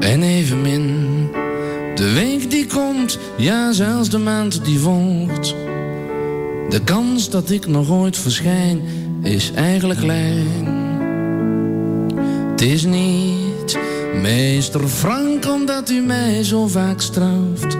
En 0.00 0.22
evenmin 0.22 1.06
de 1.94 2.12
week 2.12 2.50
die 2.50 2.66
komt, 2.66 3.18
ja 3.36 3.72
zelfs 3.72 4.10
de 4.10 4.18
maand 4.18 4.64
die 4.64 4.78
volgt. 4.78 5.54
De 6.68 6.80
kans 6.84 7.30
dat 7.30 7.50
ik 7.50 7.66
nog 7.66 7.90
ooit 7.90 8.16
verschijn 8.16 8.80
is 9.22 9.52
eigenlijk 9.54 10.00
klein. 10.00 10.66
Het 12.50 12.62
is 12.62 12.84
niet 12.84 13.45
meester 14.20 14.88
Frank 14.88 15.46
omdat 15.46 15.90
u 15.90 16.00
mij 16.00 16.44
zo 16.44 16.66
vaak 16.66 17.00
straft. 17.00 17.76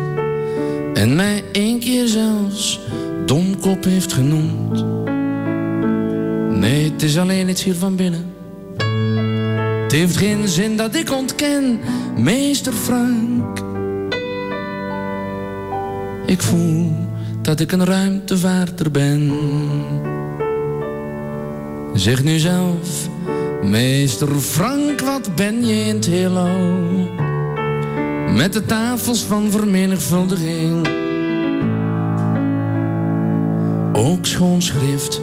En 0.95 1.17
mij 1.17 1.45
één 1.53 1.79
keer 1.79 2.07
zelfs 2.07 2.81
domkop 3.27 3.85
heeft 3.85 4.13
genoemd. 4.13 4.85
Nee, 6.61 6.91
het 6.91 7.03
is 7.03 7.19
alleen 7.19 7.49
iets 7.49 7.65
hier 7.65 7.75
van 7.75 7.97
binnen. 7.97 8.35
Het 9.83 9.93
heeft 9.93 10.17
geen 10.17 10.49
zin 10.49 10.77
dat 10.77 10.95
ik 10.95 11.13
ontken, 11.13 11.81
meester 12.17 12.73
Frank. 12.73 13.59
Ik 16.27 16.43
voel 16.43 16.93
dat 17.43 17.61
ik 17.61 17.73
een 17.73 17.85
ruimtevaarder 17.85 18.91
ben. 18.91 19.33
Zeg 21.95 22.25
nu 22.25 22.39
zelf, 22.39 23.09
meester 23.63 24.29
Frank, 24.29 24.86
wat 25.07 25.35
ben 25.35 25.67
je 25.67 25.75
in 25.75 25.95
het 25.95 26.07
heelal? 26.07 26.59
Met 28.35 28.53
de 28.53 28.65
tafels 28.67 29.23
van 29.23 29.51
vermenigvuldiging. 29.51 30.89
Ook 33.93 34.27
schoon 34.27 34.63
schrift, 34.63 35.21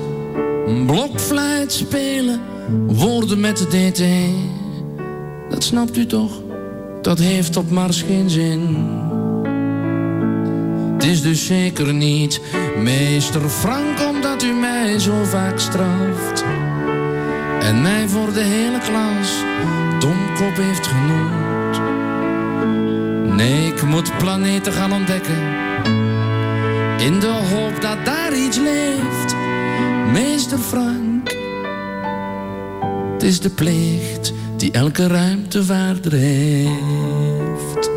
blokfluit 0.86 1.72
spelen, 1.72 2.42
woorden 2.88 3.40
met 3.40 3.58
de 3.58 3.68
DT. 3.68 4.04
Dat 5.50 5.64
snapt 5.64 5.98
u 5.98 6.06
toch, 6.06 6.42
dat 7.02 7.20
heeft 7.20 7.58
op 7.58 7.70
Mars 7.72 8.02
geen 8.02 8.30
zin. 8.30 8.62
Het 10.94 11.04
is 11.04 11.22
dus 11.22 11.46
zeker 11.46 11.94
niet 11.94 12.42
meester 12.78 13.50
Frank 13.50 14.00
omdat 14.10 14.44
u 14.44 14.54
mij 14.54 15.00
zo 15.00 15.24
vaak 15.24 15.60
straft. 15.60 16.44
En 17.60 17.82
mij 17.82 18.08
voor 18.08 18.34
de 18.34 18.44
hele 18.44 18.80
klas 18.80 19.53
domkop 20.38 20.56
heeft 20.56 20.88
genoemd. 20.88 21.82
Nee, 23.36 23.68
ik 23.68 23.84
moet 23.84 24.18
planeten 24.18 24.74
gaan 24.74 24.94
ontdekken. 24.94 25.38
In 27.00 27.20
de 27.20 27.40
hoop 27.52 27.82
dat 27.82 28.06
daar 28.06 28.38
iets 28.38 28.58
leeft. 28.58 29.36
Meester 30.12 30.58
Frank. 30.58 31.32
Het 33.14 33.24
is 33.24 33.40
de 33.40 33.50
plicht 33.50 34.34
die 34.58 34.72
elke 34.72 35.08
ruimtevaarder 35.08 36.14
heeft. 36.14 37.90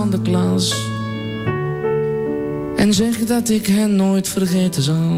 Van 0.00 0.10
de 0.10 0.20
klas. 0.22 0.74
En 2.76 2.94
zeg 2.94 3.18
dat 3.18 3.48
ik 3.48 3.66
hen 3.66 3.96
nooit 3.96 4.28
vergeten 4.28 4.82
zal. 4.82 5.16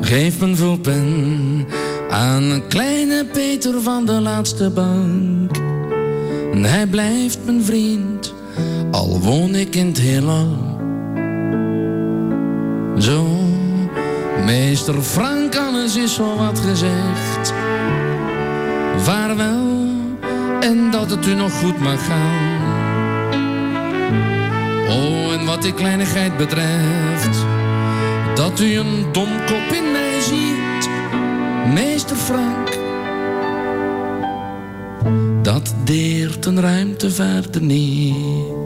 Geef 0.00 0.40
mijn 0.40 0.56
vulpen 0.56 1.66
aan 2.10 2.62
kleine 2.68 3.24
Peter 3.32 3.82
van 3.82 4.04
de 4.04 4.20
laatste 4.20 4.70
bank. 4.70 5.56
En 6.52 6.64
hij 6.64 6.86
blijft 6.86 7.38
mijn 7.44 7.64
vriend, 7.64 8.34
al 8.90 9.20
woon 9.20 9.54
ik 9.54 9.76
in 9.76 9.86
het 9.86 10.00
heelal. 10.00 10.56
Zo, 12.98 13.26
meester 14.44 15.02
Frank, 15.02 15.56
alles 15.56 15.96
is 15.96 16.14
zo 16.14 16.36
wat 16.36 16.58
gezegd. 16.58 17.52
Vaarwel, 18.96 19.89
en 20.70 20.90
dat 20.90 21.10
het 21.10 21.26
u 21.26 21.34
nog 21.34 21.52
goed 21.52 21.78
mag 21.78 22.06
gaan. 22.06 22.60
Oh, 24.88 25.32
en 25.32 25.46
wat 25.46 25.62
die 25.62 25.74
kleinigheid 25.74 26.36
betreft, 26.36 27.44
dat 28.34 28.60
u 28.60 28.78
een 28.78 29.06
domkop 29.12 29.72
in 29.72 29.92
mij 29.92 30.20
ziet, 30.20 30.88
meester 31.74 32.16
Frank. 32.16 32.78
Dat 35.42 35.74
deert 35.84 36.46
een 36.46 36.60
ruimtevaarder 36.60 37.62
niet. 37.62 38.59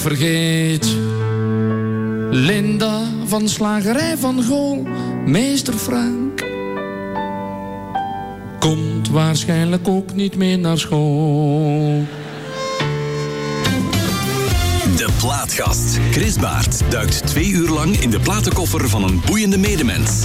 Vergeet. 0.00 0.86
Linda 2.30 3.00
van 3.26 3.48
Slagerij 3.48 4.16
van 4.18 4.42
Gool, 4.42 4.86
meester 5.26 5.74
Frank. 5.74 6.44
Komt 8.58 9.08
waarschijnlijk 9.08 9.88
ook 9.88 10.14
niet 10.14 10.36
meer 10.36 10.58
naar 10.58 10.78
school. 10.78 12.06
De 14.96 15.08
Plaatgast. 15.18 15.98
Chris 16.10 16.36
Baert 16.36 16.82
duikt 16.90 17.26
twee 17.26 17.48
uur 17.48 17.68
lang 17.68 17.96
in 17.96 18.10
de 18.10 18.20
platenkoffer 18.20 18.88
van 18.88 19.04
een 19.04 19.20
boeiende 19.26 19.58
medemens. 19.58 20.24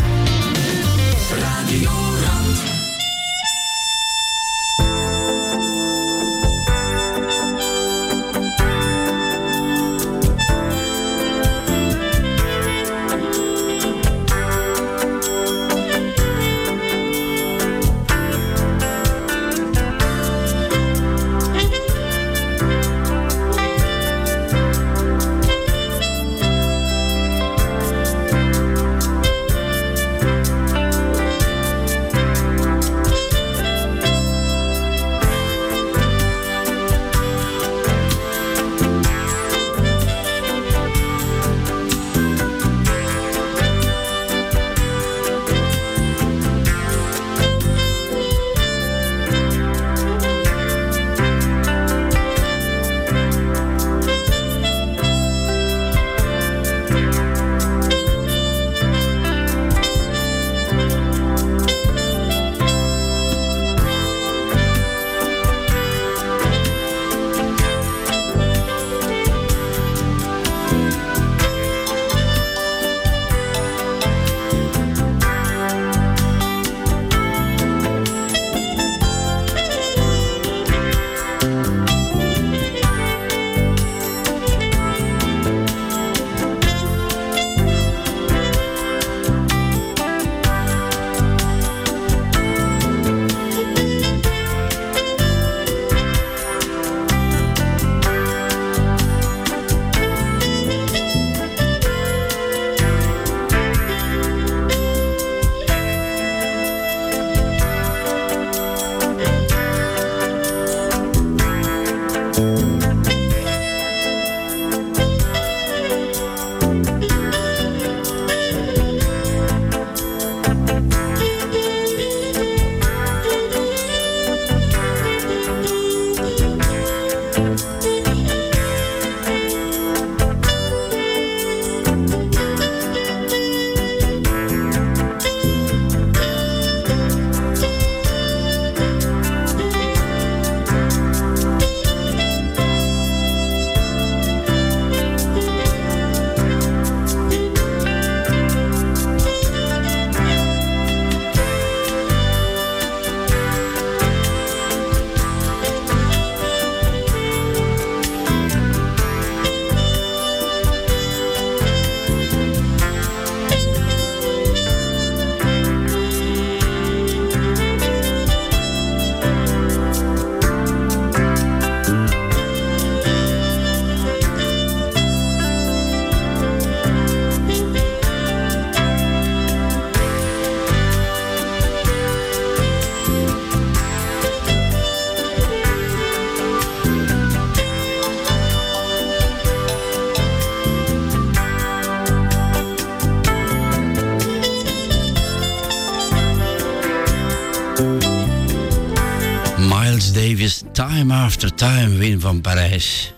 Time 200.97 201.13
After 201.13 201.53
Time, 201.53 201.97
Win 201.97 202.19
van 202.19 202.41
Parijs. 202.41 203.13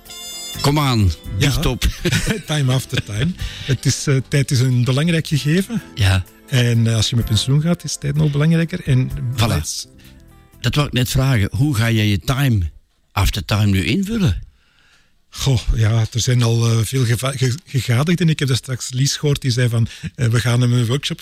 Kom 0.61 0.79
aan, 0.79 1.11
dicht 1.37 1.65
op. 1.65 1.85
time 2.45 2.73
after 2.73 3.03
time. 3.03 3.31
Het 3.65 3.85
is, 3.85 4.07
eh, 4.07 4.15
tijd 4.27 4.51
is 4.51 4.59
een 4.59 4.83
belangrijk 4.83 5.27
gegeven. 5.27 5.81
Ja. 5.95 6.23
En 6.47 6.87
eh, 6.87 6.95
als 6.95 7.09
je 7.09 7.15
met 7.15 7.25
pensioen 7.25 7.61
gaat, 7.61 7.83
is 7.83 7.97
tijd 7.97 8.15
nog 8.15 8.31
belangrijker. 8.31 8.81
En 8.85 9.11
Voilà. 9.35 9.61
Dat 10.59 10.75
wou 10.75 10.87
ik 10.87 10.93
net 10.93 11.09
vragen. 11.09 11.49
Hoe 11.51 11.75
ga 11.75 11.91
jij 11.91 12.07
je 12.07 12.19
time 12.19 12.71
after 13.11 13.45
time 13.45 13.65
nu 13.65 13.85
invullen? 13.85 14.41
Goh, 15.39 15.59
ja, 15.75 16.05
er 16.13 16.19
zijn 16.19 16.43
al 16.43 16.69
eh, 16.71 16.77
veel 16.83 17.05
gegadigden. 17.65 18.29
Ik 18.29 18.39
heb 18.39 18.47
daar 18.47 18.57
straks 18.57 18.89
Lies 18.91 19.17
gehoord, 19.17 19.41
die 19.41 19.51
zei 19.51 19.69
van, 19.69 19.87
eh, 20.15 20.27
we 20.27 20.39
gaan 20.39 20.61
hem 20.61 20.73
een 20.73 20.85
workshop, 20.85 21.21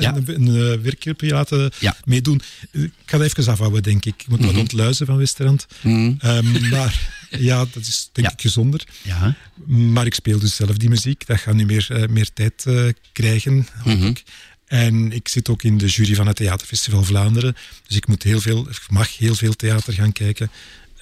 Ja. 0.00 0.16
een, 0.16 0.48
een 0.48 0.82
eh, 1.16 1.30
laten 1.30 1.70
Ja. 1.78 1.96
meedoen. 2.04 2.42
Ik 2.72 2.90
ga 3.06 3.18
dat 3.18 3.26
even 3.36 3.52
afhouden, 3.52 3.82
denk 3.82 4.04
ik. 4.04 4.14
Ik 4.22 4.28
moet 4.28 4.40
wat 4.40 4.50
Mhm. 4.50 4.58
ontluizen 4.58 5.06
van 5.06 5.16
Westerland. 5.16 5.66
Ehm, 5.82 6.68
maar 6.70 7.08
ja, 7.30 7.58
dat 7.58 7.82
is 7.82 8.08
denk 8.12 8.30
ik 8.30 8.40
gezonder. 8.40 8.84
Ja. 9.02 9.36
Maar 9.66 10.06
ik 10.06 10.14
speel 10.14 10.38
dus 10.38 10.56
zelf 10.56 10.76
die 10.76 10.88
muziek. 10.88 11.26
Dat 11.26 11.40
gaat 11.40 11.54
nu 11.54 11.64
meer, 11.64 12.06
meer 12.10 12.32
tijd 12.32 12.64
krijgen, 13.12 13.66
hoop 13.82 13.96
Mhm. 13.98 14.06
ik. 14.06 14.22
En 14.66 15.12
ik 15.12 15.28
zit 15.28 15.48
ook 15.48 15.62
in 15.62 15.78
de 15.78 15.86
jury 15.86 16.14
van 16.14 16.26
het 16.26 16.36
Theaterfestival 16.36 17.02
Vlaanderen. 17.04 17.56
Dus 17.86 17.96
ik 17.96 18.06
moet 18.06 18.22
heel 18.22 18.40
veel, 18.40 18.68
ik 18.68 18.80
mag 18.88 19.16
heel 19.18 19.34
veel 19.34 19.52
theater 19.56 19.92
gaan 19.92 20.12
kijken. 20.12 20.50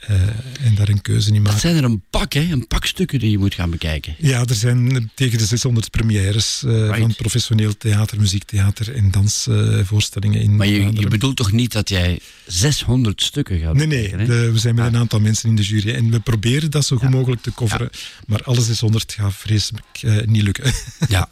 Eh, 0.07 0.67
en 0.67 0.75
daar 0.75 0.89
een 0.89 1.01
keuze 1.03 1.29
in 1.29 1.35
maken. 1.35 1.51
Dat 1.53 1.61
zijn 1.61 1.77
er 1.77 1.85
een 1.85 2.03
pak, 2.11 2.33
hè? 2.33 2.41
Een 2.41 2.67
pak 2.67 2.85
stukken 2.85 3.19
die 3.19 3.31
je 3.31 3.39
moet 3.39 3.55
gaan 3.55 3.71
bekijken. 3.71 4.15
Ja, 4.19 4.45
er 4.45 4.55
zijn 4.55 5.11
tegen 5.15 5.39
de 5.39 5.47
600 5.47 5.91
premières 5.91 6.63
eh, 6.67 6.97
van 6.99 7.15
professioneel 7.15 7.77
theater, 7.77 8.21
muziektheater 8.21 8.95
en 8.95 9.11
dansvoorstellingen 9.11 10.41
in 10.41 10.57
Maar 10.57 10.67
je, 10.67 11.09
bedoelt 11.09 11.37
toch 11.37 11.53
niet 11.53 11.73
dat 11.73 11.89
jij 11.89 12.19
600 12.47 13.23
stukken 13.23 13.59
gaat 13.61 13.75
Nee, 13.75 13.87
nee, 13.87 14.03
bekijken, 14.03 14.35
hè? 14.35 14.45
de- 14.47 14.53
we 14.53 14.59
zijn 14.59 14.75
met 14.75 14.87
een 14.87 14.97
aantal 14.97 15.21
mensen 15.21 15.49
in 15.49 15.57
de 15.57 15.63
jury 15.63 15.95
en 15.95 16.11
we 16.11 16.21
proberen 16.21 16.71
dat 16.71 16.85
zo 16.87 16.97
goed 16.97 17.11
mogelijk 17.11 17.43
te 17.43 17.53
coveren. 17.55 17.91
Maar 18.27 18.43
alle 18.43 18.61
600 18.63 19.13
gaat 19.13 19.35
vreselijk 19.35 19.85
eh, 20.01 20.17
niet 20.27 20.43
lukken. 20.43 20.73
Ja. 21.09 21.29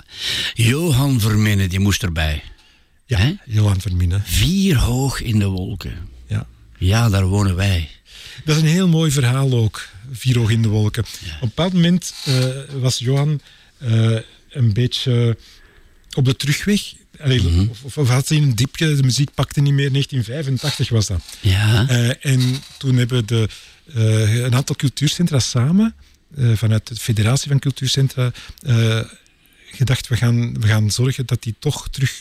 Johan 0.55 1.21
Vermenne, 1.21 1.69
die 1.69 1.79
moest 1.81 2.03
erbij. 2.03 2.43
Ja, 3.07 3.37
Johan 3.47 3.81
Vermine. 3.81 4.21
Vier 4.25 4.77
hoog 4.77 5.21
in 5.23 5.39
de 5.39 5.47
wolken. 5.47 5.93
Ja. 6.27 6.47
Ja, 6.79 7.09
daar 7.09 7.27
wonen 7.27 7.57
wij. 7.57 7.89
Dat 8.45 8.57
is 8.57 8.63
een 8.63 8.69
heel 8.69 8.89
mooi 8.89 9.11
verhaal 9.11 9.53
ook, 9.53 9.89
Vier 10.13 10.51
in 10.51 10.63
de 10.63 10.69
wolken. 10.69 11.03
Op 11.05 11.43
een 11.43 11.49
bepaald 11.49 11.73
moment 11.73 12.15
eh, 12.25 12.47
was 12.81 12.99
Johan 12.99 13.41
eh, 13.79 14.17
een 14.51 14.73
beetje 14.73 15.37
op 16.15 16.25
de 16.25 16.37
terugweg. 16.37 16.93
Allee, 17.21 17.43
Mhm. 17.43 17.67
of, 17.85 17.99
of 17.99 18.09
had 18.09 18.29
hij 18.29 18.39
een 18.39 18.55
diepje, 18.55 18.95
de 18.97 19.03
muziek 19.03 19.35
pakte 19.35 19.61
niet 19.61 19.73
meer. 19.73 19.91
1985 19.91 20.89
was 20.89 21.07
dat. 21.07 21.23
Ja. 21.41 21.89
Eh, 21.89 22.33
en 22.33 22.63
toen 22.79 22.97
hebben 22.97 23.27
de, 23.27 23.49
een 24.45 24.55
aantal 24.55 24.77
cultuurcentra 24.77 25.39
samen, 25.39 25.95
vanuit 26.55 26.87
de 26.87 26.97
Federatie 26.97 27.49
van 27.49 27.59
Cultuurcentra, 27.59 28.33
gedacht, 29.71 30.09
we 30.09 30.17
gaan, 30.17 30.61
we 30.61 30.67
gaan 30.67 30.91
zorgen 30.91 31.27
dat 31.27 31.45
hij 31.45 31.55
toch 31.59 31.89
terug 31.89 32.21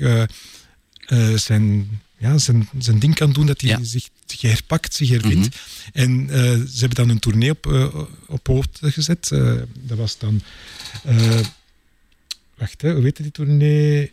zijn, 1.35 2.01
ja, 2.21 2.37
zijn, 2.37 2.69
zijn 2.79 2.99
ding 2.99 3.15
kan 3.15 3.33
doen, 3.33 3.45
dat 3.45 3.61
hij 3.61 3.77
zich, 3.81 4.09
zich 4.25 4.41
herpakt, 4.41 4.93
zich 4.93 5.09
hervindt. 5.09 5.57
En 5.93 6.29
eh, 6.29 6.41
ze 6.43 6.79
hebben 6.79 6.95
dan 6.95 7.09
een 7.09 7.19
tournee 7.19 7.49
op, 7.49 7.65
eh, 7.71 7.95
op 8.27 8.43
poten 8.43 8.91
gezet. 8.91 9.31
Eh, 9.31 9.53
dat 9.73 9.97
was 9.97 10.17
dan... 10.17 10.41
wacht, 12.57 12.81
hè, 12.81 12.93
hoe 12.93 13.03
heet 13.03 13.17
die 13.17 13.31
tournee? 13.31 14.11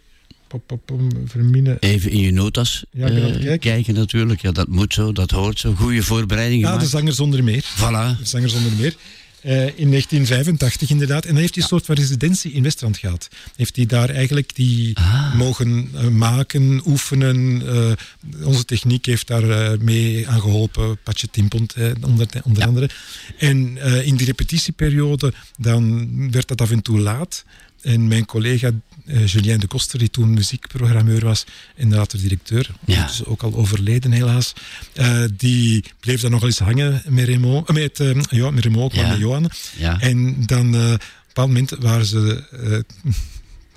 Even 1.80 2.10
in 2.10 2.20
je 2.20 2.32
notas 2.32 2.84
Ja, 2.90 3.08
kijken. 3.08 3.58
kijken 3.58 3.94
natuurlijk. 3.94 4.40
Ja, 4.40 4.52
dat 4.52 4.68
moet 4.68 4.94
zo, 4.94 5.12
dat 5.12 5.30
hoort 5.30 5.58
zo. 5.58 5.74
Goede 5.74 6.02
voorbereiding 6.02 6.62
Ja, 6.62 6.76
de 6.76 6.86
zanger 6.86 7.12
zonder 7.12 7.44
meer. 7.44 7.64
Voilà. 7.76 8.18
De 8.18 8.24
zanger 8.24 8.48
zonder 8.48 8.72
meer. 8.72 8.96
Eh, 9.40 9.78
in 9.78 9.88
1985 9.90 10.90
inderdaad. 10.90 11.24
En 11.24 11.30
dan 11.32 11.40
heeft 11.40 11.54
hij 11.54 11.62
een 11.62 11.68
soort 11.68 11.84
van 11.84 11.94
residentie 11.94 12.52
in 12.52 12.62
Westland 12.62 12.96
gehad. 12.96 13.28
Heeft 13.56 13.76
hij 13.76 13.86
daar 13.86 14.10
eigenlijk 14.10 14.54
die 14.54 14.96
Ah. 14.98 15.34
mogen 15.34 15.90
eh, 15.94 16.08
maken, 16.08 16.82
oefenen. 16.86 17.62
Eh, 17.66 18.46
onze 18.46 18.64
techniek 18.64 19.06
heeft 19.06 19.26
daar 19.26 19.76
mee 19.80 20.28
aan 20.28 20.40
geholpen. 20.40 20.98
Patje 21.02 21.28
Timpont 21.30 21.74
onder, 22.00 22.26
onder 22.44 22.66
andere. 22.66 22.90
En 23.38 23.76
in 24.04 24.16
die 24.16 24.26
repetitieperiode 24.26 25.32
dan 25.58 26.30
werd 26.30 26.48
dat 26.48 26.60
af 26.60 26.70
en 26.70 26.82
toe 26.82 27.00
laat. 27.00 27.44
En 27.82 28.08
mijn 28.08 28.24
collega 28.26 28.70
eh, 29.06 29.26
Julien 29.26 29.60
de 29.60 29.66
Koster, 29.66 29.98
die 29.98 30.10
toen 30.10 30.32
muziekprogrammeur 30.32 31.24
was 31.24 31.44
en 31.76 31.90
later 31.94 32.18
directeur, 32.18 32.70
Ja. 32.84 33.06
dus 33.06 33.24
ook 33.24 33.42
al 33.42 33.54
overleden 33.54 34.12
helaas, 34.12 34.52
eh, 34.94 35.22
die 35.36 35.84
bleef 36.00 36.20
dan 36.20 36.30
nog 36.30 36.42
eens 36.42 36.58
hangen 36.58 37.02
met 37.08 37.24
Remo, 37.24 37.64
eh, 37.66 37.74
met, 37.74 38.00
ja, 38.30 38.50
met 38.50 38.64
Remo, 38.64 38.82
ook 38.84 38.92
Ja. 38.92 39.08
met 39.08 39.18
Johan. 39.18 39.50
Ja. 39.76 40.00
En 40.00 40.46
dan 40.46 40.68
op 40.68 40.74
een 40.74 40.98
bepaald 41.26 41.48
moment 41.48 41.70
waren 41.80 42.06
ze, 42.06 42.44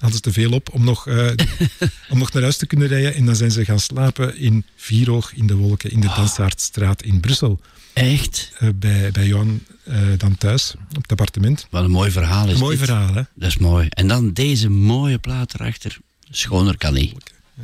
hadden 0.02 0.18
ze 0.18 0.20
te 0.22 0.32
veel 0.34 0.52
op 0.52 0.74
om 0.74 0.84
nog, 0.84 1.08
eh, 1.08 1.28
om 2.12 2.18
nog 2.18 2.34
naar 2.34 2.42
huis 2.42 2.58
te 2.58 2.66
kunnen 2.66 2.88
rijden. 2.88 3.16
En 3.16 3.26
dan 3.26 3.36
zijn 3.36 3.52
ze 3.52 3.66
gaan 3.66 3.80
slapen 3.80 4.38
in 4.38 4.66
Vieroog 4.76 5.34
in 5.34 5.48
de 5.48 5.56
Wolken, 5.56 5.92
in 5.92 6.00
de 6.00 6.12
Dansaardstraat 6.16 7.04
in 7.04 7.20
Brussel. 7.20 7.60
Echt? 7.94 8.52
Eh, 8.60 8.70
bij, 8.76 9.12
bij 9.12 9.28
Johan 9.28 9.62
eh, 9.84 9.98
dan 10.18 10.38
thuis, 10.38 10.74
op 10.96 11.02
het 11.02 11.12
appartement. 11.12 11.68
Wat 11.70 11.84
een 11.84 11.92
mooi 11.92 12.12
verhaal 12.12 12.48
is 12.48 12.54
Een 12.54 12.60
mooi 12.60 12.78
dit. 12.78 12.86
verhaal, 12.86 13.14
hè? 13.14 13.22
Dat 13.36 13.50
is 13.50 13.58
mooi. 13.58 13.88
En 13.90 14.08
dan 14.08 14.34
deze 14.34 14.70
mooie 14.70 15.18
plaat 15.18 15.54
erachter. 15.54 15.98
Schoner 16.30 16.78
kan 16.78 16.94
niet. 16.94 17.14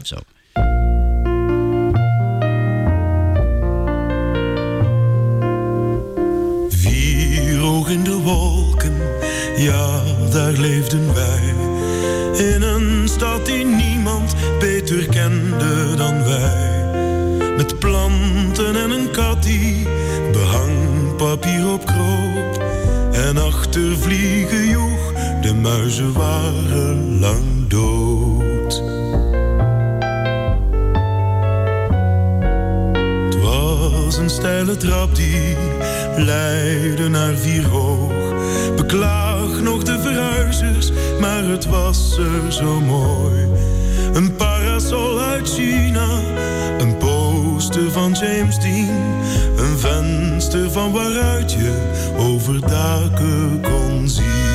Zo. 0.02 0.18
Vier 6.70 7.62
oog 7.62 7.90
in 7.90 8.04
de 8.04 8.16
wolken, 8.16 8.96
ja, 9.58 10.04
daar 10.32 10.52
leefden 10.52 11.14
wij. 11.14 11.54
In 12.38 12.62
een 12.62 13.08
stad 13.08 13.46
die 13.46 13.66
niemand 13.66 14.36
beter 14.60 15.06
kende 15.10 15.96
dan 15.96 16.24
wij. 16.24 16.86
Met 17.56 17.80
planten 17.80 18.76
en 18.76 18.90
een 18.90 19.12
kat 19.12 19.44
die 19.44 19.88
behangpapier 20.32 21.72
opkroop. 21.72 22.64
En 23.12 23.38
achter 23.38 23.98
vliegen 23.98 24.70
joeg, 24.70 25.14
de 25.42 25.54
muizen 25.54 26.14
waren 26.14 27.20
lang 27.20 27.68
dood. 27.68 28.84
Het 33.26 33.42
was 33.42 34.18
een 34.18 34.30
steile 34.30 34.78
trap 34.78 35.16
die 35.16 35.56
leidde 36.18 37.08
naar 37.10 37.36
vier 37.36 37.68
hoog. 37.68 38.12
Beklaag 38.76 39.62
nog 39.62 39.84
de 39.84 40.00
verhuizers, 40.00 40.92
maar 41.20 41.44
het 41.44 41.66
was 41.66 42.18
er 42.18 42.52
zo 42.54 42.80
mooi. 42.80 43.48
Een 44.14 44.36
parasol 44.36 45.20
uit 45.20 45.50
China, 45.50 46.20
een 46.78 46.98
poster 46.98 47.92
van 47.92 48.12
James 48.12 48.60
Dean. 48.60 49.22
Een 49.58 49.78
venster 49.78 50.72
van 50.72 50.92
waaruit 50.92 51.52
je 51.52 51.74
over 52.18 52.62
daken 52.62 53.62
kon 53.62 54.10
zien. 54.10 54.47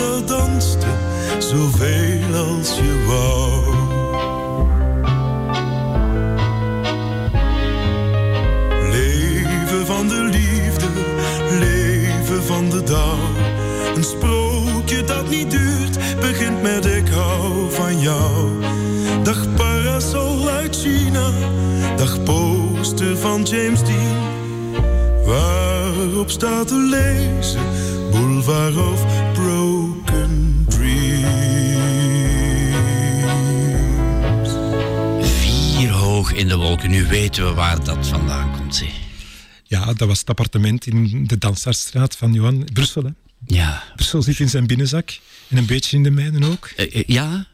Dat 0.00 0.28
danste, 0.28 0.86
zoveel 1.38 2.34
als 2.34 2.74
je 2.76 3.04
wou. 3.06 3.74
Leven 8.90 9.86
van 9.86 10.08
de 10.08 10.28
liefde, 10.30 10.86
leven 11.58 12.44
van 12.44 12.70
de 12.70 12.82
dag. 12.82 13.18
Een 13.96 14.04
sprookje 14.04 15.04
dat 15.04 15.30
niet 15.30 15.50
duurt, 15.50 15.98
begint 16.20 16.62
met 16.62 16.86
ik 16.86 17.08
hou 17.08 17.72
van 17.72 18.00
jou. 18.00 18.50
Dag 19.22 19.54
parasol 19.54 20.48
uit 20.48 20.76
China, 20.76 21.30
dag 21.96 22.22
poster 22.22 23.16
van 23.16 23.42
James 23.42 23.84
Dean. 23.84 24.18
Waarop 25.24 26.30
staat 26.30 26.68
te 26.68 26.76
lezen, 26.76 27.60
Boulevard 28.10 28.76
of 28.76 29.04
Broken 29.32 29.79
in 36.40 36.48
de 36.48 36.56
wolken. 36.56 36.90
Nu 36.90 37.06
weten 37.06 37.44
we 37.44 37.54
waar 37.54 37.84
dat 37.84 38.06
vandaan 38.06 38.56
komt. 38.56 38.76
Zeg. 38.76 38.92
Ja, 39.64 39.92
dat 39.92 40.08
was 40.08 40.18
het 40.18 40.28
appartement 40.28 40.86
in 40.86 41.26
de 41.26 41.38
Dansartstraat 41.38 42.16
van 42.16 42.32
Johan, 42.32 42.64
Brussel. 42.72 43.02
Hè. 43.02 43.10
Ja. 43.46 43.84
Brussel 43.96 44.22
zit 44.22 44.38
in 44.38 44.48
zijn 44.48 44.66
binnenzak 44.66 45.18
en 45.48 45.56
een 45.56 45.66
beetje 45.66 45.96
in 45.96 46.02
de 46.02 46.10
mijnen 46.10 46.44
ook. 46.44 46.70
Eh, 46.76 46.94
eh, 46.94 47.02
ja? 47.06 47.46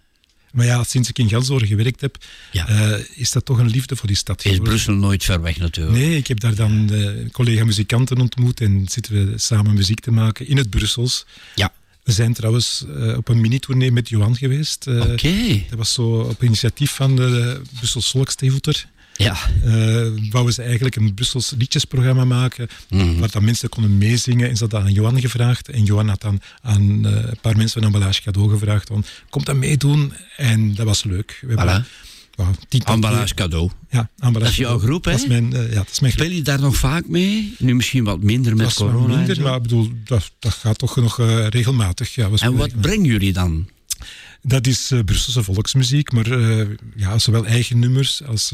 Maar 0.53 0.67
ja, 0.67 0.85
sinds 0.85 1.09
ik 1.09 1.19
in 1.19 1.29
Gelzorg 1.29 1.69
gewerkt 1.69 2.01
heb, 2.01 2.17
eh, 2.53 2.93
is 3.15 3.31
dat 3.33 3.45
toch 3.45 3.59
een 3.59 3.71
liefde 3.71 3.97
voor 3.97 4.07
die 4.07 4.17
stad 4.17 4.45
Is. 4.45 4.59
Brussel 4.59 4.95
nooit 4.95 5.25
ver 5.25 5.41
weg 5.43 5.59
natuurlijk. 5.59 5.97
Nee, 5.97 6.17
ik 6.17 6.27
heb 6.27 6.41
daar 6.41 6.55
dan 6.55 6.91
collega-muzikanten 7.33 8.21
ontmoet 8.21 8.61
en 8.61 8.89
zitten 8.89 9.13
we 9.13 9.39
samen 9.39 9.75
muziek 9.75 10.01
te 10.01 10.11
maken 10.11 10.49
in 10.49 10.57
het 10.57 10.71
Brussels. 10.71 11.27
Ja. 11.55 11.73
We 12.07 12.13
zijn 12.13 12.33
trouwens 12.33 12.85
eh, 12.97 13.17
op 13.17 13.29
een 13.29 13.41
mini-tournee 13.41 13.93
met 13.93 14.09
Johan 14.09 14.37
geweest. 14.37 14.87
Eh, 14.87 15.01
Oké. 15.01 15.63
Dat 15.69 15.79
was 15.79 15.93
zo 15.93 16.21
op 16.21 16.43
initiatief 16.43 16.91
van 16.91 17.17
de 17.17 17.61
Brussels 17.77 18.11
Volkstheater. 18.11 18.87
Ja. 19.15 19.37
Eh 19.65 20.07
wouden 20.31 20.55
ze 20.55 20.63
eigenlijk 20.63 20.97
een 20.97 21.15
Brussels 21.15 21.53
liedjesprogramma 21.59 22.25
maken, 22.25 22.69
Mhm. 22.91 23.19
waar 23.19 23.31
dan 23.31 23.45
mensen 23.45 23.69
konden 23.69 23.99
meezingen. 23.99 24.49
En 24.49 24.57
ze 24.57 24.63
hadden 24.63 24.81
aan 24.83 24.93
Johan 24.93 25.21
gevraagd. 25.21 25.69
En 25.69 25.85
Johan 25.85 26.09
had 26.09 26.21
dan 26.21 26.41
aan 26.63 27.05
een 27.05 27.37
paar 27.41 27.57
mensen 27.57 27.81
van 27.83 27.93
Emballage 27.93 28.23
Cadeau 28.23 28.51
gevraagd, 28.51 28.89
van, 28.89 29.05
kom 29.31 29.45
dan 29.45 29.59
meedoen. 29.59 30.13
En 30.37 30.75
dat 30.75 30.87
was 30.87 31.05
leuk. 31.05 31.39
We 31.41 31.55
hebben, 31.55 31.85
Voilà. 31.85 31.89
Ja, 32.37 32.51
Emballage 32.85 33.25
keer- 33.25 33.35
cadeau. 33.35 33.71
Ja, 33.91 34.11
Dat 34.33 34.43
is 34.43 34.57
jouw 34.57 34.79
groep, 34.79 35.05
hè? 35.05 35.11
Dat 35.11 35.21
is 35.21 35.27
mijn, 35.27 35.53
eh, 35.53 35.69
ja, 35.69 35.75
dat 35.75 35.91
is 35.91 36.01
mijn 36.01 36.13
Speel 36.13 36.31
je 36.31 36.43
daar 36.43 36.61
nog 36.61 36.77
vaak 36.77 37.07
mee? 37.09 37.55
Nu 37.59 37.75
misschien 37.75 38.05
wat 38.05 38.23
minder 38.23 38.57
met 38.57 38.75
corona. 38.75 39.17
minder, 39.17 39.41
maar 39.41 39.57
ik 39.57 39.63
bedoel, 39.63 39.91
dat, 40.05 40.33
dat 40.39 40.53
gaat 40.53 40.79
toch 40.79 40.97
nog 40.97 41.19
eh, 41.21 41.47
regelmatig. 41.47 42.15
Ja, 42.15 42.31
we 42.31 42.39
En 42.39 42.57
wat 42.57 42.81
brengen 42.81 43.05
jullie 43.05 43.33
dan? 43.33 43.69
Dat 44.43 44.67
is 44.67 44.91
eh, 44.91 45.01
Brusselse 45.05 45.43
volksmuziek, 45.43 46.13
maar 46.13 46.39
ja, 46.97 47.19
zowel 47.19 47.47
eigen 47.47 47.79
nummers 47.79 48.23
als 48.25 48.53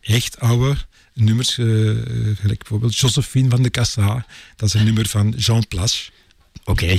echt 0.00 0.40
oude 0.40 0.76
nummers. 1.14 1.54
gelijk 1.54 2.58
bijvoorbeeld 2.58 2.96
Josephine 2.96 3.48
van 3.48 3.62
de 3.62 3.70
Cassa. 3.70 4.26
Dat 4.56 4.68
is 4.68 4.74
een 4.74 4.84
nummer 4.84 5.06
van 5.08 5.34
Jean 5.36 5.68
Plas. 5.68 6.10
Oké. 6.64 6.98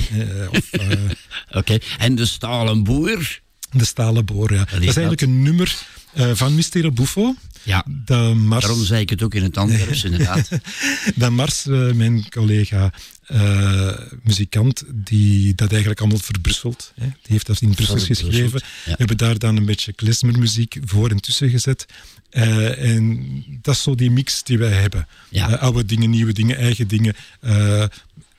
Oké. 1.50 1.78
En 1.98 2.14
de 2.14 2.26
stalen 2.26 2.84
boer? 2.84 3.40
De 3.72 3.84
Stalen 3.84 4.24
Boor, 4.24 4.52
ja. 4.52 4.58
Dat 4.58 4.80
is 4.80 4.86
dat? 4.86 4.96
eigenlijk 4.96 5.20
een 5.20 5.42
nummer 5.42 5.86
eh, 6.12 6.30
van 6.34 6.54
Mistero 6.54 6.90
Buffo. 6.90 7.34
Ja. 7.62 7.84
De 8.04 8.14
Mars, 8.36 8.64
Daarom 8.64 8.84
zei 8.84 9.00
ik 9.00 9.10
het 9.10 9.22
ook 9.22 9.34
in 9.34 9.42
het 9.42 9.56
Antwerps, 9.56 10.04
inderdaad. 10.04 10.48
dat 11.14 11.30
Mars, 11.30 11.66
eh, 11.66 11.92
mijn 11.92 12.28
collega 12.28 12.92
eh, 13.26 13.98
muzikant, 14.22 14.82
die 14.88 15.54
dat 15.54 15.70
eigenlijk 15.70 16.00
allemaal 16.00 16.18
verbrusselt. 16.18 16.92
Hè. 16.94 17.06
Die 17.06 17.32
heeft 17.32 17.46
dat 17.46 17.60
in 17.60 17.74
Brussel 17.74 17.98
geschreven. 17.98 18.60
ja. 18.84 18.90
We 18.90 18.94
hebben 18.96 19.16
daar 19.16 19.38
dan 19.38 19.56
een 19.56 19.64
beetje 19.64 19.92
klezmermuziek 19.92 20.76
voor 20.84 21.10
en 21.10 21.20
tussen 21.20 21.50
gezet. 21.50 21.86
En 22.30 23.26
dat 23.62 23.74
is 23.74 23.82
zo 23.82 23.94
die 23.94 24.10
mix 24.10 24.42
die 24.42 24.58
wij 24.58 24.72
hebben. 24.72 25.06
Ja. 25.28 25.54
Oude 25.54 25.84
dingen, 25.84 26.10
nieuwe 26.10 26.32
dingen, 26.32 26.56
eigen 26.56 26.88
dingen. 26.88 27.14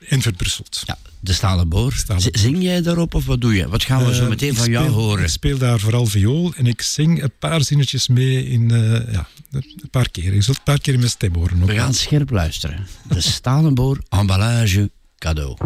En 0.08 0.22
verbrusseld. 0.22 0.82
Ja, 0.86 0.98
de 1.20 1.32
stalen 1.32 1.68
boor. 1.68 1.92
Z- 2.16 2.26
Zing 2.30 2.62
jij 2.62 2.82
daarop 2.82 3.14
of 3.14 3.24
wat 3.26 3.40
doe 3.40 3.54
je? 3.54 3.68
Wat 3.68 3.82
gaan 3.84 4.04
we 4.06 4.14
zo 4.14 4.22
Eh, 4.22 4.28
meteen 4.28 4.50
ik 4.50 4.56
van 4.56 4.70
jou 4.70 4.84
speel- 4.88 4.98
horen? 5.00 5.22
Ik 5.24 5.30
speel 5.30 5.58
daar 5.58 5.80
vooral 5.80 6.06
viool 6.06 6.52
en 6.56 6.66
ik 6.66 6.82
zing 6.82 7.22
een 7.22 7.32
paar 7.38 7.62
zinnetjes 7.64 8.08
mee 8.08 8.48
in, 8.48 8.70
eh, 8.70 9.12
ja, 9.12 9.28
een 9.50 9.88
paar 9.90 10.10
keer. 10.10 10.34
Je 10.34 10.42
zult 10.42 10.56
een 10.56 10.62
paar 10.64 10.80
keer 10.80 10.92
in 10.92 10.98
mijn 10.98 11.10
stem 11.10 11.34
horen. 11.34 11.62
ook. 11.62 11.68
We 11.68 11.74
gaan 11.74 11.94
scherp 11.94 12.30
luisteren. 12.30 12.86
De 13.08 13.20
stalen 13.20 13.74
boor, 13.74 13.98
emballage 14.08 14.90
cadeau. 15.18 15.56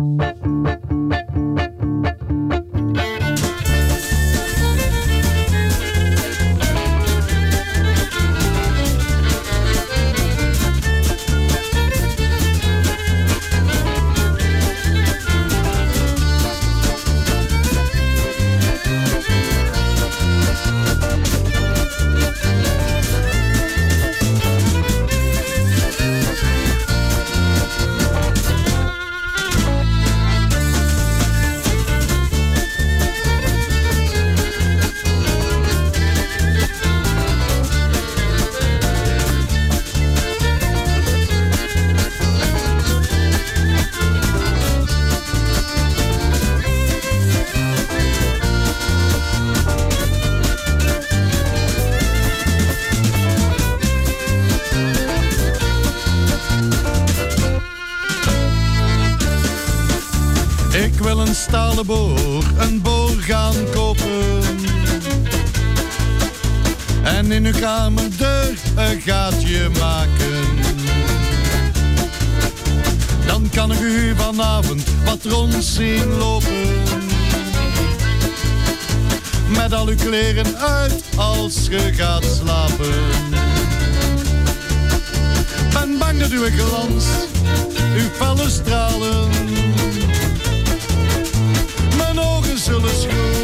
Kamerdeur 67.69 68.59
een 68.77 69.01
gaatje 69.01 69.69
maken. 69.79 70.47
Dan 73.27 73.49
kan 73.51 73.73
ik 73.73 73.81
u 73.81 74.15
vanavond 74.17 74.83
wat 75.05 75.25
rond 75.25 75.65
zien 75.65 76.17
lopen. 76.19 76.83
Met 79.49 79.73
al 79.73 79.87
uw 79.87 79.97
kleren 79.97 80.59
uit 80.59 81.05
als 81.17 81.69
ge 81.71 81.93
gaat 81.97 82.25
slapen. 82.25 82.95
Ben 85.73 85.99
bang 85.99 86.19
dat 86.19 86.31
uw 86.31 86.51
glans, 86.51 87.05
uw 87.95 88.09
felle 88.17 88.51
stralen 88.51 89.29
mijn 91.97 92.19
ogen 92.21 92.59
zullen 92.59 92.95
schroeien 93.01 93.38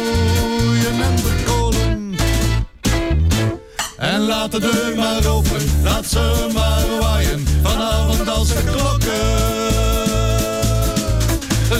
laat 4.51 4.61
de 4.61 4.69
deur 4.71 4.95
maar 4.95 5.25
open, 5.27 5.81
laat 5.83 6.05
ze 6.05 6.47
maar 6.53 6.85
waaien. 6.99 7.47
Vanavond 7.63 8.29
als 8.29 8.47
de 8.47 8.63
klokken 8.63 9.13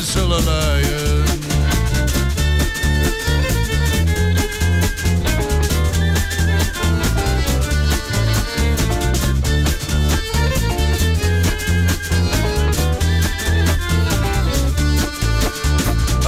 zullen 0.03 0.43
luien. 0.43 1.23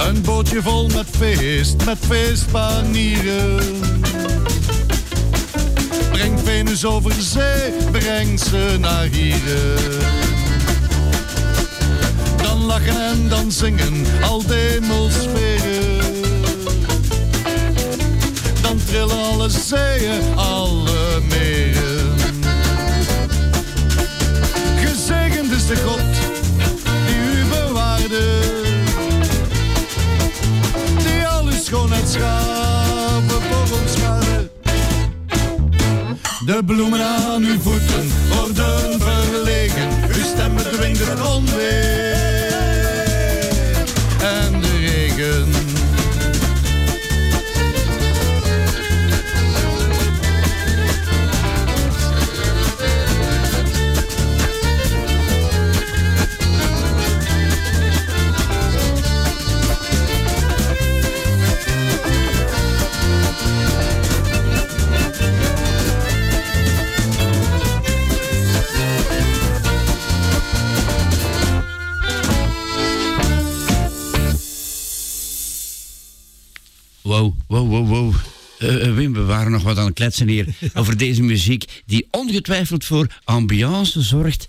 Een 0.08 0.22
bootje 0.22 0.62
vol 0.62 0.86
met 0.86 1.06
feest, 1.10 1.84
met 1.84 1.98
feestpanieren. 2.00 3.97
Breng 6.58 6.68
Venus 6.70 6.84
over 6.84 7.12
zee, 7.12 7.72
breng 7.90 8.40
ze 8.40 8.76
naar 8.80 9.04
hier. 9.04 9.38
Dan 12.42 12.64
lachen 12.64 13.06
en 13.06 13.28
dan 13.28 13.52
zingen 13.52 14.04
al 14.22 14.46
demelsferen. 14.46 16.22
Dan 18.62 18.80
trillen 18.86 19.22
alle 19.32 19.48
zeeën, 19.48 20.20
alle 20.36 21.20
meren. 21.28 22.14
Gezegend 24.76 25.52
is 25.52 25.66
de 25.66 25.76
God 25.76 26.00
die 27.06 27.40
u 27.40 27.44
bewaarde 27.48 28.38
die 31.04 31.26
al 31.26 31.44
uw 31.44 31.62
schoonheidsgaven 31.62 32.67
De 36.48 36.62
bloemen 36.64 37.04
aan 37.04 37.42
uw 37.42 37.60
voeten 37.60 38.10
worden 38.34 39.00
verlegen, 39.00 39.88
uw 40.08 40.24
stem 40.24 40.54
bedwingt 40.54 41.00
het 41.06 41.26
onweer 41.26 42.16
en 44.20 44.60
de 44.60 44.78
regen. 44.78 45.57
Wow, 77.58 77.70
wow, 77.70 77.88
wow. 77.88 78.14
Eh, 78.58 78.86
eh, 78.88 78.94
Wim, 78.94 79.12
we 79.12 79.20
waren 79.22 79.52
nog 79.52 79.62
wat 79.62 79.78
aan 79.78 79.84
het 79.84 79.94
kletsen 79.94 80.28
hier 80.28 80.46
over 80.74 80.96
deze 80.96 81.22
muziek 81.22 81.82
die 81.86 82.06
ongetwijfeld 82.10 82.84
voor 82.84 83.06
ambiance 83.24 84.02
zorgt 84.02 84.46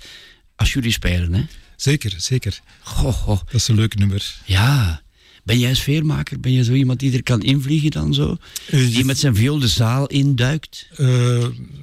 als 0.55 0.73
jullie 0.73 0.91
spelen, 0.91 1.33
hè? 1.33 1.45
Zeker, 1.75 2.13
zeker. 2.17 2.59
Goh, 2.81 3.13
goh. 3.13 3.39
Dat 3.45 3.53
is 3.53 3.67
een 3.67 3.75
leuk 3.75 3.95
nummer. 3.95 4.35
Ja. 4.45 5.01
Ben 5.43 5.59
jij 5.59 5.73
sfeermaker? 5.73 6.39
Ben 6.39 6.51
je 6.51 6.63
zo 6.63 6.73
iemand 6.73 6.99
die 6.99 7.13
er 7.13 7.23
kan 7.23 7.41
invliegen 7.41 7.91
dan 7.91 8.13
zo? 8.13 8.37
Eh, 8.67 8.79
Die 8.79 9.05
met 9.05 9.19
zijn 9.19 9.35
viool 9.35 9.59
de 9.59 9.67
zaal 9.67 10.07
induikt? 10.07 10.87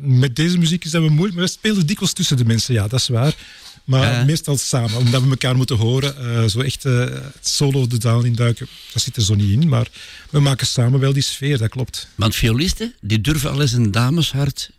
Met 0.00 0.36
deze 0.36 0.58
muziek 0.58 0.84
is 0.84 0.90
dat 0.90 1.00
wel 1.00 1.10
moeilijk, 1.10 1.34
maar 1.34 1.44
we 1.44 1.50
spelen 1.50 1.86
dikwijls 1.86 2.12
tussen 2.12 2.36
de 2.36 2.44
mensen, 2.44 2.74
ja, 2.74 2.88
dat 2.88 3.00
is 3.00 3.08
waar. 3.08 3.34
Maar 3.86 4.24
meestal 4.24 4.56
samen, 4.56 4.96
omdat 4.96 5.22
we 5.22 5.28
elkaar 5.30 5.56
moeten 5.56 5.76
horen. 5.76 6.16
Eh, 6.18 6.44
zo 6.48 6.60
echt 6.60 6.84
eh, 6.84 7.06
solo 7.40 7.86
de 7.86 7.96
zaal 8.00 8.22
induiken, 8.22 8.66
dat 8.92 9.02
zit 9.02 9.16
er 9.16 9.22
zo 9.22 9.34
niet 9.34 9.62
in. 9.62 9.68
Maar 9.68 9.86
we 10.30 10.40
maken 10.40 10.66
samen 10.66 11.00
wel 11.00 11.12
die 11.12 11.22
sfeer, 11.22 11.58
dat 11.58 11.68
klopt. 11.68 12.08
Want 12.14 12.34
violisten, 12.34 12.94
die 13.00 13.20
durven 13.20 13.50
al 13.50 13.60
eens 13.60 13.72
een 13.72 13.90
dameshart 13.90 14.70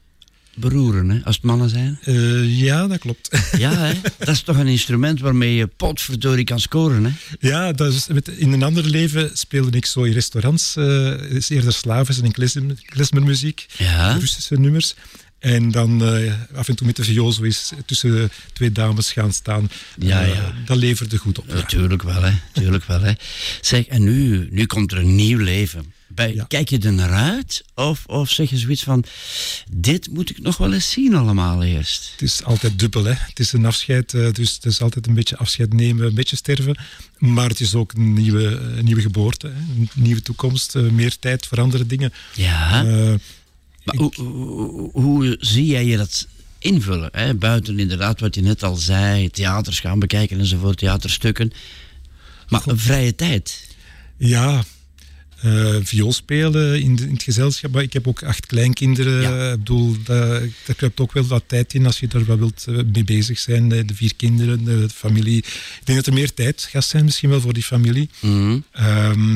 beroeren, 0.55 1.09
hè, 1.09 1.19
als 1.23 1.35
het 1.35 1.45
mannen 1.45 1.69
zijn. 1.69 1.99
Eh, 2.03 2.59
ja, 2.59 2.87
dat 2.87 2.99
klopt. 2.99 3.29
Ja, 3.57 3.73
hè? 3.73 3.93
dat 4.17 4.27
is 4.27 4.41
toch 4.41 4.57
een 4.57 4.67
instrument 4.67 5.19
waarmee 5.19 5.55
je 5.55 5.67
potverdorie 5.67 6.43
kan 6.45 6.59
scoren, 6.59 7.05
hè? 7.05 7.11
Ja, 7.47 7.71
dat 7.71 7.93
is, 7.93 8.07
in 8.37 8.51
een 8.53 8.63
ander 8.63 8.83
leven 8.85 9.29
speelde 9.33 9.77
ik 9.77 9.85
zo 9.85 10.03
in 10.03 10.13
restaurants. 10.13 10.75
eh 10.75 11.13
is 11.29 11.49
eerder 11.49 11.73
Slavische 11.73 12.23
en 12.23 12.31
klezmer- 12.31 12.81
klezmermuziek, 12.85 13.65
Ja. 13.77 14.13
Russische 14.17 14.55
nummers. 14.59 14.95
En 15.39 15.71
dan 15.71 16.05
eh, 16.15 16.33
af 16.55 16.67
en 16.67 16.75
toe 16.75 16.85
met 16.87 16.95
de 16.95 17.03
viool 17.03 17.31
zo 17.31 17.43
eens 17.43 17.71
tussen 17.85 18.31
twee 18.53 18.71
dames 18.71 19.11
gaan 19.11 19.33
staan. 19.33 19.69
Ja, 19.97 20.21
Eh, 20.21 20.35
ja. 20.35 20.53
dat 20.65 20.77
leverde 20.77 21.17
goed 21.17 21.39
op. 21.39 21.47
Natuurlijk 21.47 22.03
wel, 22.03 22.21
hè. 22.21 22.31
Tuurlijk 22.53 22.83
wel, 22.83 23.01
hè. 23.01 23.11
Zeg, 23.61 23.85
en 23.85 24.03
nu, 24.03 24.47
nu 24.51 24.65
komt 24.65 24.91
er 24.91 24.97
een 24.97 25.15
nieuw 25.15 25.37
leven. 25.39 25.93
Bij, 26.07 26.43
Kijk 26.47 26.69
je 26.69 26.79
er 26.79 26.93
naar 26.93 27.11
uit? 27.13 27.63
Of, 27.75 28.05
of 28.05 28.29
zeg 28.29 28.49
je 28.49 28.57
zoiets 28.57 28.83
van, 28.83 29.03
dit 29.71 30.09
moet 30.11 30.29
ik 30.29 30.41
nog 30.41 30.57
wel 30.57 30.73
eens 30.73 30.91
zien 30.91 31.15
allemaal 31.15 31.63
eerst? 31.63 32.09
Het 32.11 32.21
is 32.21 32.43
altijd 32.43 32.79
dubbel. 32.79 33.03
Hè. 33.03 33.13
Het 33.13 33.39
is 33.39 33.53
een 33.53 33.65
afscheid, 33.65 34.13
eh, 34.13 34.31
dus 34.31 34.53
het 34.53 34.65
is 34.65 34.81
altijd 34.81 35.07
een 35.07 35.13
beetje 35.13 35.37
afscheid 35.37 35.73
nemen, 35.73 36.05
een 36.07 36.13
beetje 36.13 36.35
sterven. 36.35 36.77
Maar 37.17 37.49
het 37.49 37.59
is 37.59 37.73
ook 37.75 37.93
een 37.93 38.13
nieuwe, 38.13 38.45
een 38.45 38.85
nieuwe 38.85 39.01
geboorte, 39.01 39.47
hè. 39.47 39.53
een 39.53 39.89
nieuwe 39.93 40.21
toekomst, 40.21 40.75
meer 40.75 41.19
tijd 41.19 41.45
voor 41.45 41.61
andere 41.61 41.85
dingen. 41.85 42.13
Ja. 42.35 42.85
Maar 43.87 43.95
hoe, 43.95 44.15
hoe, 44.15 44.89
hoe 45.01 45.37
zie 45.39 45.65
jij 45.65 45.85
je 45.85 45.97
dat 45.97 46.27
invullen? 46.59 47.09
Hè? 47.11 47.33
Buiten 47.35 47.79
inderdaad 47.79 48.19
wat 48.19 48.35
je 48.35 48.41
net 48.41 48.63
al 48.63 48.75
zei, 48.75 49.29
theaters 49.29 49.79
gaan 49.79 49.99
bekijken 49.99 50.39
enzovoort, 50.39 50.77
theaterstukken. 50.77 51.51
Maar 52.49 52.61
een 52.65 52.79
vrije 52.79 53.15
tijd. 53.15 53.67
Ja, 54.17 54.63
eh 55.41 55.75
viool 55.81 56.13
spelen 56.13 56.81
in, 56.81 56.95
de- 56.95 57.03
in 57.03 57.13
het 57.13 57.23
gezelschap. 57.23 57.71
Maar 57.71 57.81
ik 57.83 57.93
heb 57.93 58.07
ook 58.07 58.23
acht 58.23 58.45
kleinkinderen. 58.45 59.51
Ik 59.51 59.57
bedoel, 59.57 59.95
daar, 60.03 60.39
daar 60.65 60.75
kruipt 60.75 60.99
ook 60.99 61.11
wel 61.11 61.23
wat 61.25 61.43
tijd 61.47 61.73
in 61.73 61.85
als 61.85 61.99
je 61.99 62.07
daar 62.07 62.25
wel 62.25 62.37
wilt 62.37 62.65
eh, 62.67 62.75
mee 62.93 63.03
bezig 63.03 63.39
zijn. 63.39 63.69
De, 63.69 63.85
vier 63.93 64.15
kinderen, 64.15 64.63
de, 64.63 64.79
de 64.79 64.89
familie. 64.89 65.37
Ik 65.37 65.81
denk 65.83 65.97
dat 65.97 66.07
er 66.07 66.13
meer 66.13 66.33
tijd 66.33 66.67
gaat 66.71 66.85
zijn 66.85 67.03
misschien 67.05 67.29
wel 67.29 67.41
voor 67.41 67.53
die 67.53 67.63
familie. 67.63 68.09
Mhm. 68.19 68.59
Ehm, 68.71 69.35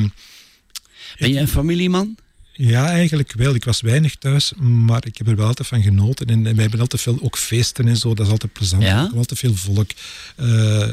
Ben 1.18 1.32
je 1.32 1.38
een 1.40 1.48
familieman? 1.48 2.16
Ja, 2.52 2.88
eigenlijk 2.88 3.32
wel. 3.32 3.54
Ik 3.54 3.64
was 3.64 3.80
weinig 3.80 4.16
thuis, 4.16 4.52
maar 4.60 5.06
ik 5.06 5.18
heb 5.18 5.26
er 5.26 5.36
wel 5.36 5.46
altijd 5.46 5.68
van 5.68 5.82
genoten. 5.82 6.26
En, 6.26 6.46
en 6.46 6.54
wij 6.54 6.62
hebben 6.62 6.80
altijd 6.80 7.02
veel 7.02 7.18
ook 7.20 7.38
feesten 7.38 7.88
en 7.88 7.96
zo. 7.96 8.14
Dat 8.14 8.26
is 8.26 8.32
altijd 8.32 8.52
plezant. 8.52 8.82
Ja? 8.82 9.10
Altijd 9.16 9.38
veel 9.38 9.54
volk. 9.54 9.90
Eh, 10.36 10.88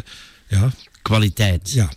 ja. 0.47 0.71
Kwaliteit. 1.01 1.71
Ja. 1.71 1.89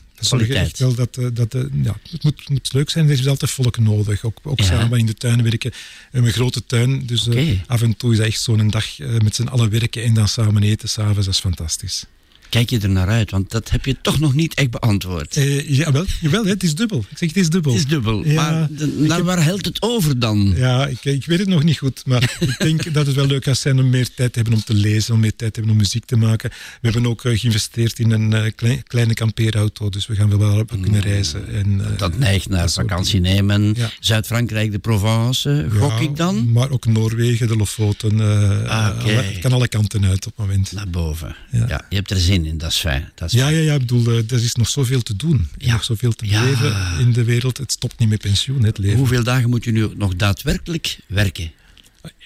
Echt 0.49 0.79
wel 0.79 0.95
dat, 0.95 1.17
eh, 1.17 1.27
dat 1.33 1.55
eh, 1.55 1.63
ja, 1.83 1.97
het 2.11 2.23
moet, 2.23 2.49
moet 2.49 2.73
leuk 2.73 2.91
zijn. 2.91 3.07
Er 3.07 3.13
is 3.13 3.27
altijd 3.27 3.51
volk 3.51 3.79
nodig. 3.79 4.25
Ook, 4.25 4.39
ook 4.43 4.61
Ja. 4.61 4.65
samen 4.65 4.99
in 4.99 5.07
de 5.07 5.15
tuin 5.15 5.43
werken. 5.43 5.71
We 5.71 5.77
hebben 6.11 6.31
een 6.31 6.37
grote 6.37 6.67
tuin, 6.67 7.07
dus 7.07 7.29
af 7.67 7.83
en 7.83 7.97
toe 7.97 8.13
is 8.13 8.17
dat 8.19 8.27
echt 8.27 8.41
zo'n 8.41 8.71
dag 8.71 8.99
met 8.99 9.35
z'n 9.35 9.47
allen 9.47 9.71
werken 9.71 10.03
en 10.03 10.15
dan 10.15 10.29
samen 10.29 10.63
eten 10.63 10.89
s'avonds. 10.89 11.25
Dat 11.25 11.35
is 11.35 11.41
fantastisch. 11.41 12.05
Kijk 12.53 12.71
je 12.71 12.79
er 12.79 12.89
naar 12.89 13.09
uit? 13.09 13.31
Want 13.31 13.51
dat 13.51 13.71
heb 13.71 13.85
je 13.85 13.97
toch 14.03 14.21
nog 14.21 14.35
niet 14.35 14.55
echt 14.55 14.71
beantwoord. 14.71 15.37
Eh, 15.37 15.69
jawel, 15.69 16.05
jawel 16.21 16.45
het 16.45 16.63
is 16.63 16.75
dubbel. 16.75 16.99
Ik 17.11 17.19
zeg, 17.19 17.29
het 17.29 17.37
is 17.39 17.51
dubbel. 17.51 17.73
Het 17.73 17.81
is 17.81 17.87
dubbel. 17.89 18.25
Ja, 18.27 18.35
maar 18.51 18.69
de- 18.71 18.95
naar 18.99 19.23
waar 19.25 19.45
helpt 19.45 19.65
het 19.65 19.83
over 19.83 20.19
dan? 20.19 20.53
Ja, 20.57 20.87
ik, 20.87 21.05
ik 21.05 21.27
weet 21.27 21.39
het 21.39 21.49
nog 21.49 21.63
niet 21.63 21.79
goed, 21.79 22.03
maar 22.07 22.23
ik 22.41 22.55
denk 22.59 22.93
dat 22.95 23.07
het 23.07 23.15
wel 23.15 23.27
leuk 23.27 23.45
gaat 23.45 23.59
zijn 23.59 23.79
om 23.79 23.91
meer 23.91 24.09
tijd 24.15 24.33
te 24.33 24.39
hebben 24.39 24.55
om 24.59 24.65
te 24.65 24.75
lezen, 24.75 25.15
om 25.15 25.21
meer 25.21 25.37
tijd 25.37 25.53
te 25.53 25.59
hebben 25.59 25.73
om 25.77 25.83
muziek 25.83 26.05
te 26.05 26.17
maken. 26.17 26.51
We 26.51 26.57
hebben 26.91 27.07
ook 27.07 27.25
eh, 27.25 27.39
geïnvesteerd 27.39 27.99
in 27.99 28.11
een 28.11 28.33
eh, 28.33 28.53
klein- 28.57 28.83
kleine 28.83 29.15
kampeerauto, 29.15 29.89
dus 29.89 30.07
we 30.07 30.15
gaan 30.15 30.29
wel 30.29 30.39
wel 30.39 30.65
kunnen 30.65 31.01
reizen. 31.01 31.49
En, 31.49 31.81
Dat 31.97 32.19
neigt 32.19 32.49
naar 32.49 32.61
dat 32.63 32.73
vakantie 32.73 33.21
nemen. 33.21 33.73
Ja. 33.77 33.91
Zuid-Frankrijk, 34.01 34.73
de 34.73 34.79
Provence, 34.79 35.67
gok 35.79 35.91
Ja, 35.91 35.99
ik 35.99 36.17
dan? 36.17 36.53
Maar 36.53 36.71
ook 36.71 36.87
Noorwegen, 36.87 37.49
de 37.49 37.57
Lofoten. 37.57 38.21
Ah, 38.69 39.05
het 39.05 39.39
kan 39.39 39.53
alle 39.53 39.69
kanten 39.69 40.05
uit 40.05 40.27
op 40.27 40.37
het 40.37 40.47
moment. 40.47 40.73
Naar 40.73 40.89
boven. 40.91 41.37
Ja. 41.51 41.85
je 41.89 41.97
hebt 41.97 42.11
er 42.11 42.21
zin 42.21 42.42
in, 42.45 42.59
dat 42.59 42.71
is 42.71 42.77
fijn. 42.77 43.13
Dat 43.15 43.33
Ja, 43.33 43.49
ja, 43.49 43.59
ja, 43.59 43.73
ik 43.73 43.79
bedoel, 43.81 44.07
eh, 44.07 44.17
er 44.17 44.43
is 44.43 44.55
nog 44.55 44.69
zoveel 44.69 45.03
te 45.03 45.17
doen. 45.17 45.49
Nog 45.59 45.85
zoveel 45.85 46.13
te 46.13 46.27
Ja. 46.27 46.43
beleven 46.43 46.99
in 46.99 47.13
de 47.13 47.25
wereld. 47.25 47.59
Het 47.59 47.73
stopt 47.73 47.99
niet 47.99 48.09
met 48.09 48.21
pensioen, 48.21 48.63
het 48.65 48.79
leven. 48.79 48.99
Hoeveel 48.99 49.23
dagen 49.23 49.51
moet 49.51 49.65
je 49.65 49.73
nu 49.73 49.89
nog 49.97 50.17
daadwerkelijk 50.17 50.99
werken? 51.07 51.53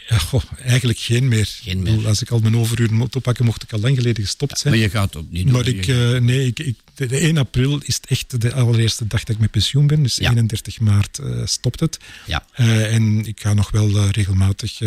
Ja, 0.09 0.19
goh, 0.19 0.43
eigenlijk 0.63 0.99
geen 0.99 1.29
meer. 1.29 1.47
Geen 1.63 1.79
Ik 1.79 1.85
bedoel, 1.85 2.07
als 2.07 2.23
ik 2.23 2.31
al 2.31 2.39
mijn 2.39 2.57
overuren 2.57 2.95
moet 2.95 3.17
oppakken, 3.17 3.45
mocht 3.45 3.63
ik 3.63 3.73
al 3.73 3.79
lang 3.79 3.97
geleden 3.97 4.25
gestopt 4.25 4.59
zijn. 4.59 4.75
Maar 4.75 4.83
je 4.83 4.91
gaat 4.91 5.15
het 5.15 5.31
niet 5.31 5.45
doen. 5.45 5.53
Maar 5.53 5.67
ik, 5.67 5.87
eh, 5.87 6.19
nee, 6.19 6.47
ik, 6.47 6.59
ik, 6.59 6.77
de, 6.95 7.07
de 7.07 7.19
1 7.19 7.37
april 7.37 7.81
is 7.85 7.95
het 7.95 8.07
echt 8.07 8.41
de 8.41 8.53
allereerste 8.53 9.07
dag 9.07 9.25
dat 9.25 9.35
ik 9.35 9.41
met 9.41 9.51
pensioen 9.51 9.87
ben. 9.87 10.03
Dus 10.03 10.19
31 10.19 10.81
maart 10.81 11.19
eh, 11.19 11.47
stopt 11.47 11.81
het. 11.81 11.99
Ja. 12.27 12.47
Eh, 12.53 12.95
en 12.95 13.27
ik 13.27 13.41
ga 13.41 13.55
nog 13.55 13.71
wel 13.71 14.09
regelmatig 14.11 14.81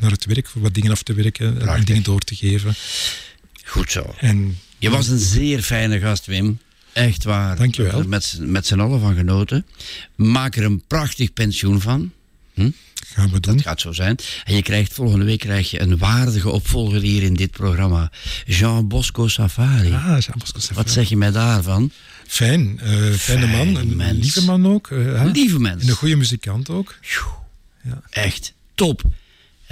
naar 0.00 0.10
het 0.10 0.24
werk 0.24 0.48
voor 0.48 0.62
wat 0.62 0.74
dingen 0.74 0.90
af 0.90 1.02
te 1.02 1.14
werken 1.14 1.68
en 1.68 1.84
dingen 1.84 2.02
door 2.02 2.20
te 2.20 2.34
geven. 2.34 2.74
Goed 3.64 3.90
zo. 3.90 4.14
En, 4.18 4.58
Je 4.82 4.90
was 4.90 5.08
een 5.08 5.18
zeer 5.18 5.62
fijne 5.62 6.00
gast, 6.00 6.26
Wim. 6.26 6.58
Echt 6.92 7.24
waar. 7.24 7.56
Dankjewel. 7.56 8.00
Er 8.00 8.08
Met, 8.08 8.36
met 8.40 8.66
z'n 8.66 8.80
allen 8.80 9.00
van 9.00 9.14
genoten. 9.14 9.66
Maak 10.16 10.56
er 10.56 10.64
een 10.64 10.82
prachtig 10.86 11.32
pensioen 11.32 11.80
van. 11.80 12.12
Hm? 12.54 12.70
Gaan 13.06 13.30
we 13.30 13.40
doen. 13.40 13.54
Dat 13.56 13.64
gaat 13.64 13.80
zo 13.80 13.92
zijn. 13.92 14.16
En 14.44 14.54
je 14.54 14.62
krijgt 14.62 14.92
volgende 14.92 15.24
week 15.24 15.38
krijg 15.38 15.70
je 15.70 15.80
een 15.80 15.98
waardige 15.98 16.50
opvolger 16.50 17.00
hier 17.00 17.22
in 17.22 17.34
dit 17.34 17.50
programma. 17.50 18.10
Jean 18.46 18.88
Bosco 18.88 19.28
Safari. 19.28 19.92
Ah, 19.92 20.04
Jean 20.04 20.38
Bosco 20.38 20.58
Safari. 20.60 20.74
Wat 20.82 20.90
zeg 20.90 21.08
je 21.08 21.16
mij 21.16 21.30
daarvan? 21.30 21.90
Fijn, 22.26 22.80
eh, 22.80 23.10
fijne 23.10 23.46
man, 23.46 23.76
een 23.76 23.96
mens. 23.96 24.18
lieve 24.20 24.44
man 24.44 24.66
ook. 24.66 24.90
eh, 24.90 24.98
hè? 24.98 25.24
Lieve 25.30 25.58
mens. 25.58 25.82
En 25.82 25.88
een 25.88 25.94
goede 25.94 26.16
muzikant 26.16 26.70
ook. 26.70 26.94
Echt 28.10 28.52
top. 28.74 29.02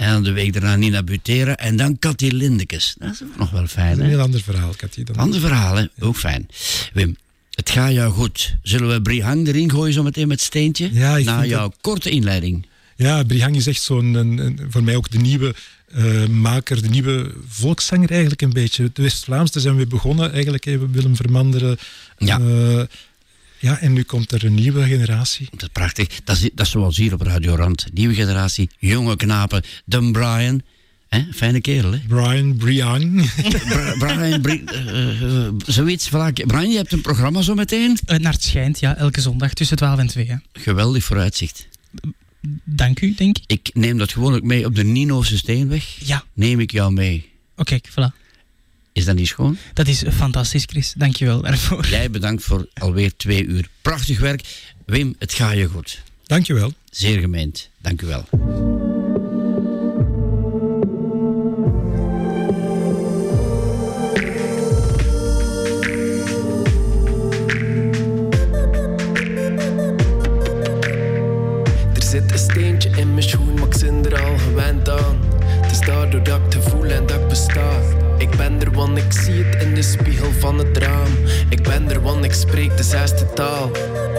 En 0.01 0.23
de 0.23 0.31
week 0.31 0.53
daarna 0.53 0.75
Nina 0.75 1.03
Butera 1.03 1.55
en 1.57 1.75
dan 1.75 1.99
Cathy 1.99 2.27
Lindekes. 2.27 2.95
Dat 2.99 3.11
is 3.11 3.23
ook 3.23 3.37
nog 3.37 3.51
wel 3.51 3.61
Dat 3.61 3.69
fijn, 3.69 3.91
is 3.91 3.97
een 3.97 4.09
heel 4.09 4.19
ander 4.19 4.41
verhaal, 4.41 4.73
Cathy. 4.75 5.03
Dan. 5.03 5.15
Ander 5.15 5.39
verhaal, 5.39 5.75
hè? 5.75 5.85
Ook 5.99 6.17
fijn. 6.17 6.47
Wim, 6.93 7.15
het 7.49 7.69
gaat 7.69 7.91
jou 7.91 8.11
goed. 8.11 8.55
Zullen 8.63 8.89
we 8.89 9.01
Brihang 9.01 9.47
erin 9.47 9.71
gooien 9.71 9.93
zo 9.93 10.03
meteen 10.03 10.27
met 10.27 10.41
Steentje? 10.41 10.89
Ja, 10.93 11.17
ik 11.17 11.25
Na 11.25 11.45
jouw 11.45 11.73
korte 11.81 12.09
inleiding. 12.09 12.65
Ja, 12.95 13.23
Brihang 13.23 13.55
is 13.55 13.67
echt 13.67 13.81
zo'n, 13.81 14.59
voor 14.69 14.83
mij 14.83 14.95
ook 14.95 15.09
de 15.09 15.17
nieuwe 15.17 15.55
eh, 15.93 16.27
maker, 16.27 16.81
de 16.81 16.89
nieuwe 16.89 17.33
volkszanger 17.47 18.11
eigenlijk 18.11 18.41
een 18.41 18.53
beetje. 18.53 18.89
De 18.93 19.01
West-Vlaams, 19.01 19.51
daar 19.51 19.61
zijn 19.61 19.75
we 19.75 19.87
begonnen 19.87 20.31
eigenlijk, 20.31 20.63
hè, 20.63 20.89
Willem 20.89 21.15
Vermanderen. 21.15 21.77
Ja. 22.17 22.39
Eh, 22.39 22.81
ja, 23.61 23.79
en 23.79 23.93
nu 23.93 24.03
komt 24.03 24.31
er 24.31 24.45
een 24.45 24.53
nieuwe 24.53 24.83
generatie. 24.83 25.47
Dat 25.51 25.61
is 25.61 25.67
prachtig. 25.71 26.07
Dat 26.23 26.35
is, 26.37 26.49
dat 26.53 26.65
is 26.65 26.71
zoals 26.71 26.97
hier 26.97 27.13
op 27.13 27.21
Radio 27.21 27.55
Rand. 27.55 27.85
Nieuwe 27.93 28.13
generatie, 28.13 28.69
jonge 28.79 29.15
knapen. 29.15 29.63
Dan 29.85 30.11
Brian. 30.11 30.61
Hè? 31.07 31.23
Fijne 31.33 31.61
kerel, 31.61 31.91
hè? 31.91 31.99
Brian, 32.07 32.55
Brian. 32.57 33.15
Bra- 33.69 33.95
Brian, 33.97 34.41
Bri- 34.41 34.63
eh, 34.65 35.21
eh, 35.45 35.53
zoiets. 35.65 36.09
Voilà. 36.09 36.33
Brian, 36.47 36.69
je 36.69 36.77
hebt 36.77 36.91
een 36.91 37.01
programma 37.01 37.41
zo 37.41 37.53
meteen. 37.55 37.97
Eh, 38.05 38.17
naar 38.17 38.33
het 38.33 38.43
schijnt, 38.43 38.79
ja, 38.79 38.95
elke 38.97 39.21
zondag 39.21 39.53
tussen 39.53 39.77
12 39.77 39.99
en 39.99 40.07
2. 40.07 40.25
hè. 40.27 40.35
Geweldig 40.53 41.03
vooruitzicht. 41.03 41.67
Dank 42.63 43.01
u, 43.01 43.13
denk 43.15 43.37
ik. 43.37 43.43
Ik 43.47 43.69
neem 43.73 43.97
dat 43.97 44.11
gewoon 44.11 44.33
ook 44.35 44.43
mee 44.43 44.65
op 44.65 44.75
de 44.75 44.83
Nino's 44.83 45.35
Steenweg. 45.37 45.95
Ja. 45.99 46.23
Neem 46.33 46.59
ik 46.59 46.71
jou 46.71 46.93
mee. 46.93 47.29
Oké, 47.55 47.79
voilà. 47.89 48.20
Is 48.93 49.05
dat 49.05 49.15
niet 49.15 49.27
schoon? 49.27 49.57
Dat 49.73 49.87
is 49.87 50.03
fantastisch, 50.11 50.63
Chris. 50.65 50.93
Dank 50.97 51.15
je 51.15 51.25
wel 51.25 51.41
daarvoor. 51.41 51.87
Jij 51.87 52.11
bedankt 52.11 52.43
voor 52.43 52.67
alweer 52.73 53.15
twee 53.15 53.45
uur. 53.45 53.67
Prachtig 53.81 54.19
werk. 54.19 54.41
Wim, 54.85 55.15
het 55.19 55.33
gaat 55.33 55.55
je 55.55 55.65
goed. 55.65 56.01
Dankjewel. 56.25 56.73
Zeer 56.89 57.19
gemeend. 57.19 57.69
Dank 57.81 58.01
u 58.01 58.07
wel. 58.07 58.25
Er 71.93 72.03
zit 72.03 72.31
een 72.31 72.37
steentje 72.37 72.89
in 72.89 73.13
mijn 73.13 73.23
schoen, 73.23 73.53
maar 73.53 73.67
ik 73.67 73.73
zit 73.73 74.05
er 74.05 74.23
al 74.23 74.37
gewend 74.37 74.89
aan. 74.89 75.19
Het 75.43 75.71
is 75.71 75.79
daardoor 75.79 76.23
dat 76.23 76.39
ik 76.39 76.49
te 76.49 76.61
voelen 76.61 76.95
en 76.95 77.05
dat 77.05 77.21
ik 77.21 77.27
besta. 77.27 77.90
Ik 78.21 78.37
ben 78.37 78.61
er, 78.61 78.71
want 78.71 78.97
ik 78.97 79.11
zie 79.11 79.43
het 79.43 79.63
in 79.63 79.73
de 79.73 79.81
spiegel 79.81 80.31
van 80.39 80.57
het 80.57 80.77
raam. 80.77 81.11
Ik 81.49 81.63
ben 81.63 81.89
er, 81.89 82.01
want 82.01 82.23
ik 82.23 82.33
spreek 82.33 82.77
de 82.77 82.83
zesde 82.83 83.33
taal. 83.33 83.71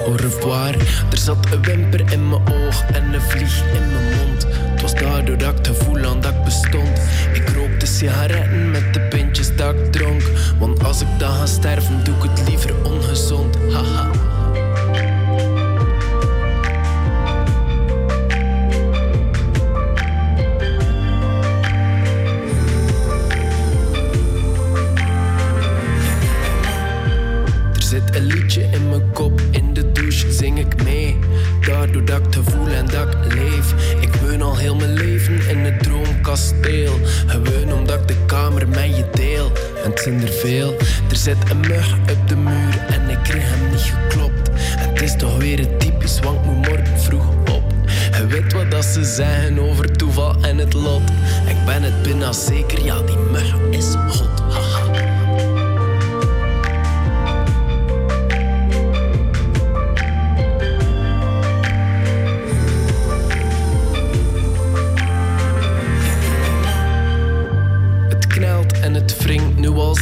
Au 0.06 0.16
revoir, 0.16 0.76
er 1.10 1.18
zat 1.18 1.46
een 1.52 1.62
wimper 1.62 2.12
in 2.12 2.28
mijn 2.28 2.40
oog 2.40 2.82
en 2.92 3.12
een 3.12 3.20
vlieg 3.20 3.62
in 3.74 3.92
mijn 3.92 4.16
mond. 4.16 4.46
Het 4.48 4.80
was 4.80 4.94
daardoor 4.94 5.38
dat 5.38 5.50
ik 5.50 5.56
het 5.56 5.66
gevoel 5.66 6.04
aan 6.04 6.20
dat 6.20 6.32
ik 6.32 6.44
bestond. 6.44 7.00
Ik 7.32 7.48
rookte 7.48 7.86
sigaretten 7.86 8.70
met 8.70 8.94
de 8.94 9.00
pintjes 9.00 9.56
dat 9.56 9.74
ik 9.74 9.92
dronk. 9.92 10.22
Want 10.58 10.84
als 10.84 11.00
ik 11.00 11.08
dan 11.18 11.32
ga 11.32 11.46
sterven, 11.46 12.04
doe 12.04 12.14
ik 12.14 12.22
het 12.22 12.48
liever 12.48 12.84
ongezond. 12.84 13.56
Haha. 13.72 14.31
Droomkasteel. 36.32 36.98
Gewoon 37.26 37.78
omdat 37.78 38.00
ik 38.00 38.08
de 38.08 38.16
kamer 38.26 38.68
met 38.68 38.96
je 38.96 39.04
deel. 39.12 39.52
En 39.84 39.90
het 39.90 40.00
zijn 40.00 40.22
er 40.22 40.32
veel. 40.32 40.76
Er 41.10 41.16
zit 41.16 41.36
een 41.50 41.60
mug 41.60 41.92
op 41.92 42.28
de 42.28 42.36
muur 42.36 42.84
en 42.88 43.08
ik 43.08 43.18
kreeg 43.22 43.44
hem 43.44 43.70
niet 43.70 43.80
geklopt. 43.80 44.50
Het 44.54 45.02
is 45.02 45.16
toch 45.16 45.36
weer 45.36 45.58
het 45.58 45.80
typisch, 45.80 46.20
want 46.20 46.38
ik 46.38 46.44
moet 46.44 46.68
morgen 46.68 47.00
vroeg 47.00 47.28
op. 47.28 47.62
Je 48.18 48.26
weet 48.26 48.52
wat 48.52 48.70
dat 48.70 48.84
ze 48.84 49.04
zeggen 49.04 49.58
over 49.58 49.96
toeval 49.96 50.34
en 50.40 50.58
het 50.58 50.72
lot. 50.72 51.02
Ik 51.46 51.64
ben 51.66 51.82
het 51.82 52.02
bijna 52.02 52.32
zeker, 52.32 52.84
ja, 52.84 53.02
die 53.02 53.16
mug 53.16 53.54
is 53.70 53.94
hot. 53.94 54.31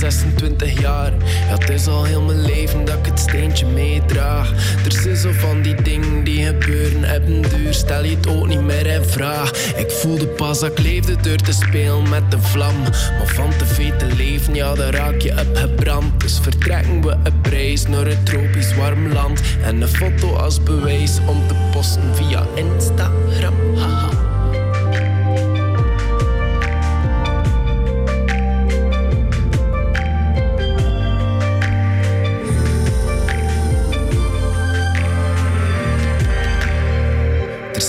26 0.01 0.81
jaar. 0.81 1.13
Ja, 1.49 1.59
het 1.59 1.69
is 1.69 1.87
al 1.87 2.05
heel 2.05 2.23
mijn 2.23 2.41
leven 2.41 2.85
dat 2.85 2.99
ik 2.99 3.07
het 3.07 3.19
steentje 3.19 3.67
meedraag. 3.67 4.51
Er 4.85 4.93
zijn 4.93 5.17
zo 5.17 5.31
van 5.33 5.63
die 5.63 5.83
dingen 5.83 6.25
die 6.25 6.45
gebeuren, 6.45 7.05
hebben 7.05 7.43
duur. 7.43 7.75
Stel 7.75 8.05
je 8.05 8.17
het 8.17 8.29
ook 8.29 8.47
niet 8.47 8.61
meer 8.61 8.87
in 8.87 9.05
vraag. 9.05 9.75
Ik 9.77 9.91
voelde 9.91 10.27
pas 10.27 10.61
dat 10.61 10.71
ik 10.71 10.79
leefde 10.79 11.17
door 11.17 11.37
te 11.37 11.53
spelen 11.53 12.09
met 12.09 12.31
de 12.31 12.41
vlam. 12.41 12.81
Maar 13.19 13.27
van 13.27 13.51
te 13.57 13.67
veel 13.67 13.97
te 13.97 14.07
leven, 14.17 14.55
ja, 14.55 14.75
daar 14.75 14.95
raak 14.95 15.21
je 15.21 15.31
op 15.31 15.57
gebrand. 15.57 16.21
Dus 16.21 16.39
vertrekken 16.43 17.03
we 17.03 17.17
een 17.23 17.41
prijs 17.41 17.87
naar 17.87 18.07
een 18.07 18.23
tropisch 18.23 18.75
warm 18.75 19.13
land. 19.13 19.41
En 19.63 19.81
een 19.81 19.89
foto 19.89 20.35
als 20.35 20.63
bewijs 20.63 21.19
om 21.27 21.47
te 21.49 21.55
posten 21.73 22.15
via 22.15 22.47
Instagram. 22.55 23.55
Haha. 23.77 24.20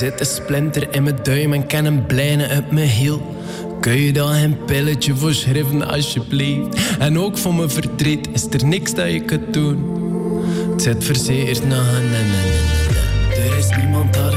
Zit 0.01 0.19
een 0.19 0.25
splinter 0.25 0.93
in 0.93 1.03
mijn 1.03 1.15
duim 1.23 1.53
en 1.53 1.67
kan 1.67 1.85
een 1.85 2.05
blijne 2.05 2.57
op 2.57 2.71
mijn 2.71 2.87
hiel. 2.87 3.21
Kun 3.79 3.97
je 3.97 4.13
dan 4.13 4.33
een 4.33 4.65
pilletje 4.65 5.15
voor 5.15 5.33
schrijven 5.33 5.87
alsjeblieft? 5.87 6.97
En 6.99 7.19
ook 7.19 7.37
voor 7.37 7.55
mijn 7.55 7.69
verdriet 7.69 8.27
is 8.33 8.47
er 8.49 8.65
niks 8.65 8.93
dat 8.93 9.11
je 9.11 9.19
kunt 9.19 9.53
doen. 9.53 9.77
Het 10.71 10.81
zit 10.81 11.03
verzekerd 11.03 11.67
na 11.67 11.81
na 11.81 11.99
na 11.99 12.21
na. 12.21 13.43
Er 13.43 13.57
is 13.57 13.69
niemand 13.77 14.13
dat 14.13 14.30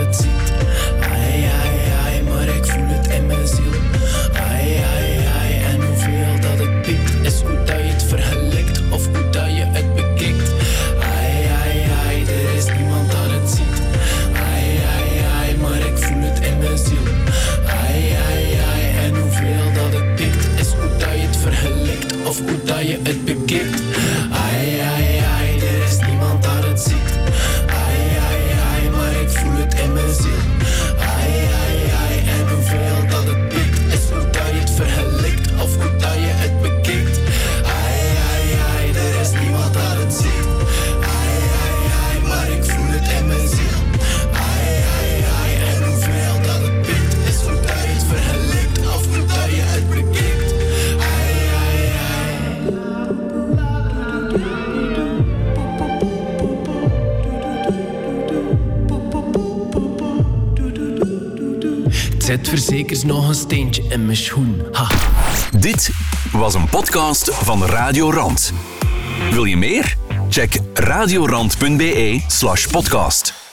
Dit 65.58 65.90
was 66.32 66.54
een 66.54 66.68
podcast 66.68 67.34
van 67.34 67.64
Radio 67.64 68.10
Rand. 68.10 68.52
Wil 69.30 69.44
je 69.44 69.56
meer? 69.56 69.96
Check 70.28 70.60
radiorand.be 70.74 72.20
slash 72.26 72.66
podcast. 72.66 73.43